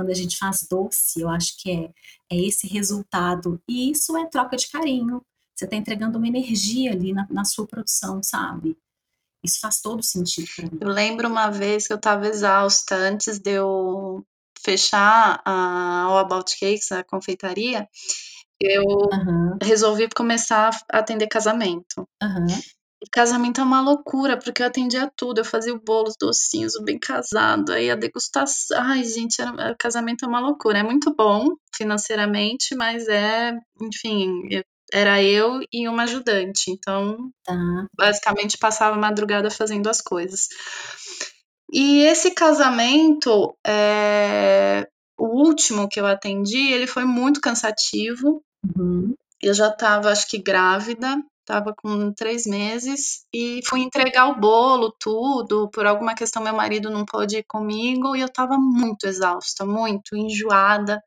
Quando 0.00 0.12
a 0.12 0.14
gente 0.14 0.38
faz 0.38 0.66
doce, 0.66 1.20
eu 1.20 1.28
acho 1.28 1.58
que 1.58 1.70
é, 1.70 1.90
é 2.32 2.40
esse 2.40 2.66
resultado. 2.66 3.60
E 3.68 3.90
isso 3.90 4.16
é 4.16 4.24
troca 4.24 4.56
de 4.56 4.66
carinho. 4.66 5.20
Você 5.54 5.66
está 5.66 5.76
entregando 5.76 6.16
uma 6.16 6.26
energia 6.26 6.90
ali 6.92 7.12
na, 7.12 7.26
na 7.28 7.44
sua 7.44 7.66
produção, 7.66 8.22
sabe? 8.22 8.78
Isso 9.44 9.60
faz 9.60 9.82
todo 9.82 10.02
sentido 10.02 10.48
para 10.56 10.64
mim. 10.70 10.78
Eu 10.80 10.88
lembro 10.88 11.28
uma 11.28 11.50
vez 11.50 11.86
que 11.86 11.92
eu 11.92 11.98
estava 11.98 12.26
exausta 12.26 12.96
antes 12.96 13.38
de 13.38 13.50
eu 13.50 14.24
fechar 14.58 15.42
a 15.44 16.04
All 16.04 16.16
About 16.16 16.58
Cakes, 16.58 16.92
a 16.92 17.04
confeitaria, 17.04 17.86
eu 18.58 18.86
Aham, 19.12 19.58
resolvi 19.62 20.08
começar 20.08 20.70
a 20.90 21.00
atender 21.00 21.26
casamento. 21.26 22.08
aham. 22.22 22.46
Casamento 23.10 23.60
é 23.60 23.64
uma 23.64 23.80
loucura, 23.80 24.36
porque 24.38 24.62
eu 24.62 24.66
atendia 24.66 25.10
tudo, 25.16 25.38
eu 25.38 25.44
fazia 25.44 25.72
o 25.74 25.80
bolo, 25.80 26.08
os 26.08 26.16
docinhos, 26.20 26.74
o 26.76 26.82
bem 26.84 26.98
casado, 26.98 27.72
aí 27.72 27.90
a 27.90 27.94
degustação. 27.96 28.76
Ai, 28.78 29.02
gente, 29.04 29.40
era- 29.40 29.74
casamento 29.78 30.24
é 30.24 30.28
uma 30.28 30.40
loucura. 30.40 30.78
É 30.78 30.82
muito 30.82 31.14
bom 31.14 31.54
financeiramente, 31.74 32.74
mas 32.76 33.08
é, 33.08 33.58
enfim, 33.80 34.48
era 34.92 35.22
eu 35.22 35.60
e 35.72 35.88
uma 35.88 36.02
ajudante. 36.02 36.70
Então, 36.70 37.30
Tá. 37.44 37.56
basicamente 37.96 38.58
passava 38.58 38.96
a 38.96 38.98
madrugada 39.00 39.50
fazendo 39.50 39.88
as 39.88 40.00
coisas. 40.00 40.48
E 41.72 42.02
esse 42.02 42.32
casamento, 42.32 43.54
é, 43.66 44.86
o 45.18 45.26
último 45.46 45.88
que 45.88 46.00
eu 46.00 46.06
atendi, 46.06 46.72
ele 46.72 46.86
foi 46.86 47.04
muito 47.04 47.40
cansativo. 47.40 48.42
Uhum. 48.76 49.14
Eu 49.40 49.54
já 49.54 49.68
estava, 49.68 50.10
acho 50.10 50.28
que 50.28 50.36
grávida, 50.38 51.16
estava 51.50 51.74
com 51.74 52.12
três 52.12 52.46
meses 52.46 53.24
e 53.34 53.60
fui 53.68 53.80
entregar 53.80 54.28
o 54.28 54.40
bolo, 54.40 54.94
tudo. 54.98 55.68
Por 55.70 55.84
alguma 55.84 56.14
questão, 56.14 56.42
meu 56.42 56.54
marido 56.54 56.88
não 56.88 57.04
pôde 57.04 57.38
ir 57.38 57.44
comigo 57.44 58.14
e 58.14 58.20
eu 58.20 58.26
estava 58.26 58.56
muito 58.56 59.06
exausta, 59.06 59.66
muito 59.66 60.16
enjoada. 60.16 61.02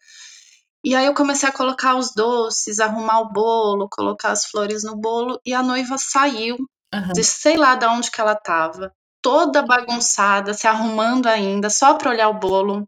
E 0.83 0.93
aí 0.95 1.05
eu 1.05 1.13
comecei 1.13 1.47
a 1.47 1.51
colocar 1.51 1.95
os 1.95 2.13
doces, 2.13 2.81
arrumar 2.81 3.21
o 3.21 3.31
bolo, 3.31 3.87
colocar 3.89 4.31
as 4.31 4.45
flores 4.45 4.83
no 4.83 4.97
bolo 4.97 5.39
e 5.45 5.53
a 5.53 5.63
noiva 5.63 5.97
saiu 5.97 6.57
Aham. 6.93 7.13
de 7.13 7.23
sei 7.23 7.55
lá 7.55 7.75
de 7.75 7.85
onde 7.85 8.11
que 8.11 8.19
ela 8.19 8.33
estava, 8.33 8.93
toda 9.21 9.61
bagunçada, 9.61 10.53
se 10.53 10.67
arrumando 10.67 11.27
ainda, 11.27 11.69
só 11.69 11.93
para 11.93 12.11
olhar 12.11 12.27
o 12.27 12.39
bolo. 12.39 12.87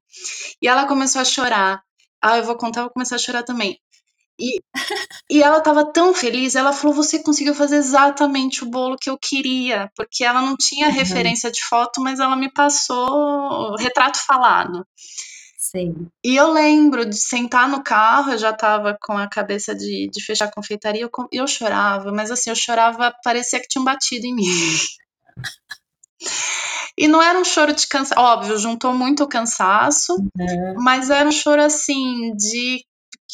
E 0.62 0.68
ela 0.68 0.86
começou 0.86 1.22
a 1.22 1.26
chorar. 1.26 1.82
Ah, 2.22 2.38
eu 2.38 2.44
vou 2.44 2.58
contar, 2.58 2.82
eu 2.82 2.86
vou 2.86 2.94
começar 2.94 3.16
a 3.16 3.20
chorar 3.20 3.44
também. 3.44 3.80
E, 4.40 4.62
e 5.30 5.42
ela 5.42 5.60
estava 5.60 5.86
tão 5.92 6.14
feliz, 6.14 6.56
ela 6.56 6.74
falou: 6.74 6.96
Você 6.96 7.24
conseguiu 7.24 7.56
fazer 7.56 7.78
exatamente 7.78 8.64
o 8.64 8.70
bolo 8.70 8.98
que 9.00 9.10
eu 9.10 9.18
queria, 9.18 9.90
porque 9.96 10.24
ela 10.24 10.42
não 10.42 10.56
tinha 10.58 10.88
Uhum. 10.88 10.94
referência 10.94 11.50
de 11.52 11.64
foto, 11.64 12.02
mas 12.02 12.20
ela 12.20 12.36
me 12.36 12.52
passou 12.52 13.76
retrato 13.78 14.20
falado. 14.26 14.86
Sei. 15.58 15.94
E 16.24 16.36
eu 16.36 16.52
lembro 16.52 17.06
de 17.06 17.18
sentar 17.18 17.68
no 17.68 17.84
carro, 17.84 18.34
eu 18.34 18.38
já 18.38 18.52
estava 18.52 18.96
com 19.02 19.18
a 19.18 19.28
cabeça 19.28 19.74
de, 19.74 20.10
de 20.12 20.24
fechar 20.24 20.46
a 20.46 20.52
confeitaria, 20.52 21.02
eu, 21.02 21.10
eu 21.32 21.48
chorava, 21.48 22.12
mas 22.12 22.30
assim, 22.30 22.50
eu 22.52 22.56
chorava, 22.56 23.14
parecia 23.24 23.60
que 23.60 23.68
tinham 23.68 23.84
batido 23.84 24.26
em 24.28 24.36
mim. 24.36 24.46
E 26.98 27.10
não 27.10 27.22
era 27.22 27.38
um 27.38 27.44
choro 27.44 27.74
de 27.74 27.86
cansaço, 27.88 28.22
óbvio, 28.22 28.58
juntou 28.58 28.94
muito 28.94 29.28
cansaço, 29.28 30.14
uhum. 30.14 30.76
mas 30.78 31.10
era 31.10 31.28
um 31.28 31.32
choro 31.32 31.62
assim 31.62 32.34
de 32.38 32.86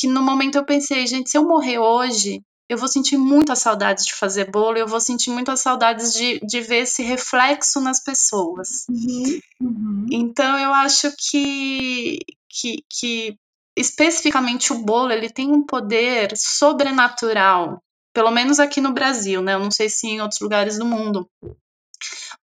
que 0.01 0.07
no 0.07 0.23
momento 0.23 0.55
eu 0.55 0.65
pensei, 0.65 1.05
gente, 1.05 1.29
se 1.29 1.37
eu 1.37 1.47
morrer 1.47 1.77
hoje, 1.77 2.41
eu 2.67 2.75
vou 2.75 2.87
sentir 2.87 3.17
muita 3.17 3.55
saudade 3.55 4.03
de 4.03 4.15
fazer 4.15 4.49
bolo, 4.49 4.77
eu 4.77 4.87
vou 4.87 4.99
sentir 4.99 5.29
muitas 5.29 5.59
saudades 5.59 6.11
de, 6.11 6.39
de 6.39 6.59
ver 6.59 6.83
esse 6.83 7.03
reflexo 7.03 7.79
nas 7.79 8.03
pessoas. 8.03 8.87
Uhum, 8.89 9.39
uhum. 9.61 10.05
Então 10.11 10.57
eu 10.57 10.73
acho 10.73 11.11
que, 11.15 12.17
que, 12.49 12.83
que 12.89 13.35
especificamente 13.77 14.73
o 14.73 14.79
bolo 14.79 15.11
ele 15.11 15.29
tem 15.29 15.51
um 15.51 15.63
poder 15.63 16.35
sobrenatural, 16.35 17.79
pelo 18.11 18.31
menos 18.31 18.59
aqui 18.59 18.81
no 18.81 18.93
Brasil, 18.93 19.43
né? 19.43 19.53
Eu 19.53 19.59
não 19.59 19.69
sei 19.69 19.87
se 19.87 20.07
em 20.07 20.19
outros 20.19 20.41
lugares 20.41 20.79
do 20.79 20.85
mundo, 20.85 21.29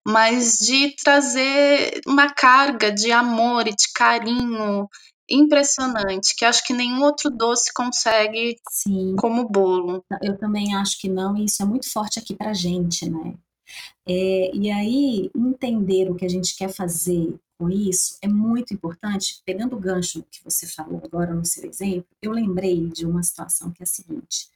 mas 0.05 0.59
de 0.59 0.95
trazer 1.03 2.01
uma 2.05 2.29
carga 2.31 2.91
de 2.91 3.11
amor 3.11 3.67
e 3.67 3.75
de 3.75 3.91
carinho 3.95 4.87
impressionante, 5.29 6.35
que 6.35 6.45
acho 6.45 6.65
que 6.65 6.73
nenhum 6.73 7.03
outro 7.03 7.29
doce 7.29 7.73
consegue 7.73 8.57
Sim. 8.69 9.15
como 9.17 9.47
bolo. 9.47 10.03
Eu 10.21 10.37
também 10.37 10.75
acho 10.75 10.99
que 10.99 11.09
não, 11.09 11.35
e 11.37 11.45
isso 11.45 11.61
é 11.61 11.65
muito 11.65 11.91
forte 11.91 12.19
aqui 12.19 12.35
pra 12.35 12.53
gente, 12.53 13.09
né? 13.09 13.35
É, 14.07 14.55
e 14.55 14.71
aí, 14.71 15.29
entender 15.35 16.09
o 16.09 16.15
que 16.15 16.25
a 16.25 16.29
gente 16.29 16.55
quer 16.55 16.69
fazer 16.69 17.35
com 17.57 17.69
isso 17.69 18.17
é 18.21 18.27
muito 18.27 18.73
importante. 18.73 19.41
Pegando 19.45 19.75
o 19.75 19.79
gancho 19.79 20.23
que 20.31 20.43
você 20.43 20.65
falou 20.67 21.01
agora 21.03 21.33
no 21.33 21.45
seu 21.45 21.65
exemplo, 21.69 22.07
eu 22.21 22.31
lembrei 22.31 22.87
de 22.87 23.05
uma 23.05 23.23
situação 23.23 23.71
que 23.71 23.81
é 23.81 23.85
a 23.85 23.87
seguinte. 23.87 24.49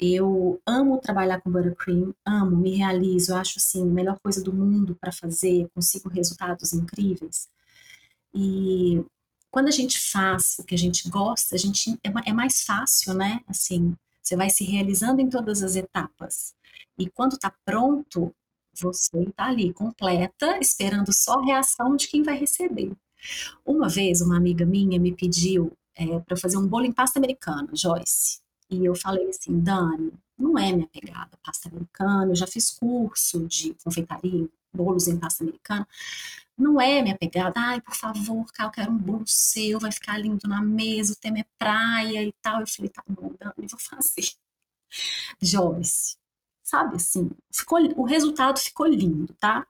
Eu 0.00 0.60
amo 0.64 0.98
trabalhar 0.98 1.40
com 1.40 1.50
buttercream, 1.50 2.14
amo, 2.24 2.56
me 2.56 2.76
realizo, 2.76 3.34
acho 3.34 3.58
assim, 3.58 3.82
a 3.82 3.92
melhor 3.92 4.18
coisa 4.20 4.42
do 4.42 4.52
mundo 4.52 4.96
para 4.98 5.10
fazer, 5.10 5.68
consigo 5.74 6.08
resultados 6.08 6.72
incríveis. 6.72 7.48
E 8.32 9.04
quando 9.50 9.68
a 9.68 9.72
gente 9.72 9.98
faz 9.98 10.56
o 10.58 10.64
que 10.64 10.74
a 10.74 10.78
gente 10.78 11.08
gosta, 11.08 11.54
a 11.54 11.58
gente 11.58 11.98
é, 12.04 12.30
é 12.30 12.32
mais 12.32 12.62
fácil, 12.62 13.14
né? 13.14 13.40
Assim, 13.46 13.94
você 14.22 14.36
vai 14.36 14.50
se 14.50 14.64
realizando 14.64 15.20
em 15.20 15.28
todas 15.28 15.62
as 15.62 15.76
etapas. 15.76 16.54
E 16.98 17.08
quando 17.08 17.34
está 17.34 17.52
pronto, 17.64 18.34
você 18.74 19.22
está 19.22 19.46
ali 19.46 19.72
completa, 19.72 20.58
esperando 20.60 21.12
só 21.12 21.40
a 21.40 21.44
reação 21.44 21.96
de 21.96 22.08
quem 22.08 22.22
vai 22.22 22.36
receber. 22.36 22.92
Uma 23.64 23.88
vez, 23.88 24.20
uma 24.20 24.36
amiga 24.36 24.64
minha 24.64 24.98
me 24.98 25.14
pediu 25.14 25.72
é, 25.94 26.20
para 26.20 26.36
fazer 26.36 26.56
um 26.56 26.66
bolo 26.66 26.84
em 26.84 26.92
pasta 26.92 27.18
americana, 27.18 27.68
Joyce. 27.74 28.40
E 28.70 28.84
eu 28.84 28.94
falei 28.94 29.28
assim, 29.28 29.58
Dani, 29.58 30.12
não 30.38 30.58
é 30.58 30.72
minha 30.72 30.86
pegada, 30.86 31.30
pasta 31.42 31.68
americana. 31.68 32.30
Eu 32.30 32.36
já 32.36 32.46
fiz 32.46 32.70
curso 32.70 33.46
de 33.46 33.74
confeitaria, 33.82 34.48
bolos 34.72 35.08
em 35.08 35.18
pasta 35.18 35.42
americana. 35.42 35.88
Não 36.58 36.80
é 36.80 37.00
minha 37.00 37.16
pegada. 37.16 37.54
Ai, 37.60 37.80
por 37.80 37.94
favor, 37.94 38.44
cara, 38.52 38.68
eu 38.68 38.72
quero 38.72 38.90
um 38.90 38.98
bolo 38.98 39.24
seu, 39.26 39.78
vai 39.78 39.92
ficar 39.92 40.18
lindo 40.18 40.48
na 40.48 40.60
mesa, 40.60 41.12
o 41.12 41.16
tema 41.16 41.38
é 41.38 41.44
praia 41.56 42.24
e 42.24 42.32
tal. 42.42 42.60
Eu 42.60 42.66
falei, 42.66 42.90
tá 42.90 43.02
bom, 43.08 43.32
Dani, 43.38 43.68
vou 43.68 43.78
fazer. 43.78 44.32
Joyce, 45.40 46.16
sabe 46.62 46.96
assim, 46.96 47.30
ficou, 47.52 47.78
o 47.96 48.04
resultado 48.04 48.58
ficou 48.58 48.86
lindo, 48.86 49.34
tá? 49.34 49.66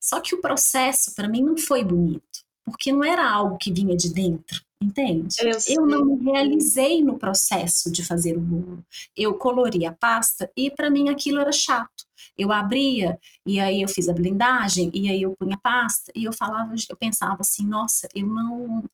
Só 0.00 0.20
que 0.20 0.34
o 0.34 0.40
processo 0.40 1.14
para 1.14 1.28
mim 1.28 1.42
não 1.42 1.56
foi 1.56 1.84
bonito, 1.84 2.44
porque 2.64 2.92
não 2.92 3.04
era 3.04 3.28
algo 3.28 3.58
que 3.58 3.72
vinha 3.72 3.96
de 3.96 4.12
dentro, 4.12 4.64
entende? 4.84 5.36
Eu, 5.40 5.58
eu 5.68 5.86
não 5.86 6.04
me 6.04 6.30
realizei 6.30 7.02
no 7.02 7.18
processo 7.18 7.90
de 7.90 8.04
fazer 8.04 8.36
o 8.36 8.40
bolo. 8.40 8.84
Eu 9.16 9.34
colori 9.34 9.86
a 9.86 9.92
pasta 9.92 10.50
e 10.56 10.70
para 10.70 10.90
mim 10.90 11.08
aquilo 11.08 11.40
era 11.40 11.52
chato. 11.52 12.04
Eu 12.36 12.52
abria 12.52 13.18
e 13.46 13.58
aí 13.58 13.82
eu 13.82 13.88
fiz 13.88 14.08
a 14.08 14.12
blindagem 14.12 14.90
e 14.92 15.08
aí 15.08 15.22
eu 15.22 15.34
punha 15.36 15.54
a 15.56 15.60
pasta 15.60 16.12
e 16.14 16.24
eu 16.24 16.32
falava, 16.32 16.74
eu 16.88 16.96
pensava 16.96 17.38
assim, 17.40 17.66
nossa, 17.66 18.08
eu 18.14 18.26
não 18.26 18.84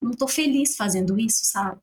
não 0.00 0.12
tô 0.12 0.28
feliz 0.28 0.76
fazendo 0.76 1.18
isso, 1.18 1.44
sabe? 1.44 1.80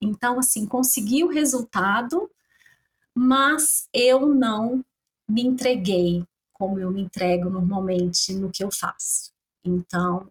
Então 0.00 0.38
assim, 0.38 0.66
consegui 0.66 1.24
o 1.24 1.28
resultado, 1.28 2.30
mas 3.14 3.88
eu 3.92 4.26
não 4.26 4.84
me 5.28 5.42
entreguei 5.42 6.24
como 6.52 6.78
eu 6.78 6.90
me 6.90 7.00
entrego 7.00 7.48
normalmente 7.48 8.34
no 8.34 8.50
que 8.50 8.62
eu 8.62 8.70
faço. 8.70 9.32
Então, 9.64 10.30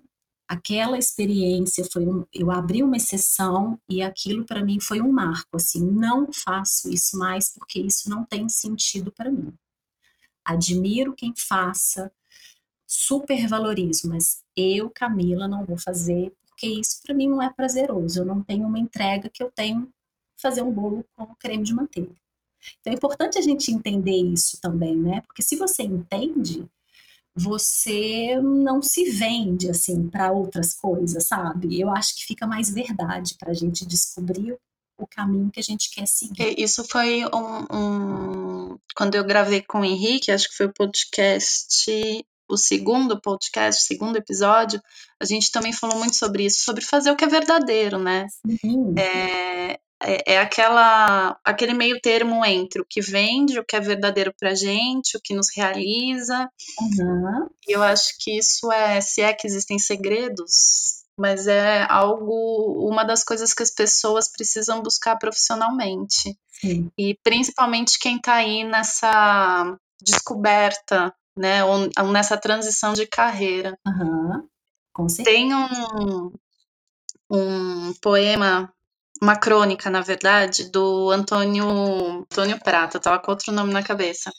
aquela 0.49 0.97
experiência 0.97 1.85
foi 1.85 2.07
um, 2.07 2.25
eu 2.33 2.49
abri 2.49 2.81
uma 2.81 2.97
exceção 2.97 3.79
e 3.87 4.01
aquilo 4.01 4.43
para 4.45 4.65
mim 4.65 4.79
foi 4.79 4.99
um 4.99 5.11
marco, 5.11 5.55
assim, 5.55 5.79
não 5.79 6.33
faço 6.33 6.89
isso 6.89 7.19
mais 7.19 7.53
porque 7.53 7.79
isso 7.79 8.09
não 8.09 8.25
tem 8.25 8.49
sentido 8.49 9.11
para 9.11 9.29
mim. 9.29 9.53
Admiro 10.43 11.13
quem 11.13 11.35
faça, 11.37 12.11
super 12.87 13.47
valorizo, 13.47 14.09
mas 14.09 14.43
eu, 14.55 14.89
Camila, 14.89 15.47
não 15.47 15.63
vou 15.63 15.77
fazer 15.77 16.33
porque 16.47 16.67
isso 16.67 16.99
para 17.03 17.13
mim 17.13 17.29
não 17.29 17.41
é 17.41 17.53
prazeroso. 17.53 18.19
Eu 18.19 18.25
não 18.25 18.43
tenho 18.43 18.67
uma 18.67 18.79
entrega 18.79 19.29
que 19.29 19.43
eu 19.43 19.51
tenho 19.51 19.87
fazer 20.35 20.63
um 20.63 20.71
bolo 20.71 21.05
com 21.15 21.35
creme 21.35 21.63
de 21.63 21.73
manteiga. 21.73 22.15
Então 22.79 22.91
é 22.91 22.95
importante 22.95 23.37
a 23.37 23.41
gente 23.41 23.71
entender 23.71 24.17
isso 24.17 24.59
também, 24.59 24.95
né? 24.95 25.21
Porque 25.21 25.43
se 25.43 25.55
você 25.55 25.83
entende, 25.83 26.67
você 27.39 28.39
não 28.41 28.81
se 28.81 29.09
vende 29.11 29.69
assim 29.69 30.09
para 30.09 30.31
outras 30.31 30.73
coisas, 30.73 31.25
sabe? 31.25 31.79
Eu 31.79 31.89
acho 31.89 32.15
que 32.15 32.25
fica 32.25 32.45
mais 32.45 32.69
verdade 32.69 33.35
para 33.39 33.51
a 33.51 33.53
gente 33.53 33.85
descobrir 33.85 34.57
o 34.97 35.07
caminho 35.07 35.49
que 35.49 35.59
a 35.59 35.63
gente 35.63 35.89
quer 35.91 36.05
seguir. 36.05 36.55
Isso 36.57 36.83
foi 36.83 37.23
um, 37.33 37.65
um, 37.71 38.77
quando 38.95 39.15
eu 39.15 39.23
gravei 39.23 39.61
com 39.61 39.79
o 39.79 39.85
Henrique, 39.85 40.31
acho 40.31 40.49
que 40.49 40.57
foi 40.57 40.65
o 40.65 40.73
podcast, 40.73 42.25
o 42.49 42.57
segundo 42.57 43.21
podcast, 43.21 43.81
o 43.81 43.85
segundo 43.85 44.17
episódio, 44.17 44.81
a 45.21 45.25
gente 45.25 45.51
também 45.51 45.71
falou 45.71 45.97
muito 45.97 46.17
sobre 46.17 46.45
isso, 46.45 46.61
sobre 46.61 46.83
fazer 46.83 47.11
o 47.11 47.15
que 47.15 47.23
é 47.23 47.27
verdadeiro, 47.27 47.97
né? 47.97 48.27
Sim. 48.61 48.93
É, 48.97 49.79
é, 50.01 50.33
é, 50.33 50.39
aquela, 50.39 51.37
aquele 51.43 51.73
meio 51.73 51.99
termo 51.99 52.43
entre 52.45 52.81
o 52.81 52.85
que 52.85 53.01
vende, 53.01 53.59
o 53.59 53.65
que 53.65 53.75
é 53.75 53.79
verdadeiro 53.79 54.33
pra 54.39 54.55
gente, 54.55 55.17
o 55.17 55.21
que 55.21 55.33
nos 55.33 55.47
realiza. 55.53 56.49
Uhum. 56.79 57.49
E 57.67 57.73
eu 57.73 57.83
acho 57.83 58.13
que 58.19 58.37
isso 58.37 58.71
é, 58.71 59.01
se 59.01 59.21
é 59.21 59.33
que 59.33 59.45
existem 59.45 59.77
segredos, 59.77 61.03
mas 61.17 61.47
é 61.47 61.85
algo, 61.89 62.87
uma 62.89 63.03
das 63.03 63.25
coisas 63.25 63.53
que 63.53 63.61
as 63.61 63.71
pessoas 63.71 64.31
precisam 64.31 64.81
buscar 64.81 65.17
profissionalmente. 65.17 66.37
Sim. 66.61 66.89
E 66.97 67.17
principalmente 67.21 67.99
quem 67.99 68.15
está 68.15 68.35
aí 68.35 68.63
nessa 68.63 69.77
descoberta, 70.01 71.13
né, 71.35 71.63
ou, 71.65 71.89
nessa 72.11 72.37
transição 72.37 72.93
de 72.93 73.05
carreira. 73.05 73.77
Uhum. 73.85 74.47
Tem 75.23 75.53
um, 75.53 76.31
um 77.29 77.93
poema 78.01 78.73
uma 79.21 79.35
crônica, 79.35 79.89
na 79.89 80.01
verdade, 80.01 80.71
do 80.71 81.09
Antônio, 81.11 82.21
Antônio 82.31 82.59
Prata, 82.59 82.97
eu 82.97 83.01
tava 83.01 83.19
com 83.19 83.31
outro 83.31 83.51
nome 83.51 83.73
na 83.73 83.83
cabeça. 83.83 84.31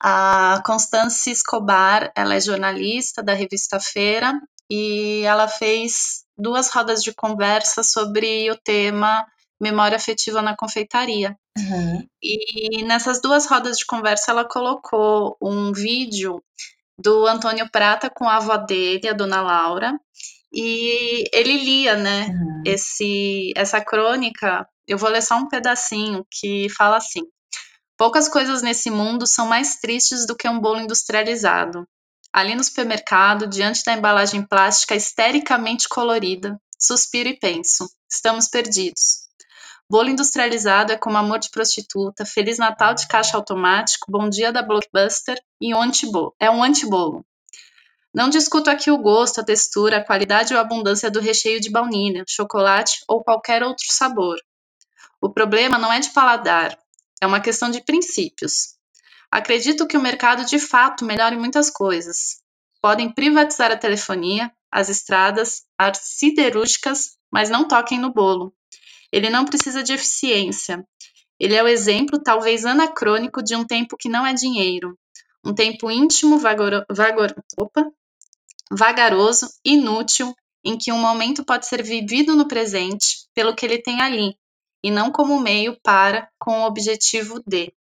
A 0.00 0.62
Constance 0.64 1.30
Escobar, 1.30 2.12
ela 2.14 2.34
é 2.34 2.40
jornalista 2.40 3.22
da 3.22 3.32
revista 3.32 3.80
Feira 3.80 4.32
e 4.70 5.22
ela 5.24 5.48
fez 5.48 6.24
duas 6.36 6.70
rodas 6.70 7.02
de 7.02 7.14
conversa 7.14 7.82
sobre 7.82 8.50
o 8.50 8.56
tema 8.56 9.26
memória 9.60 9.96
afetiva 9.96 10.42
na 10.42 10.56
confeitaria. 10.56 11.36
Uhum. 11.56 12.06
E 12.22 12.82
nessas 12.84 13.20
duas 13.20 13.46
rodas 13.46 13.78
de 13.78 13.86
conversa 13.86 14.30
ela 14.30 14.44
colocou 14.44 15.36
um 15.40 15.72
vídeo 15.72 16.42
do 16.98 17.26
Antônio 17.26 17.68
Prata 17.70 18.10
com 18.10 18.28
a 18.28 18.36
avó 18.36 18.56
dele, 18.56 19.08
a 19.08 19.12
dona 19.12 19.40
Laura, 19.40 19.98
e 20.56 21.28
ele 21.32 21.58
lia, 21.58 21.96
né, 21.96 22.28
uhum. 22.28 22.62
esse, 22.64 23.52
essa 23.54 23.80
crônica. 23.80 24.66
Eu 24.88 24.96
vou 24.96 25.10
ler 25.10 25.20
só 25.20 25.36
um 25.36 25.48
pedacinho 25.48 26.24
que 26.30 26.68
fala 26.70 26.96
assim: 26.96 27.22
Poucas 27.98 28.28
coisas 28.28 28.62
nesse 28.62 28.90
mundo 28.90 29.26
são 29.26 29.46
mais 29.46 29.76
tristes 29.76 30.26
do 30.26 30.34
que 30.34 30.48
um 30.48 30.58
bolo 30.58 30.80
industrializado. 30.80 31.86
Ali 32.32 32.54
no 32.54 32.64
supermercado, 32.64 33.46
diante 33.46 33.82
da 33.84 33.92
embalagem 33.92 34.42
plástica 34.42 34.94
histericamente 34.94 35.88
colorida, 35.88 36.58
suspiro 36.78 37.28
e 37.28 37.38
penso: 37.38 37.86
estamos 38.10 38.48
perdidos. 38.48 39.26
Bolo 39.88 40.08
industrializado 40.08 40.92
é 40.92 40.96
como 40.96 41.16
amor 41.16 41.38
de 41.38 41.50
prostituta, 41.50 42.26
Feliz 42.26 42.58
Natal 42.58 42.94
de 42.94 43.06
caixa 43.06 43.36
automático, 43.36 44.10
Bom 44.10 44.28
Dia 44.28 44.52
da 44.52 44.62
Blockbuster 44.62 45.38
e 45.60 45.74
um 45.74 45.80
antibolo. 45.80 46.34
É 46.40 46.50
um 46.50 46.62
antibolo. 46.62 47.24
Não 48.16 48.30
discuto 48.30 48.70
aqui 48.70 48.90
o 48.90 48.96
gosto, 48.96 49.42
a 49.42 49.44
textura, 49.44 49.98
a 49.98 50.02
qualidade 50.02 50.54
ou 50.54 50.58
a 50.58 50.62
abundância 50.62 51.10
do 51.10 51.20
recheio 51.20 51.60
de 51.60 51.70
baunilha, 51.70 52.24
chocolate 52.26 53.00
ou 53.06 53.22
qualquer 53.22 53.62
outro 53.62 53.84
sabor. 53.90 54.38
O 55.20 55.28
problema 55.28 55.76
não 55.76 55.92
é 55.92 56.00
de 56.00 56.08
paladar, 56.08 56.78
é 57.20 57.26
uma 57.26 57.40
questão 57.42 57.70
de 57.70 57.84
princípios. 57.84 58.74
Acredito 59.30 59.86
que 59.86 59.98
o 59.98 60.00
mercado 60.00 60.46
de 60.46 60.58
fato 60.58 61.04
melhore 61.04 61.36
muitas 61.36 61.68
coisas. 61.68 62.40
Podem 62.80 63.12
privatizar 63.12 63.70
a 63.70 63.76
telefonia, 63.76 64.50
as 64.70 64.88
estradas, 64.88 65.66
as 65.76 65.98
siderúrgicas, 65.98 67.18
mas 67.30 67.50
não 67.50 67.68
toquem 67.68 67.98
no 67.98 68.14
bolo. 68.14 68.50
Ele 69.12 69.28
não 69.28 69.44
precisa 69.44 69.82
de 69.82 69.92
eficiência. 69.92 70.82
Ele 71.38 71.54
é 71.54 71.62
o 71.62 71.68
exemplo, 71.68 72.18
talvez 72.18 72.64
anacrônico, 72.64 73.42
de 73.42 73.54
um 73.54 73.66
tempo 73.66 73.94
que 73.94 74.08
não 74.08 74.26
é 74.26 74.32
dinheiro, 74.32 74.98
Um 75.44 75.54
tempo 75.54 75.90
íntimo, 75.90 76.38
vagor, 76.38 76.84
vagor, 76.90 77.34
opa, 77.58 77.84
vagaroso, 78.70 79.48
inútil, 79.64 80.34
em 80.64 80.76
que 80.76 80.92
um 80.92 80.98
momento 80.98 81.44
pode 81.44 81.66
ser 81.66 81.82
vivido 81.82 82.34
no 82.34 82.48
presente 82.48 83.26
pelo 83.34 83.54
que 83.54 83.64
ele 83.64 83.80
tem 83.80 84.00
ali, 84.00 84.36
e 84.82 84.90
não 84.90 85.10
como 85.10 85.40
meio 85.40 85.78
para, 85.82 86.28
com 86.38 86.62
o 86.62 86.66
objetivo 86.66 87.42
de. 87.46 87.72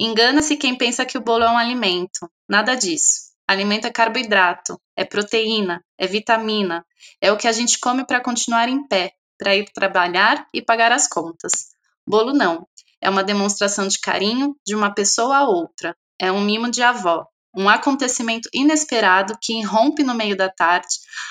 Engana-se 0.00 0.56
quem 0.56 0.76
pensa 0.76 1.04
que 1.04 1.16
o 1.16 1.20
bolo 1.20 1.44
é 1.44 1.50
um 1.50 1.58
alimento. 1.58 2.30
Nada 2.48 2.74
disso. 2.74 3.32
Alimento 3.46 3.86
é 3.86 3.90
carboidrato, 3.90 4.80
é 4.96 5.04
proteína, 5.04 5.84
é 5.98 6.06
vitamina, 6.06 6.84
é 7.20 7.30
o 7.30 7.36
que 7.36 7.46
a 7.46 7.52
gente 7.52 7.78
come 7.78 8.04
para 8.06 8.22
continuar 8.22 8.68
em 8.68 8.86
pé, 8.86 9.12
para 9.38 9.54
ir 9.54 9.70
trabalhar 9.72 10.46
e 10.54 10.62
pagar 10.62 10.92
as 10.92 11.06
contas. 11.06 11.72
Bolo 12.06 12.32
não. 12.32 12.66
É 13.00 13.10
uma 13.10 13.24
demonstração 13.24 13.88
de 13.88 13.98
carinho 13.98 14.56
de 14.66 14.74
uma 14.74 14.94
pessoa 14.94 15.38
a 15.38 15.48
outra. 15.48 15.96
É 16.18 16.30
um 16.30 16.40
mimo 16.40 16.70
de 16.70 16.82
avó. 16.82 17.26
Um 17.54 17.68
acontecimento 17.68 18.48
inesperado 18.52 19.36
que 19.40 19.52
irrompe 19.52 20.02
no 20.02 20.14
meio 20.14 20.36
da 20.36 20.48
tarde, 20.48 20.88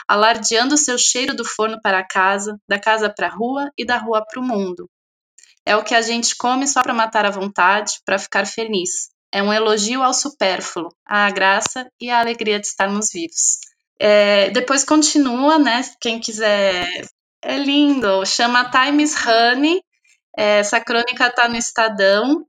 alardeando 0.08 0.78
seu 0.78 0.98
cheiro 0.98 1.36
do 1.36 1.44
forno 1.44 1.80
para 1.82 2.00
a 2.00 2.08
casa, 2.08 2.60
da 2.68 2.80
casa 2.80 3.10
para 3.10 3.28
a 3.28 3.32
rua 3.32 3.72
e 3.78 3.86
da 3.86 3.98
rua 3.98 4.24
para 4.26 4.40
o 4.40 4.44
mundo. 4.44 4.90
É 5.66 5.76
o 5.76 5.84
que 5.84 5.96
a 5.96 6.02
gente 6.02 6.36
come 6.36 6.68
só 6.68 6.82
para 6.82 6.94
matar 6.94 7.26
a 7.26 7.32
vontade, 7.32 8.00
para 8.06 8.20
ficar 8.20 8.46
feliz. 8.46 9.10
É 9.32 9.42
um 9.42 9.54
elogio 9.54 10.04
ao 10.04 10.14
supérfluo, 10.14 10.90
à 11.06 11.30
graça 11.32 11.90
e 12.00 12.10
à 12.10 12.20
alegria 12.20 12.60
de 12.60 12.68
estarmos 12.68 13.12
vivos. 13.14 13.60
É, 14.00 14.50
depois 14.50 14.84
continua, 14.84 15.58
né? 15.58 15.82
Quem 16.02 16.20
quiser. 16.20 16.88
É 17.42 17.58
lindo. 17.58 18.26
Chama 18.26 18.70
Times 18.70 19.16
Honey. 19.26 19.82
É, 20.38 20.60
essa 20.60 20.80
crônica 20.82 21.28
está 21.28 21.48
no 21.48 21.56
Estadão. 21.56 22.46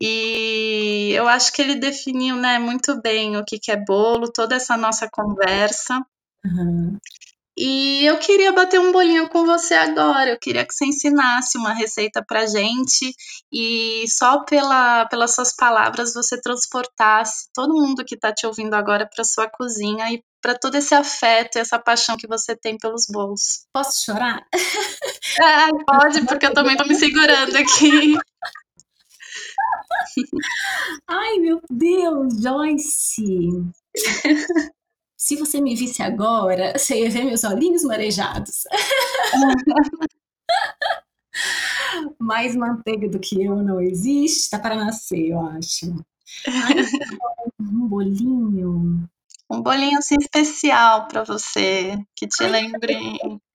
E 0.00 1.12
eu 1.14 1.26
acho 1.26 1.52
que 1.52 1.62
ele 1.62 1.76
definiu 1.76 2.36
né, 2.36 2.58
muito 2.58 3.00
bem 3.00 3.36
o 3.36 3.44
que, 3.44 3.58
que 3.58 3.70
é 3.70 3.76
bolo, 3.76 4.30
toda 4.30 4.54
essa 4.54 4.76
nossa 4.76 5.08
conversa. 5.10 6.04
Uhum. 6.44 6.98
E 7.58 8.04
eu 8.04 8.18
queria 8.18 8.52
bater 8.52 8.78
um 8.78 8.92
bolinho 8.92 9.30
com 9.30 9.46
você 9.46 9.72
agora. 9.72 10.28
Eu 10.28 10.38
queria 10.38 10.66
que 10.66 10.74
você 10.74 10.84
ensinasse 10.84 11.56
uma 11.56 11.72
receita 11.72 12.22
pra 12.22 12.46
gente 12.46 13.14
e 13.50 14.04
só 14.08 14.44
pela, 14.44 15.06
pelas 15.06 15.34
suas 15.34 15.56
palavras 15.56 16.12
você 16.12 16.38
transportasse 16.38 17.48
todo 17.54 17.72
mundo 17.72 18.04
que 18.04 18.14
está 18.14 18.30
te 18.30 18.46
ouvindo 18.46 18.74
agora 18.74 19.08
para 19.08 19.24
sua 19.24 19.48
cozinha 19.48 20.12
e 20.12 20.22
para 20.42 20.54
todo 20.54 20.74
esse 20.74 20.94
afeto 20.94 21.56
e 21.56 21.60
essa 21.60 21.78
paixão 21.78 22.18
que 22.18 22.28
você 22.28 22.54
tem 22.54 22.76
pelos 22.76 23.06
bolos. 23.10 23.66
Posso 23.72 24.04
chorar? 24.04 24.46
É, 25.40 25.84
pode, 25.86 26.26
porque 26.26 26.46
eu 26.46 26.54
também 26.54 26.76
tô 26.76 26.84
me 26.84 26.94
segurando 26.94 27.56
aqui. 27.56 28.18
Ai, 31.08 31.38
meu 31.38 31.60
Deus, 31.70 32.40
Joyce! 32.40 33.24
Se 35.16 35.36
você 35.36 35.60
me 35.60 35.74
visse 35.74 36.02
agora, 36.02 36.76
você 36.76 37.00
ia 37.00 37.10
ver 37.10 37.24
meus 37.24 37.42
olhinhos 37.44 37.82
marejados. 37.82 38.64
Mais 42.18 42.54
manteiga 42.54 43.08
do 43.08 43.18
que 43.18 43.42
eu 43.42 43.56
não 43.56 43.80
existe, 43.80 44.40
está 44.40 44.58
para 44.58 44.76
nascer, 44.76 45.28
eu 45.30 45.40
acho. 45.40 45.94
Ai, 46.46 46.74
um 47.60 47.88
bolinho. 47.88 49.08
Um 49.50 49.62
bolinho 49.62 49.98
assim 49.98 50.16
especial 50.20 51.06
para 51.08 51.22
você, 51.22 51.96
que 52.14 52.26
te 52.26 52.44
lembre. 52.44 52.96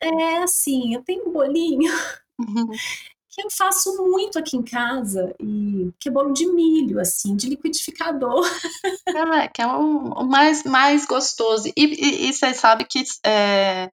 É, 0.02 0.38
assim, 0.38 0.96
eu 0.96 1.04
tenho 1.04 1.30
um 1.30 1.34
bolinho 1.34 1.92
uhum. 2.40 2.68
que 3.32 3.42
eu 3.42 3.50
faço 3.50 3.96
muito 3.98 4.38
aqui 4.38 4.58
em 4.58 4.62
casa, 4.62 5.34
e 5.40 5.92
que 6.00 6.10
é 6.10 6.12
bolo 6.12 6.34
de 6.34 6.46
milho, 6.46 7.00
assim, 7.00 7.36
de 7.36 7.48
liquidificador. 7.48 8.42
É, 9.34 9.48
que 9.48 9.62
é 9.62 9.68
o, 9.68 10.24
mais, 10.24 10.64
mais 10.64 11.06
gostoso. 11.06 11.68
E, 11.76 11.86
e, 11.86 12.30
e 12.30 12.34
você 12.34 12.54
sabe 12.54 12.86
que 12.86 13.04
é, 13.26 13.90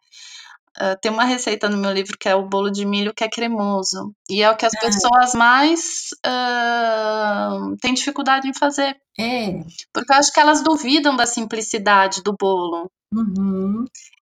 é, 0.79 0.95
tem 0.97 1.11
uma 1.11 1.25
receita 1.25 1.69
no 1.69 1.77
meu 1.77 1.93
livro 1.93 2.17
que 2.17 2.29
é 2.29 2.35
o 2.35 2.49
bolo 2.49 2.71
de 2.71 2.85
milho 2.85 3.13
que 3.13 3.25
é 3.25 3.29
cremoso. 3.29 4.13
E 4.31 4.43
é 4.43 4.51
o 4.51 4.57
que 4.57 4.65
as 4.65 4.75
é. 4.75 4.81
pessoas 4.81 5.35
mais 5.35 6.11
uh, 6.25 7.77
têm 7.81 7.95
dificuldade 7.95 8.49
em 8.49 8.55
fazer. 8.55 8.97
É. 9.19 9.61
Porque 9.93 10.13
eu 10.13 10.17
acho 10.17 10.33
que 10.33 10.41
elas 10.41 10.63
duvidam 10.63 11.17
da 11.17 11.27
simplicidade 11.27 12.23
do 12.23 12.35
bolo. 12.39 12.91
Uhum. 13.13 13.85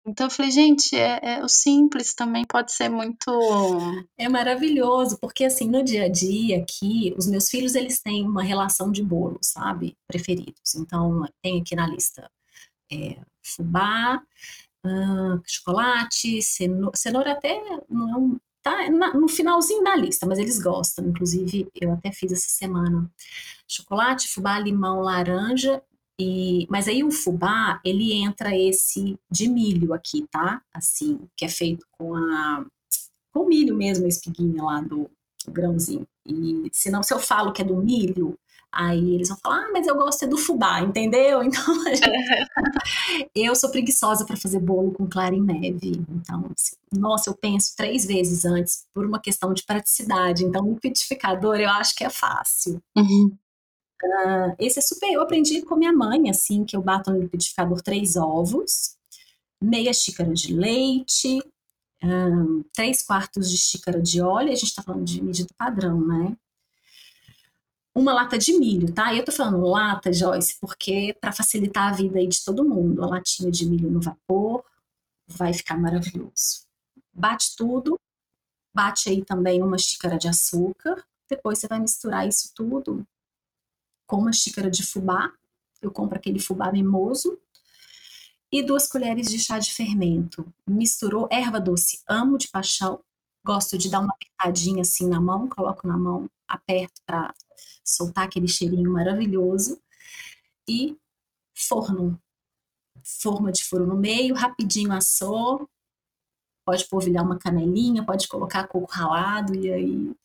Então 0.08 0.28
eu 0.28 0.32
falei, 0.32 0.50
gente, 0.52 0.96
é, 0.96 1.20
é, 1.22 1.44
o 1.44 1.50
simples 1.50 2.14
também 2.14 2.46
pode 2.46 2.72
ser 2.72 2.88
muito. 2.88 3.30
É 4.18 4.30
maravilhoso, 4.30 5.18
porque 5.20 5.44
assim, 5.44 5.68
no 5.70 5.84
dia 5.84 6.06
a 6.06 6.10
dia 6.10 6.60
aqui, 6.62 7.14
os 7.18 7.28
meus 7.28 7.50
filhos 7.50 7.76
eles 7.76 8.00
têm 8.02 8.26
uma 8.26 8.42
relação 8.42 8.90
de 8.90 9.04
bolo, 9.04 9.38
sabe? 9.42 9.98
Preferidos. 10.08 10.76
Então, 10.76 11.28
tem 11.42 11.60
aqui 11.60 11.76
na 11.76 11.86
lista 11.86 12.32
é, 12.90 13.18
fubá, 13.44 14.24
uh, 14.86 15.42
chocolate, 15.46 16.42
cenoura, 16.42 16.96
cenoura 16.96 17.32
até 17.34 17.62
não 17.90 18.40
tá 18.64 18.90
no 19.14 19.28
finalzinho 19.28 19.84
da 19.84 19.96
lista, 19.96 20.26
mas 20.26 20.40
eles 20.40 20.58
gostam. 20.58 21.06
Inclusive, 21.06 21.68
eu 21.76 21.92
até 21.92 22.14
fiz 22.14 22.32
essa 22.32 22.50
semana. 22.50 23.12
Chocolate, 23.68 24.30
fubá, 24.30 24.58
limão, 24.58 25.02
laranja 25.02 25.82
e, 26.20 26.66
mas 26.70 26.88
aí 26.88 27.04
o 27.04 27.12
fubá, 27.12 27.80
ele 27.84 28.14
entra 28.14 28.56
esse 28.58 29.18
de 29.30 29.48
milho 29.48 29.94
aqui, 29.94 30.26
tá? 30.32 30.62
Assim, 30.74 31.20
que 31.36 31.46
é 31.46 31.50
feito 31.50 31.86
com 31.92 32.16
a 32.16 32.66
com 33.34 33.42
o 33.42 33.48
milho 33.48 33.76
mesmo, 33.76 34.06
a 34.06 34.10
espiguinha 34.10 34.64
lá 34.64 34.82
do, 34.82 35.10
do 35.46 35.52
grãozinho. 35.52 36.08
E 36.26 36.70
senão, 36.72 37.04
se 37.04 37.14
eu 37.14 37.20
falo 37.20 37.54
que 37.54 37.62
é 37.62 37.66
do 37.66 37.78
milho, 37.78 38.36
aí 38.72 39.14
eles 39.14 39.30
vão 39.30 39.38
falar, 39.38 39.66
ah, 39.66 39.70
mas 39.72 39.86
eu 39.86 39.96
gosto 39.96 40.24
é 40.24 40.28
do 40.28 40.38
fubá, 40.38 40.82
entendeu? 40.82 41.42
Então, 41.48 41.84
gente, 41.86 42.02
eu 43.36 43.56
sou 43.56 43.70
preguiçosa 43.70 44.26
para 44.26 44.36
fazer 44.36 44.60
bolo 44.60 44.92
com 44.92 45.08
clara 45.08 45.36
em 45.36 45.42
neve. 45.42 46.04
Então, 46.10 46.50
assim, 46.56 46.76
nossa, 46.92 47.30
eu 47.30 47.36
penso 47.36 47.76
três 47.76 48.06
vezes 48.06 48.44
antes 48.44 48.86
por 48.94 49.06
uma 49.06 49.20
questão 49.20 49.54
de 49.54 49.64
praticidade. 49.64 50.44
Então, 50.44 50.74
liquidificador 50.74 51.58
eu 51.58 51.70
acho 51.70 51.96
que 51.96 52.04
é 52.04 52.10
fácil. 52.10 52.82
Uhum. 52.96 53.38
Uh, 54.04 54.56
esse 54.60 54.80
é 54.80 54.82
super. 54.82 55.12
Eu 55.12 55.22
aprendi 55.22 55.62
com 55.64 55.76
minha 55.76 55.92
mãe, 55.94 56.30
assim, 56.30 56.64
que 56.64 56.76
eu 56.76 56.82
bato 56.82 57.12
no 57.12 57.20
liquidificador 57.20 57.82
três 57.82 58.16
ovos, 58.16 58.96
meia 59.62 59.94
xícara 59.94 60.32
de 60.34 60.54
leite, 60.54 61.42
um, 62.04 62.64
três 62.74 63.02
quartos 63.02 63.50
de 63.50 63.58
xícara 63.58 64.02
de 64.02 64.22
óleo. 64.22 64.52
A 64.52 64.56
gente 64.56 64.76
tá 64.76 64.84
falando 64.84 65.06
de 65.06 65.22
medida 65.22 65.50
padrão, 65.58 66.00
né? 66.06 66.38
Uma 67.96 68.14
lata 68.14 68.38
de 68.38 68.54
milho, 68.54 68.94
tá? 68.94 69.14
Eu 69.16 69.26
tô 69.26 69.32
falando 69.32 69.66
lata, 69.66 70.14
Joyce, 70.14 70.58
porque 70.62 71.16
para 71.20 71.32
facilitar 71.32 71.92
a 71.92 71.96
vida 71.96 72.20
aí 72.20 72.28
de 72.28 72.44
todo 72.44 72.64
mundo, 72.64 73.04
a 73.04 73.08
latinha 73.08 73.50
de 73.50 73.66
milho 73.66 73.90
no 73.90 74.00
vapor 74.00 74.64
vai 75.28 75.54
ficar 75.54 75.78
maravilhoso. 75.78 76.68
Bate 77.12 77.56
tudo, 77.56 78.00
bate 78.74 79.10
aí 79.10 79.26
também 79.26 79.64
uma 79.64 79.80
xícara 79.80 80.18
de 80.18 80.28
açúcar. 80.28 81.04
Depois 81.28 81.58
você 81.58 81.68
vai 81.68 81.80
misturar 81.80 82.28
isso 82.28 82.54
tudo 82.56 83.06
com 84.08 84.18
uma 84.18 84.34
xícara 84.34 84.72
de 84.72 84.84
fubá, 84.84 85.32
eu 85.82 85.92
compro 85.92 86.18
aquele 86.18 86.40
fubá 86.40 86.72
mimoso, 86.72 87.38
e 88.52 88.64
duas 88.64 88.88
colheres 88.88 89.28
de 89.28 89.38
chá 89.38 89.60
de 89.60 89.74
fermento. 89.74 90.46
Misturou 90.66 91.28
erva 91.30 91.60
doce, 91.60 92.02
amo 92.08 92.38
de 92.38 92.48
paixão, 92.48 93.00
gosto 93.46 93.78
de 93.78 93.90
dar 93.90 94.00
uma 94.00 94.14
apertadinha 94.14 94.82
assim 94.82 95.08
na 95.08 95.20
mão, 95.20 95.50
coloco 95.50 95.86
na 95.88 95.98
mão, 95.98 96.30
aperto 96.48 97.02
para 97.06 97.34
soltar 97.84 98.26
aquele 98.26 98.48
cheirinho 98.48 98.92
maravilhoso. 98.92 99.80
E 100.68 100.98
forno, 101.54 102.20
forma 103.04 103.52
de 103.52 103.64
forno 103.64 103.88
no 103.88 103.98
meio, 103.98 104.36
rapidinho 104.36 104.94
assou. 104.94 105.70
Pode 106.66 106.88
polvilhar 106.88 107.24
uma 107.24 107.38
canelinha, 107.38 108.06
pode 108.06 108.28
colocar 108.28 108.68
coco 108.68 108.92
ralado 108.92 109.56
e 109.56 109.72
aí 109.72 110.16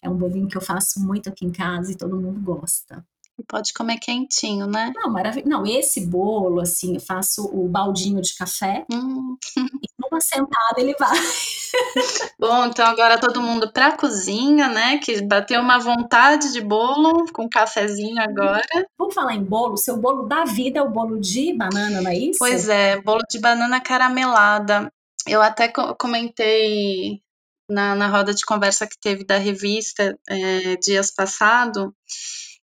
é 0.00 0.08
um 0.08 0.16
bolinho 0.16 0.48
que 0.48 0.56
eu 0.56 0.60
faço 0.60 1.00
muito 1.00 1.28
aqui 1.28 1.44
em 1.44 1.52
casa 1.52 1.92
e 1.92 1.96
todo 1.96 2.20
mundo 2.20 2.40
gosta. 2.40 3.04
E 3.42 3.44
pode 3.44 3.72
comer 3.72 3.98
quentinho, 3.98 4.68
né? 4.68 4.92
Não, 4.94 5.10
maravilha. 5.10 5.44
Não, 5.44 5.66
esse 5.66 6.06
bolo, 6.06 6.60
assim, 6.60 6.94
eu 6.94 7.00
faço 7.00 7.44
o 7.46 7.68
baldinho 7.68 8.22
de 8.22 8.36
café 8.36 8.86
hum. 8.92 9.36
e 9.56 9.88
numa 9.98 10.20
sentada 10.20 10.78
ele 10.78 10.94
vai. 10.96 11.18
Bom, 12.38 12.66
então 12.66 12.86
agora 12.86 13.18
todo 13.18 13.42
mundo 13.42 13.72
para 13.72 13.88
a 13.88 13.96
cozinha, 13.96 14.68
né? 14.68 14.98
Que 14.98 15.20
bateu 15.22 15.60
uma 15.60 15.80
vontade 15.80 16.52
de 16.52 16.60
bolo 16.60 17.24
com 17.32 17.48
cafezinho 17.48 18.22
agora. 18.22 18.62
Vamos 18.96 19.14
falar 19.14 19.34
em 19.34 19.42
bolo? 19.42 19.76
Seu 19.76 19.96
bolo 19.96 20.28
da 20.28 20.44
vida 20.44 20.78
é 20.78 20.82
o 20.82 20.90
bolo 20.90 21.18
de 21.18 21.52
banana, 21.52 22.00
não 22.00 22.10
é 22.10 22.16
isso? 22.16 22.38
Pois 22.38 22.68
é, 22.68 23.00
bolo 23.00 23.22
de 23.28 23.40
banana 23.40 23.80
caramelada. 23.80 24.88
Eu 25.26 25.42
até 25.42 25.68
comentei 25.98 27.20
na, 27.68 27.96
na 27.96 28.06
roda 28.06 28.32
de 28.32 28.44
conversa 28.44 28.86
que 28.86 29.00
teve 29.00 29.24
da 29.24 29.38
revista 29.38 30.16
é, 30.28 30.76
dias 30.76 31.10
passado 31.10 31.92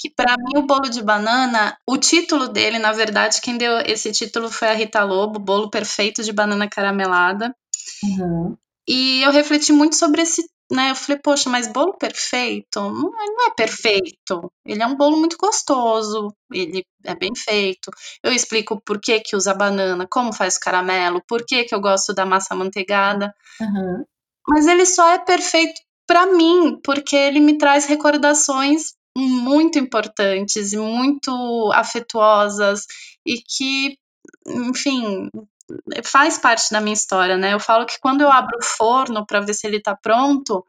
que 0.03 0.11
para 0.11 0.36
mim 0.36 0.59
o 0.59 0.66
bolo 0.66 0.90
de 0.90 1.00
banana, 1.00 1.78
o 1.86 1.96
título 1.96 2.48
dele, 2.48 2.76
na 2.80 2.90
verdade, 2.90 3.40
quem 3.40 3.57
deu 3.57 3.78
esse 3.86 4.11
título 4.11 4.50
foi 4.50 4.66
a 4.66 4.74
Rita 4.74 5.05
Lobo, 5.05 5.38
Bolo 5.38 5.70
Perfeito 5.70 6.24
de 6.24 6.32
Banana 6.32 6.68
Caramelada. 6.68 7.55
Uhum. 8.03 8.57
E 8.88 9.22
eu 9.22 9.30
refleti 9.30 9.72
muito 9.72 9.94
sobre 9.94 10.22
esse 10.22 10.42
né, 10.72 10.90
eu 10.90 10.96
falei, 10.96 11.20
poxa, 11.22 11.50
mas 11.50 11.70
bolo 11.70 11.92
perfeito? 11.98 12.80
Não, 12.80 13.11
não 13.11 13.46
é 13.46 13.55
perfeito. 13.55 14.50
Ele 14.64 14.82
é 14.82 14.86
um 14.86 14.96
bolo 14.96 15.18
muito 15.18 15.36
gostoso, 15.36 16.34
ele 16.50 16.82
é 17.05 17.14
bem 17.14 17.34
feito. 17.36 17.90
Eu 18.24 18.32
explico 18.32 18.80
por 18.80 18.98
que 18.98 19.20
que 19.20 19.36
usa 19.36 19.53
banana, 19.53 20.07
como 20.11 20.32
faz 20.32 20.57
o 20.57 20.61
caramelo, 20.61 21.22
por 21.28 21.44
que 21.44 21.64
que 21.64 21.74
eu 21.74 21.80
gosto 21.80 22.14
da 22.14 22.24
massa 22.24 22.55
manteigada. 22.55 23.34
Uhum. 23.61 24.05
Mas 24.48 24.66
ele 24.66 24.86
só 24.86 25.11
é 25.11 25.18
perfeito 25.18 25.78
para 26.07 26.26
mim, 26.26 26.80
porque 26.82 27.16
ele 27.16 27.38
me 27.38 27.59
traz 27.59 27.84
recordações 27.84 28.94
muito 29.16 29.78
importantes 29.78 30.72
e 30.72 30.76
muito 30.76 31.70
afetuosas 31.74 32.86
e 33.26 33.36
que, 33.40 33.98
enfim, 34.46 35.28
faz 36.04 36.38
parte 36.38 36.70
da 36.70 36.80
minha 36.80 36.94
história, 36.94 37.36
né? 37.36 37.52
Eu 37.52 37.60
falo 37.60 37.86
que 37.86 37.98
quando 38.00 38.22
eu 38.22 38.30
abro 38.30 38.58
o 38.58 38.64
forno 38.64 39.26
para 39.26 39.40
ver 39.40 39.54
se 39.54 39.66
ele 39.66 39.78
está 39.78 39.96
pronto, 39.96 40.64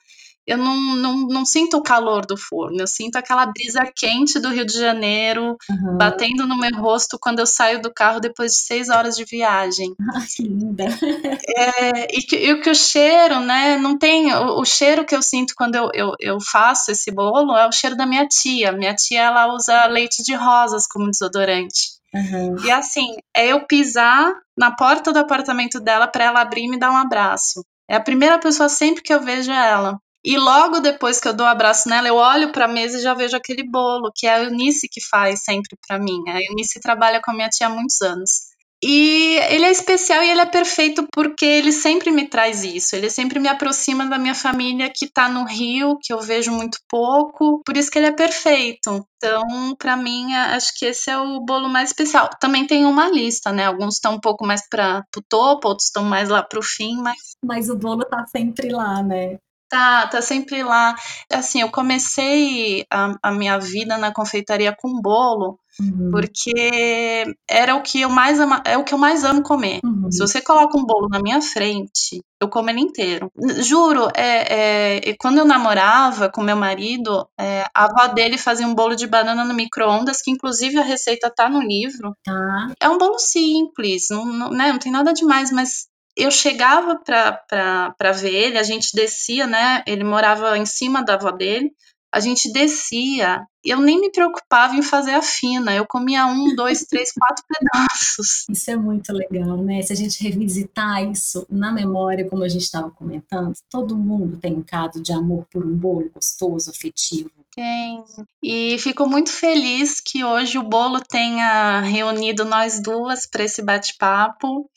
eu 0.46 0.58
não, 0.58 0.96
não, 0.96 1.18
não, 1.28 1.46
sinto 1.46 1.78
o 1.78 1.84
calor 1.84 2.26
do 2.26 2.36
forno, 2.36 2.82
eu 2.82 2.88
sinto 2.88 3.16
aquela 3.16 3.46
brisa 3.46 3.90
quente 3.96 4.40
do 4.40 4.50
Rio 4.50 4.66
de 4.66 4.78
Janeiro 4.78 5.58
uhum. 5.70 5.98
batendo 5.98 6.46
no 6.46 6.58
meu 6.58 6.76
rosto 6.76 7.18
quando 7.20 7.40
eu 7.40 7.46
saio 7.46 7.82
do 7.82 7.94
carro 7.94 8.20
depois 8.20 8.52
de 8.52 8.58
seis 8.58 8.90
horas 8.90 9.16
de 9.16 9.26
viagem. 9.26 9.94
Ah, 10.14 10.22
que 10.36 10.44
linda! 10.44 10.86
É, 11.58 12.16
e, 12.16 12.22
que, 12.22 12.36
e 12.36 12.62
que 12.62 12.70
o 12.70 12.76
cheiro, 12.76 13.40
né? 13.40 13.78
Não 13.78 13.98
tem. 13.98 14.34
O, 14.34 14.60
o 14.62 14.66
cheiro 14.66 15.06
que 15.06 15.16
eu 15.16 15.22
sinto 15.22 15.54
quando 15.56 15.76
eu, 15.76 15.90
eu, 15.94 16.12
eu, 16.20 16.38
faço 16.40 16.92
esse 16.92 17.12
bolo 17.12 17.56
é 17.56 17.68
o 17.68 17.72
cheiro 17.72 17.96
da 17.96 18.06
minha 18.06 18.28
tia. 18.28 18.72
Minha 18.72 18.94
tia 18.94 19.22
ela 19.22 19.54
usa 19.54 19.86
leite 19.88 20.24
de 20.24 20.36
rosas 20.36 20.86
como 20.88 21.10
desodorante. 21.10 21.94
Uhum. 22.14 22.64
E 22.64 22.72
assim, 22.72 23.16
é 23.36 23.48
eu 23.48 23.66
pisar 23.66 24.34
na 24.58 24.76
porta 24.76 25.12
do 25.12 25.20
apartamento 25.20 25.80
dela 25.80 26.08
para 26.08 26.26
ela 26.26 26.42
abrir 26.42 26.66
e 26.66 26.70
me 26.70 26.78
dar 26.78 26.92
um 26.92 26.98
abraço. 26.98 27.66
É 27.90 27.96
a 27.96 28.02
primeira 28.02 28.40
pessoa 28.40 28.70
sempre 28.70 29.02
que 29.02 29.14
eu 29.14 29.22
vejo 29.22 29.52
ela. 29.52 30.00
E 30.26 30.38
logo 30.38 30.80
depois 30.80 31.20
que 31.20 31.28
eu 31.28 31.34
dou 31.34 31.46
um 31.46 31.50
abraço 31.50 31.90
nela, 31.90 32.08
eu 32.08 32.16
olho 32.16 32.52
para 32.52 32.66
a 32.66 32.68
mesa 32.68 32.98
e 32.98 33.02
já 33.02 33.14
vejo 33.14 33.36
aquele 33.36 33.64
bolo, 33.70 34.12
que 34.16 34.26
é 34.26 34.36
a 34.36 34.44
Eunice 34.44 34.88
que 34.90 35.02
faz 35.02 35.44
sempre 35.44 35.78
para 35.86 36.00
mim. 36.00 36.24
A 36.30 36.42
Eunice 36.42 36.80
trabalha 36.80 37.22
com 37.22 37.32
a 37.32 37.34
minha 37.34 37.50
tia 37.50 37.68
há 37.68 37.70
muitos 37.70 38.02
anos. 38.02 38.54
E 38.86 39.38
ele 39.50 39.64
é 39.64 39.72
especial 39.72 40.22
e 40.22 40.30
ele 40.30 40.42
é 40.42 40.46
perfeito 40.46 41.08
porque 41.14 41.46
ele 41.46 41.72
sempre 41.72 42.12
me 42.12 42.28
traz 42.28 42.66
isso. 42.66 42.98
Ele 42.98 43.10
sempre 43.10 43.40
me 43.40 43.48
aproxima 43.48 44.06
da 44.06 44.18
minha 44.18 44.36
família 44.36 44.92
que 44.94 45.06
está 45.06 45.30
no 45.30 45.46
Rio, 45.46 45.98
que 46.02 46.12
eu 46.12 46.20
vejo 46.20 46.52
muito 46.52 46.80
pouco. 46.90 47.62
Por 47.66 47.78
isso 47.78 47.90
que 47.90 47.98
ele 47.98 48.08
é 48.08 48.12
perfeito. 48.12 49.06
Então, 49.16 49.74
para 49.78 49.96
mim, 49.96 50.34
acho 50.36 50.78
que 50.78 50.86
esse 50.86 51.10
é 51.10 51.18
o 51.18 51.40
bolo 51.40 51.70
mais 51.70 51.92
especial. 51.92 52.30
Também 52.42 52.68
tem 52.68 52.86
uma 52.86 53.08
lista, 53.08 53.54
né? 53.54 53.68
Alguns 53.68 53.96
estão 53.96 54.16
um 54.16 54.20
pouco 54.20 54.46
mais 54.46 54.68
para 54.68 55.02
o 55.16 55.22
topo, 55.30 55.70
outros 55.70 55.88
estão 55.88 56.04
mais 56.04 56.28
lá 56.28 56.44
para 56.44 56.60
o 56.60 56.64
fim, 56.64 56.98
mas. 56.98 57.38
Mas 57.46 57.70
o 57.70 57.78
bolo 57.78 58.04
tá 58.04 58.26
sempre 58.28 58.68
lá, 58.68 59.02
né? 59.02 59.38
Tá, 59.74 60.06
tá 60.06 60.22
sempre 60.22 60.62
lá. 60.62 60.96
Assim, 61.32 61.62
eu 61.62 61.72
comecei 61.72 62.86
a, 62.92 63.16
a 63.24 63.32
minha 63.32 63.58
vida 63.58 63.98
na 63.98 64.14
confeitaria 64.14 64.72
com 64.72 65.02
bolo, 65.02 65.58
uhum. 65.80 66.12
porque 66.12 67.26
era 67.50 67.74
o 67.74 67.82
que 67.82 68.02
eu 68.02 68.10
mais 68.10 68.40
ama, 68.40 68.62
é 68.68 68.78
o 68.78 68.84
que 68.84 68.94
eu 68.94 69.00
mais 69.00 69.24
amo 69.24 69.42
comer. 69.42 69.80
Uhum. 69.84 70.12
Se 70.12 70.20
você 70.20 70.40
coloca 70.44 70.78
um 70.78 70.86
bolo 70.86 71.10
na 71.10 71.20
minha 71.20 71.42
frente, 71.42 72.22
eu 72.40 72.48
como 72.48 72.70
ele 72.70 72.82
inteiro. 72.82 73.32
Juro, 73.64 74.10
é, 74.16 75.10
é 75.10 75.16
quando 75.20 75.40
eu 75.40 75.46
namorava 75.46 76.30
com 76.30 76.44
meu 76.44 76.56
marido, 76.56 77.28
é, 77.40 77.66
a 77.74 77.86
avó 77.86 78.14
dele 78.14 78.38
fazia 78.38 78.68
um 78.68 78.76
bolo 78.76 78.96
de 78.96 79.08
banana 79.08 79.44
no 79.44 79.56
micro-ondas, 79.56 80.22
que 80.22 80.30
inclusive 80.30 80.78
a 80.78 80.84
receita 80.84 81.34
tá 81.36 81.50
no 81.50 81.64
livro. 81.64 82.16
Tá. 82.24 82.72
É 82.80 82.88
um 82.88 83.00
bolo 83.00 83.18
simples, 83.18 84.06
não, 84.12 84.24
não, 84.24 84.50
né, 84.52 84.72
não 84.72 84.78
tem 84.78 84.92
nada 84.92 85.12
demais, 85.14 85.52
mas 85.52 85.88
eu 86.16 86.30
chegava 86.32 87.00
para 87.04 88.12
ver 88.12 88.34
ele, 88.34 88.58
a 88.58 88.64
gente 88.64 88.96
descia, 88.96 89.48
né? 89.48 89.84
Ele 89.88 90.04
morava 90.04 90.58
em 90.58 90.66
cima 90.66 91.04
da 91.04 91.16
avó 91.16 91.32
dele. 91.32 91.72
A 92.14 92.20
gente 92.20 92.54
descia, 92.54 93.44
eu 93.66 93.82
nem 93.82 94.00
me 94.00 94.12
preocupava 94.12 94.76
em 94.76 94.84
fazer 94.84 95.14
a 95.14 95.22
fina, 95.24 95.74
eu 95.74 95.84
comia 95.84 96.28
um, 96.28 96.54
dois, 96.56 96.86
três, 96.86 97.12
quatro 97.12 97.44
pedaços. 97.48 98.46
Isso 98.48 98.70
é 98.70 98.76
muito 98.78 99.12
legal, 99.12 99.58
né? 99.58 99.82
Se 99.82 99.94
a 99.94 99.96
gente 99.96 100.24
revisitar 100.24 101.04
isso 101.10 101.44
na 101.50 101.72
memória, 101.72 102.30
como 102.30 102.44
a 102.44 102.48
gente 102.48 102.62
estava 102.62 102.92
comentando, 102.92 103.54
todo 103.68 103.98
mundo 103.98 104.38
tem 104.38 104.54
um 104.54 104.62
caso 104.62 105.02
de 105.02 105.12
amor 105.12 105.48
por 105.52 105.66
um 105.66 105.76
bolo 105.76 106.12
gostoso, 106.14 106.70
afetivo. 106.70 107.32
Tem. 107.56 108.04
E 108.44 108.78
fico 108.80 109.08
muito 109.08 109.32
feliz 109.32 110.00
que 110.00 110.24
hoje 110.24 110.58
o 110.58 110.64
bolo 110.64 111.00
tenha 111.00 111.82
reunido 111.82 112.46
nós 112.46 112.82
duas 112.82 113.28
para 113.28 113.44
esse 113.44 113.62
bate-papo. 113.62 114.70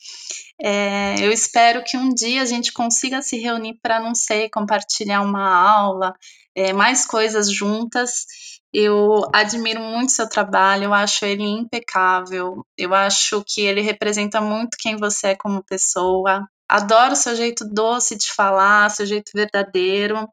É, 0.61 1.15
eu 1.19 1.31
espero 1.31 1.83
que 1.83 1.97
um 1.97 2.13
dia 2.13 2.41
a 2.41 2.45
gente 2.45 2.71
consiga 2.71 3.21
se 3.21 3.37
reunir 3.37 3.79
para, 3.81 3.99
não 3.99 4.13
sei, 4.13 4.49
compartilhar 4.49 5.21
uma 5.21 5.47
aula, 5.47 6.15
é, 6.57 6.73
mais 6.73 7.05
coisas 7.05 7.51
juntas. 7.51 8.25
Eu 8.73 9.21
admiro 9.33 9.79
muito 9.79 10.11
seu 10.11 10.27
trabalho, 10.27 10.85
eu 10.85 10.93
acho 10.93 11.23
ele 11.23 11.43
impecável, 11.43 12.65
eu 12.77 12.93
acho 12.93 13.43
que 13.47 13.61
ele 13.61 13.81
representa 13.81 14.41
muito 14.41 14.77
quem 14.79 14.97
você 14.97 15.27
é 15.27 15.35
como 15.35 15.63
pessoa. 15.63 16.45
Adoro 16.67 17.15
seu 17.15 17.33
jeito 17.35 17.63
doce 17.65 18.17
de 18.17 18.33
falar, 18.33 18.89
seu 18.89 19.05
jeito 19.05 19.31
verdadeiro 19.33 20.27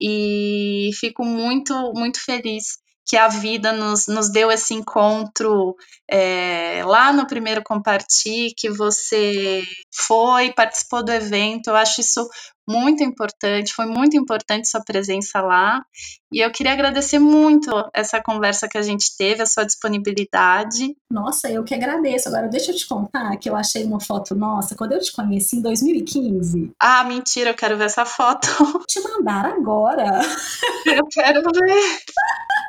e 0.00 0.90
fico 1.00 1.24
muito, 1.24 1.74
muito 1.94 2.24
feliz 2.24 2.81
que 3.06 3.16
a 3.16 3.28
vida 3.28 3.72
nos, 3.72 4.06
nos 4.06 4.30
deu 4.30 4.50
esse 4.50 4.74
encontro 4.74 5.76
é, 6.10 6.82
lá 6.84 7.12
no 7.12 7.26
primeiro 7.26 7.62
Comparti, 7.62 8.54
que 8.56 8.70
você 8.70 9.62
foi, 9.94 10.52
participou 10.52 11.04
do 11.04 11.12
evento. 11.12 11.68
Eu 11.68 11.76
acho 11.76 12.00
isso 12.00 12.28
muito 12.68 13.02
importante, 13.02 13.74
foi 13.74 13.86
muito 13.86 14.16
importante 14.16 14.68
sua 14.68 14.82
presença 14.84 15.40
lá. 15.40 15.84
E 16.32 16.40
eu 16.40 16.50
queria 16.50 16.72
agradecer 16.72 17.18
muito 17.18 17.70
essa 17.92 18.22
conversa 18.22 18.68
que 18.68 18.78
a 18.78 18.82
gente 18.82 19.16
teve, 19.16 19.42
a 19.42 19.46
sua 19.46 19.64
disponibilidade. 19.64 20.96
Nossa, 21.10 21.50
eu 21.50 21.64
que 21.64 21.74
agradeço. 21.74 22.28
Agora, 22.28 22.48
deixa 22.48 22.70
eu 22.70 22.76
te 22.76 22.86
contar 22.86 23.36
que 23.36 23.50
eu 23.50 23.56
achei 23.56 23.84
uma 23.84 24.00
foto 24.00 24.34
nossa 24.34 24.76
quando 24.76 24.92
eu 24.92 25.00
te 25.00 25.12
conheci 25.12 25.56
em 25.56 25.62
2015. 25.62 26.72
Ah, 26.80 27.04
mentira, 27.04 27.50
eu 27.50 27.54
quero 27.54 27.76
ver 27.76 27.84
essa 27.84 28.04
foto. 28.04 28.48
Te 28.86 29.00
mandar 29.00 29.46
agora. 29.46 30.20
Eu 30.86 31.06
quero 31.06 31.42
ver. 31.42 32.00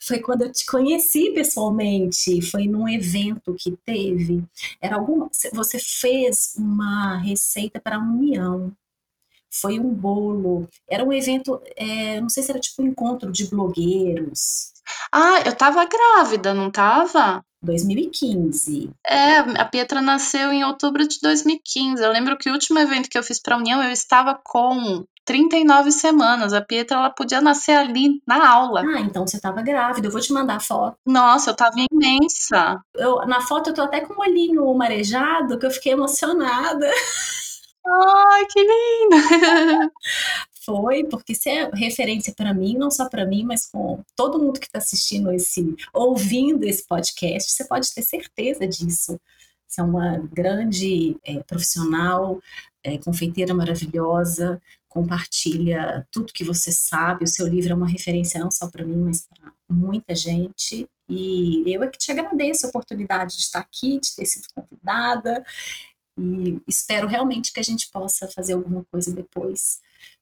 foi 0.00 0.20
quando 0.20 0.42
eu 0.42 0.52
te 0.52 0.64
conheci 0.66 1.30
pessoalmente, 1.32 2.42
foi 2.42 2.66
num 2.66 2.88
evento 2.88 3.54
que 3.54 3.76
teve. 3.84 4.44
Era 4.80 4.96
alguma, 4.96 5.28
você 5.52 5.78
fez 5.78 6.54
uma 6.56 7.18
receita 7.18 7.80
para 7.80 7.96
a 7.96 8.00
União. 8.00 8.72
Foi 9.50 9.78
um 9.78 9.94
bolo. 9.94 10.68
Era 10.88 11.04
um 11.04 11.12
evento, 11.12 11.60
é, 11.74 12.20
não 12.20 12.28
sei 12.28 12.42
se 12.42 12.50
era 12.50 12.60
tipo 12.60 12.82
um 12.82 12.86
encontro 12.86 13.32
de 13.32 13.46
blogueiros. 13.46 14.72
Ah, 15.12 15.40
eu 15.44 15.54
tava 15.54 15.86
grávida, 15.86 16.52
não 16.54 16.70
tava? 16.70 17.42
2015. 17.62 18.90
É, 19.06 19.38
a 19.38 19.64
Pietra 19.64 20.00
nasceu 20.00 20.52
em 20.52 20.64
outubro 20.64 21.06
de 21.06 21.18
2015. 21.20 22.02
Eu 22.02 22.12
lembro 22.12 22.36
que 22.36 22.48
o 22.48 22.52
último 22.52 22.78
evento 22.78 23.08
que 23.08 23.18
eu 23.18 23.22
fiz 23.22 23.40
para 23.40 23.56
a 23.56 23.58
União, 23.58 23.82
eu 23.82 23.90
estava 23.90 24.38
com 24.44 25.04
39 25.28 25.92
semanas. 25.92 26.54
A 26.54 26.62
Pietra 26.62 26.96
ela 26.96 27.10
podia 27.10 27.42
nascer 27.42 27.76
ali 27.76 28.22
na 28.26 28.48
aula. 28.48 28.82
Ah, 28.82 29.00
então 29.00 29.26
você 29.26 29.36
estava 29.36 29.60
grávida. 29.60 30.08
Eu 30.08 30.10
vou 30.10 30.22
te 30.22 30.32
mandar 30.32 30.56
a 30.56 30.60
foto. 30.60 30.96
Nossa, 31.04 31.50
eu 31.50 31.52
estava 31.52 31.76
imensa. 31.92 32.80
Eu, 32.94 33.18
na 33.26 33.42
foto 33.42 33.68
eu 33.68 33.74
tô 33.74 33.82
até 33.82 34.00
com 34.00 34.14
o 34.14 34.22
olhinho 34.22 34.72
marejado, 34.72 35.58
que 35.58 35.66
eu 35.66 35.70
fiquei 35.70 35.92
emocionada. 35.92 36.90
Ai, 37.86 38.46
que 38.46 38.60
linda! 38.60 39.92
Foi, 40.64 41.04
porque 41.04 41.34
você 41.34 41.50
é 41.50 41.70
referência 41.74 42.32
para 42.34 42.54
mim, 42.54 42.76
não 42.78 42.90
só 42.90 43.06
para 43.06 43.26
mim, 43.26 43.44
mas 43.44 43.66
com 43.70 44.02
todo 44.16 44.38
mundo 44.38 44.58
que 44.58 44.66
está 44.66 44.78
assistindo 44.78 45.30
esse, 45.30 45.76
ouvindo 45.92 46.64
esse 46.64 46.86
podcast, 46.86 47.50
você 47.50 47.64
pode 47.64 47.92
ter 47.94 48.02
certeza 48.02 48.66
disso. 48.66 49.20
Você 49.66 49.82
é 49.82 49.84
uma 49.84 50.18
grande 50.32 51.16
é, 51.22 51.42
profissional, 51.42 52.40
é, 52.82 52.96
confeiteira 52.96 53.52
maravilhosa, 53.54 54.60
compartilha 54.88 56.06
tudo 56.10 56.32
que 56.32 56.44
você 56.44 56.72
sabe. 56.72 57.24
O 57.24 57.28
seu 57.28 57.46
livro 57.46 57.72
é 57.72 57.74
uma 57.74 57.88
referência 57.88 58.40
não 58.40 58.50
só 58.50 58.68
para 58.68 58.84
mim, 58.84 58.96
mas 58.96 59.26
para 59.26 59.52
muita 59.68 60.14
gente. 60.14 60.88
E 61.08 61.62
eu 61.66 61.82
é 61.82 61.88
que 61.88 61.98
te 61.98 62.10
agradeço 62.10 62.66
a 62.66 62.68
oportunidade 62.68 63.36
de 63.36 63.42
estar 63.42 63.60
aqui, 63.60 63.98
de 64.00 64.14
ter 64.14 64.26
sido 64.26 64.46
convidada. 64.54 65.44
E 66.18 66.60
espero 66.66 67.06
realmente 67.06 67.52
que 67.52 67.60
a 67.60 67.62
gente 67.62 67.88
possa 67.90 68.28
fazer 68.28 68.54
alguma 68.54 68.84
coisa 68.90 69.14
depois 69.14 69.80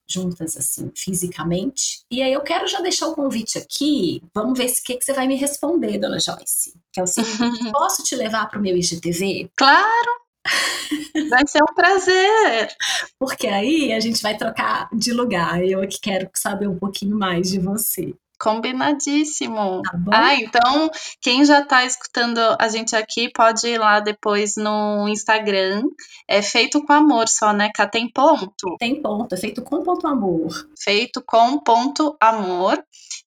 juntas, 0.08 0.56
assim, 0.56 0.90
fisicamente. 0.94 2.02
E 2.10 2.22
aí 2.22 2.32
eu 2.32 2.42
quero 2.42 2.68
já 2.68 2.80
deixar 2.80 3.08
o 3.08 3.14
convite 3.14 3.58
aqui. 3.58 4.22
Vamos 4.34 4.56
ver 4.56 4.70
o 4.70 4.82
que, 4.84 4.96
que 4.96 5.04
você 5.04 5.12
vai 5.12 5.26
me 5.26 5.36
responder, 5.36 5.98
dona 5.98 6.18
Joyce. 6.18 6.74
Que 6.92 7.00
é 7.00 7.02
o 7.02 7.06
seguinte: 7.06 7.38
posso 7.72 8.02
te 8.04 8.14
levar 8.14 8.48
para 8.48 8.58
o 8.58 8.62
meu 8.62 8.76
IGTV? 8.76 9.50
Claro! 9.56 10.25
Vai 11.30 11.46
ser 11.46 11.62
um 11.62 11.74
prazer! 11.74 12.68
Porque 13.18 13.46
aí 13.46 13.92
a 13.92 14.00
gente 14.00 14.22
vai 14.22 14.36
trocar 14.36 14.88
de 14.92 15.12
lugar. 15.12 15.64
Eu 15.64 15.86
que 15.88 16.00
quero 16.00 16.28
saber 16.34 16.68
um 16.68 16.78
pouquinho 16.78 17.16
mais 17.16 17.50
de 17.50 17.58
você. 17.58 18.14
Combinadíssimo. 18.38 19.82
Tá? 19.82 19.98
Ah, 20.12 20.34
então 20.34 20.90
quem 21.20 21.44
já 21.44 21.60
está 21.60 21.84
escutando 21.84 22.38
a 22.58 22.68
gente 22.68 22.94
aqui 22.94 23.30
pode 23.32 23.66
ir 23.66 23.78
lá 23.78 24.00
depois 24.00 24.54
no 24.56 25.08
Instagram. 25.08 25.82
É 26.28 26.42
feito 26.42 26.84
com 26.84 26.92
amor 26.92 27.28
só, 27.28 27.52
né, 27.52 27.70
Cá? 27.74 27.86
Tem 27.86 28.10
ponto? 28.10 28.76
Tem 28.78 29.00
ponto, 29.00 29.34
é 29.34 29.38
feito 29.38 29.62
com 29.62 29.82
ponto 29.82 30.06
amor. 30.06 30.50
Feito 30.78 31.22
com 31.24 31.58
ponto 31.58 32.16
amor. 32.20 32.82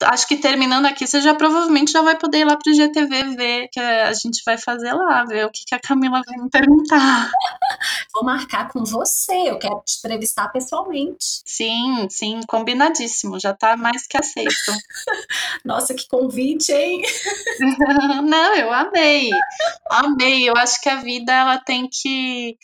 Acho 0.02 0.26
que 0.26 0.36
terminando 0.36 0.86
aqui, 0.86 1.06
você 1.06 1.20
já 1.20 1.34
provavelmente 1.34 1.92
já 1.92 2.02
vai 2.02 2.18
poder 2.18 2.38
ir 2.38 2.44
lá 2.44 2.56
pro 2.56 2.74
GTV 2.74 3.36
ver 3.36 3.68
que 3.70 3.80
a 3.80 4.12
gente 4.12 4.42
vai 4.44 4.58
fazer 4.58 4.92
lá, 4.92 5.24
ver 5.24 5.46
o 5.46 5.50
que, 5.50 5.64
que 5.66 5.74
a 5.74 5.80
Camila 5.80 6.20
vai 6.26 6.36
me 6.36 6.50
perguntar. 6.50 7.30
Vou 8.14 8.24
marcar 8.24 8.68
com 8.68 8.84
você, 8.84 9.50
eu 9.50 9.58
quero 9.58 9.82
te 9.84 9.98
entrevistar 9.98 10.48
pessoalmente. 10.48 11.42
Sim, 11.44 12.06
sim, 12.08 12.40
combinadíssimo, 12.46 13.40
já 13.40 13.52
tá 13.52 13.76
mais 13.76 14.06
que 14.06 14.16
aceito. 14.16 14.54
Nossa, 15.64 15.92
que 15.94 16.06
convite, 16.06 16.72
hein? 16.72 17.02
Não, 18.22 18.54
eu 18.54 18.72
amei. 18.72 19.30
Amei. 19.90 20.48
Eu 20.48 20.54
acho 20.56 20.80
que 20.80 20.88
a 20.88 20.96
vida 20.96 21.32
ela 21.32 21.58
tem 21.58 21.88
que 21.90 22.56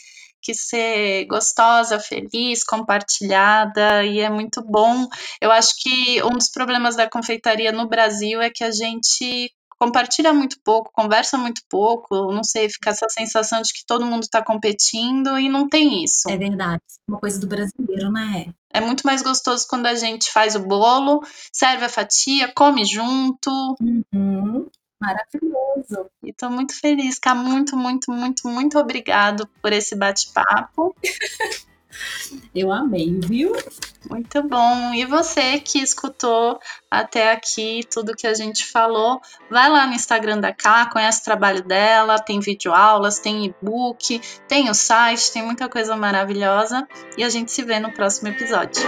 que 0.42 0.54
ser 0.54 1.26
gostosa, 1.26 2.00
feliz, 2.00 2.64
compartilhada 2.64 4.04
e 4.04 4.20
é 4.20 4.30
muito 4.30 4.62
bom. 4.62 5.06
Eu 5.40 5.50
acho 5.50 5.74
que 5.78 6.22
um 6.22 6.30
dos 6.30 6.48
problemas 6.50 6.96
da 6.96 7.08
confeitaria 7.08 7.72
no 7.72 7.88
Brasil 7.88 8.40
é 8.40 8.48
que 8.48 8.64
a 8.64 8.70
gente 8.70 9.52
compartilha 9.80 10.34
muito 10.34 10.60
pouco, 10.62 10.92
conversa 10.92 11.38
muito 11.38 11.62
pouco, 11.66 12.30
não 12.30 12.44
sei, 12.44 12.68
fica 12.68 12.90
essa 12.90 13.08
sensação 13.08 13.62
de 13.62 13.72
que 13.72 13.86
todo 13.86 14.04
mundo 14.04 14.24
está 14.24 14.44
competindo 14.44 15.38
e 15.38 15.48
não 15.48 15.66
tem 15.66 16.04
isso. 16.04 16.28
É 16.30 16.36
verdade, 16.36 16.82
uma 17.08 17.18
coisa 17.18 17.40
do 17.40 17.46
brasileiro, 17.46 18.12
né? 18.12 18.52
É 18.70 18.80
muito 18.80 19.06
mais 19.06 19.22
gostoso 19.22 19.66
quando 19.66 19.86
a 19.86 19.94
gente 19.94 20.30
faz 20.30 20.54
o 20.54 20.60
bolo, 20.60 21.22
serve 21.50 21.86
a 21.86 21.88
fatia, 21.88 22.52
come 22.54 22.84
junto. 22.84 23.50
Uhum. 23.80 24.68
Maravilhoso. 25.00 26.10
E 26.22 26.30
tô 26.30 26.50
muito 26.50 26.78
feliz, 26.78 27.18
Cá. 27.18 27.34
Muito, 27.34 27.74
muito, 27.74 28.12
muito, 28.12 28.46
muito 28.46 28.78
obrigado 28.78 29.48
por 29.62 29.72
esse 29.72 29.96
bate-papo. 29.96 30.94
Eu 32.54 32.72
amei, 32.72 33.18
viu? 33.20 33.52
Muito 34.08 34.42
bom. 34.42 34.94
E 34.94 35.04
você 35.04 35.58
que 35.60 35.78
escutou 35.78 36.58
até 36.90 37.32
aqui 37.32 37.80
tudo 37.90 38.16
que 38.16 38.26
a 38.26 38.34
gente 38.34 38.66
falou, 38.66 39.20
vai 39.50 39.68
lá 39.68 39.86
no 39.86 39.94
Instagram 39.94 40.40
da 40.40 40.52
Cá, 40.52 40.86
conhece 40.86 41.20
o 41.20 41.24
trabalho 41.24 41.62
dela, 41.62 42.18
tem 42.18 42.40
videoaulas, 42.40 43.18
tem 43.18 43.46
e-book, 43.46 44.20
tem 44.48 44.70
o 44.70 44.74
site, 44.74 45.32
tem 45.32 45.42
muita 45.42 45.68
coisa 45.68 45.96
maravilhosa. 45.96 46.86
E 47.16 47.24
a 47.24 47.28
gente 47.28 47.52
se 47.52 47.62
vê 47.62 47.78
no 47.78 47.92
próximo 47.92 48.28
episódio. 48.28 48.82